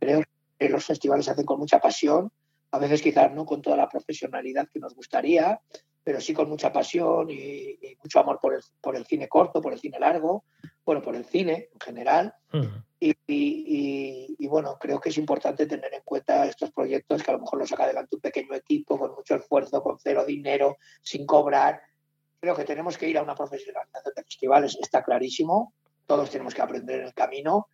Creo 0.00 0.22
que 0.58 0.68
los 0.68 0.84
festivales 0.84 1.26
se 1.26 1.32
hacen 1.32 1.44
con 1.44 1.58
mucha 1.58 1.78
pasión, 1.78 2.32
a 2.72 2.78
veces 2.78 3.02
quizás 3.02 3.32
no 3.32 3.44
con 3.44 3.60
toda 3.60 3.76
la 3.76 3.88
profesionalidad 3.88 4.68
que 4.72 4.80
nos 4.80 4.94
gustaría, 4.94 5.60
pero 6.02 6.20
sí 6.20 6.32
con 6.32 6.48
mucha 6.48 6.72
pasión 6.72 7.28
y, 7.30 7.78
mucho 8.02 8.20
amor 8.20 8.38
por 8.40 8.54
el, 8.54 8.60
por 8.80 8.96
el, 8.96 9.04
cine 9.04 9.28
corto, 9.28 9.60
por 9.60 9.72
el 9.72 9.80
cine 9.80 9.98
largo, 10.00 10.44
bueno, 10.84 11.02
por 11.02 11.14
el 11.14 11.24
cine 11.24 11.68
en 11.72 11.80
general. 11.80 12.34
y, 12.98 13.14
y, 13.26 13.39
bueno, 14.62 14.78
creo 14.78 15.00
que 15.00 15.08
es 15.08 15.18
importante 15.18 15.66
tener 15.66 15.92
en 15.94 16.02
cuenta 16.04 16.44
estos 16.46 16.70
proyectos 16.72 17.22
que 17.22 17.30
a 17.30 17.34
lo 17.34 17.40
mejor 17.40 17.58
los 17.58 17.68
saca 17.68 17.84
adelante 17.84 18.16
un 18.16 18.20
pequeño 18.20 18.54
equipo 18.54 18.98
con 18.98 19.14
mucho 19.14 19.36
esfuerzo, 19.36 19.82
con 19.82 19.98
cero 19.98 20.24
dinero, 20.24 20.76
sin 21.02 21.26
cobrar, 21.26 21.80
Creo 22.40 22.56
que 22.56 22.64
tenemos 22.64 22.96
que 22.96 23.06
ir 23.06 23.18
a 23.18 23.22
una 23.22 23.34
profesionalización 23.34 24.14
de 24.16 24.22
festivales, 24.24 24.78
está 24.80 25.02
clarísimo. 25.02 25.74
Todos 26.06 26.30
tenemos 26.30 26.54
que 26.54 26.62
aprender 26.62 27.00
en 27.00 27.06
el 27.06 27.14
camino, 27.14 27.68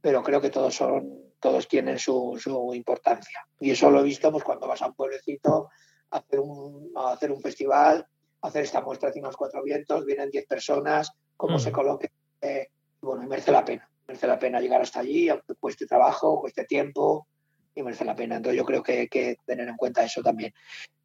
pero 0.00 0.22
creo 0.22 0.40
que 0.40 0.48
todos 0.48 0.76
son, 0.76 1.32
todos 1.40 1.66
tienen 1.66 1.98
su, 1.98 2.38
importancia. 2.72 3.44
Y 3.58 3.72
eso 3.72 3.90
lo 3.90 4.00
he 4.00 4.04
visto 4.04 4.30
pues, 4.30 4.44
cuando 4.44 4.68
vas 4.68 4.80
a 4.80 4.86
un 4.86 4.94
pueblecito 4.94 5.70
a 6.10 6.18
hacer 6.18 6.38
un, 6.38 6.92
a 6.94 7.12
hacer 7.12 7.32
un 7.32 7.42
festival, 7.42 8.06
a 8.42 8.46
hacer 8.46 8.62
esta 8.62 8.80
muestra 8.80 9.10
de 9.10 9.18
unos 9.18 9.36
cuatro 9.36 9.60
vientos, 9.64 10.04
vienen 10.04 10.30
diez 10.30 10.46
personas, 10.46 11.10
cómo 11.36 11.58
se 11.58 11.70
mm. 11.70 11.72
coloque. 11.72 12.12
Eh, 12.40 12.68
bueno, 13.00 13.24
y 13.24 13.26
merece 13.26 13.50
la 13.50 13.64
pena. 13.64 13.91
Merece 14.12 14.26
la 14.26 14.38
pena 14.38 14.60
llegar 14.60 14.82
hasta 14.82 15.00
allí, 15.00 15.30
aunque 15.30 15.54
cueste 15.58 15.86
trabajo, 15.86 16.38
cueste 16.38 16.66
tiempo, 16.66 17.26
y 17.74 17.82
merece 17.82 18.04
la 18.04 18.14
pena. 18.14 18.36
Entonces 18.36 18.58
yo 18.58 18.66
creo 18.66 18.82
que 18.82 19.00
hay 19.00 19.08
que 19.08 19.36
tener 19.46 19.66
en 19.66 19.76
cuenta 19.76 20.04
eso 20.04 20.20
también. 20.20 20.52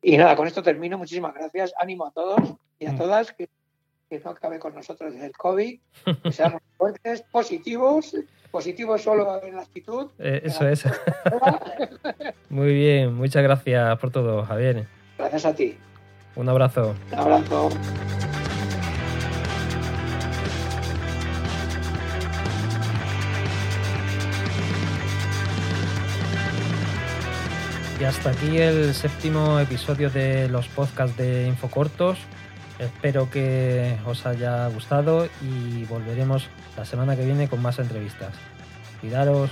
Y 0.01 0.17
nada, 0.17 0.35
con 0.35 0.45
esto 0.45 0.61
termino. 0.61 0.97
Muchísimas 0.97 1.33
gracias. 1.33 1.73
Ánimo 1.79 2.05
a 2.05 2.11
todos 2.11 2.37
y 2.79 2.85
a 2.85 2.91
mm. 2.91 2.97
todas 2.97 3.31
que, 3.31 3.47
no 4.21 4.31
acabe 4.31 4.59
con 4.59 4.75
nosotros 4.75 5.13
el 5.15 5.31
COVID, 5.31 5.79
que 6.21 6.31
seamos 6.33 6.61
fuertes, 6.77 7.21
positivos, 7.31 8.13
positivos 8.51 9.01
solo 9.03 9.41
en 9.41 9.55
la 9.55 9.61
actitud. 9.61 10.11
Eh, 10.19 10.41
eso 10.43 10.67
es. 10.67 10.83
Muy 12.49 12.73
bien, 12.73 13.13
muchas 13.13 13.41
gracias 13.41 13.97
por 13.99 14.11
todo, 14.11 14.43
Javier. 14.43 14.85
Gracias 15.17 15.45
a 15.45 15.55
ti. 15.55 15.77
Un 16.35 16.49
abrazo. 16.49 16.93
Un 17.13 17.19
abrazo. 17.19 17.69
Y 27.99 28.03
hasta 28.03 28.29
aquí 28.29 28.59
el 28.59 28.93
séptimo 28.93 29.59
episodio 29.59 30.11
de 30.11 30.47
los 30.49 30.67
podcasts 30.67 31.17
de 31.17 31.47
Infocortos. 31.47 32.19
Espero 32.77 33.27
que 33.31 33.97
os 34.05 34.23
haya 34.27 34.67
gustado 34.67 35.27
y 35.41 35.83
volveremos 35.85 36.47
la 36.77 36.85
semana 36.85 37.15
que 37.15 37.25
viene 37.25 37.47
con 37.47 37.59
más 37.59 37.79
entrevistas. 37.79 38.33
Cuidaros. 39.01 39.49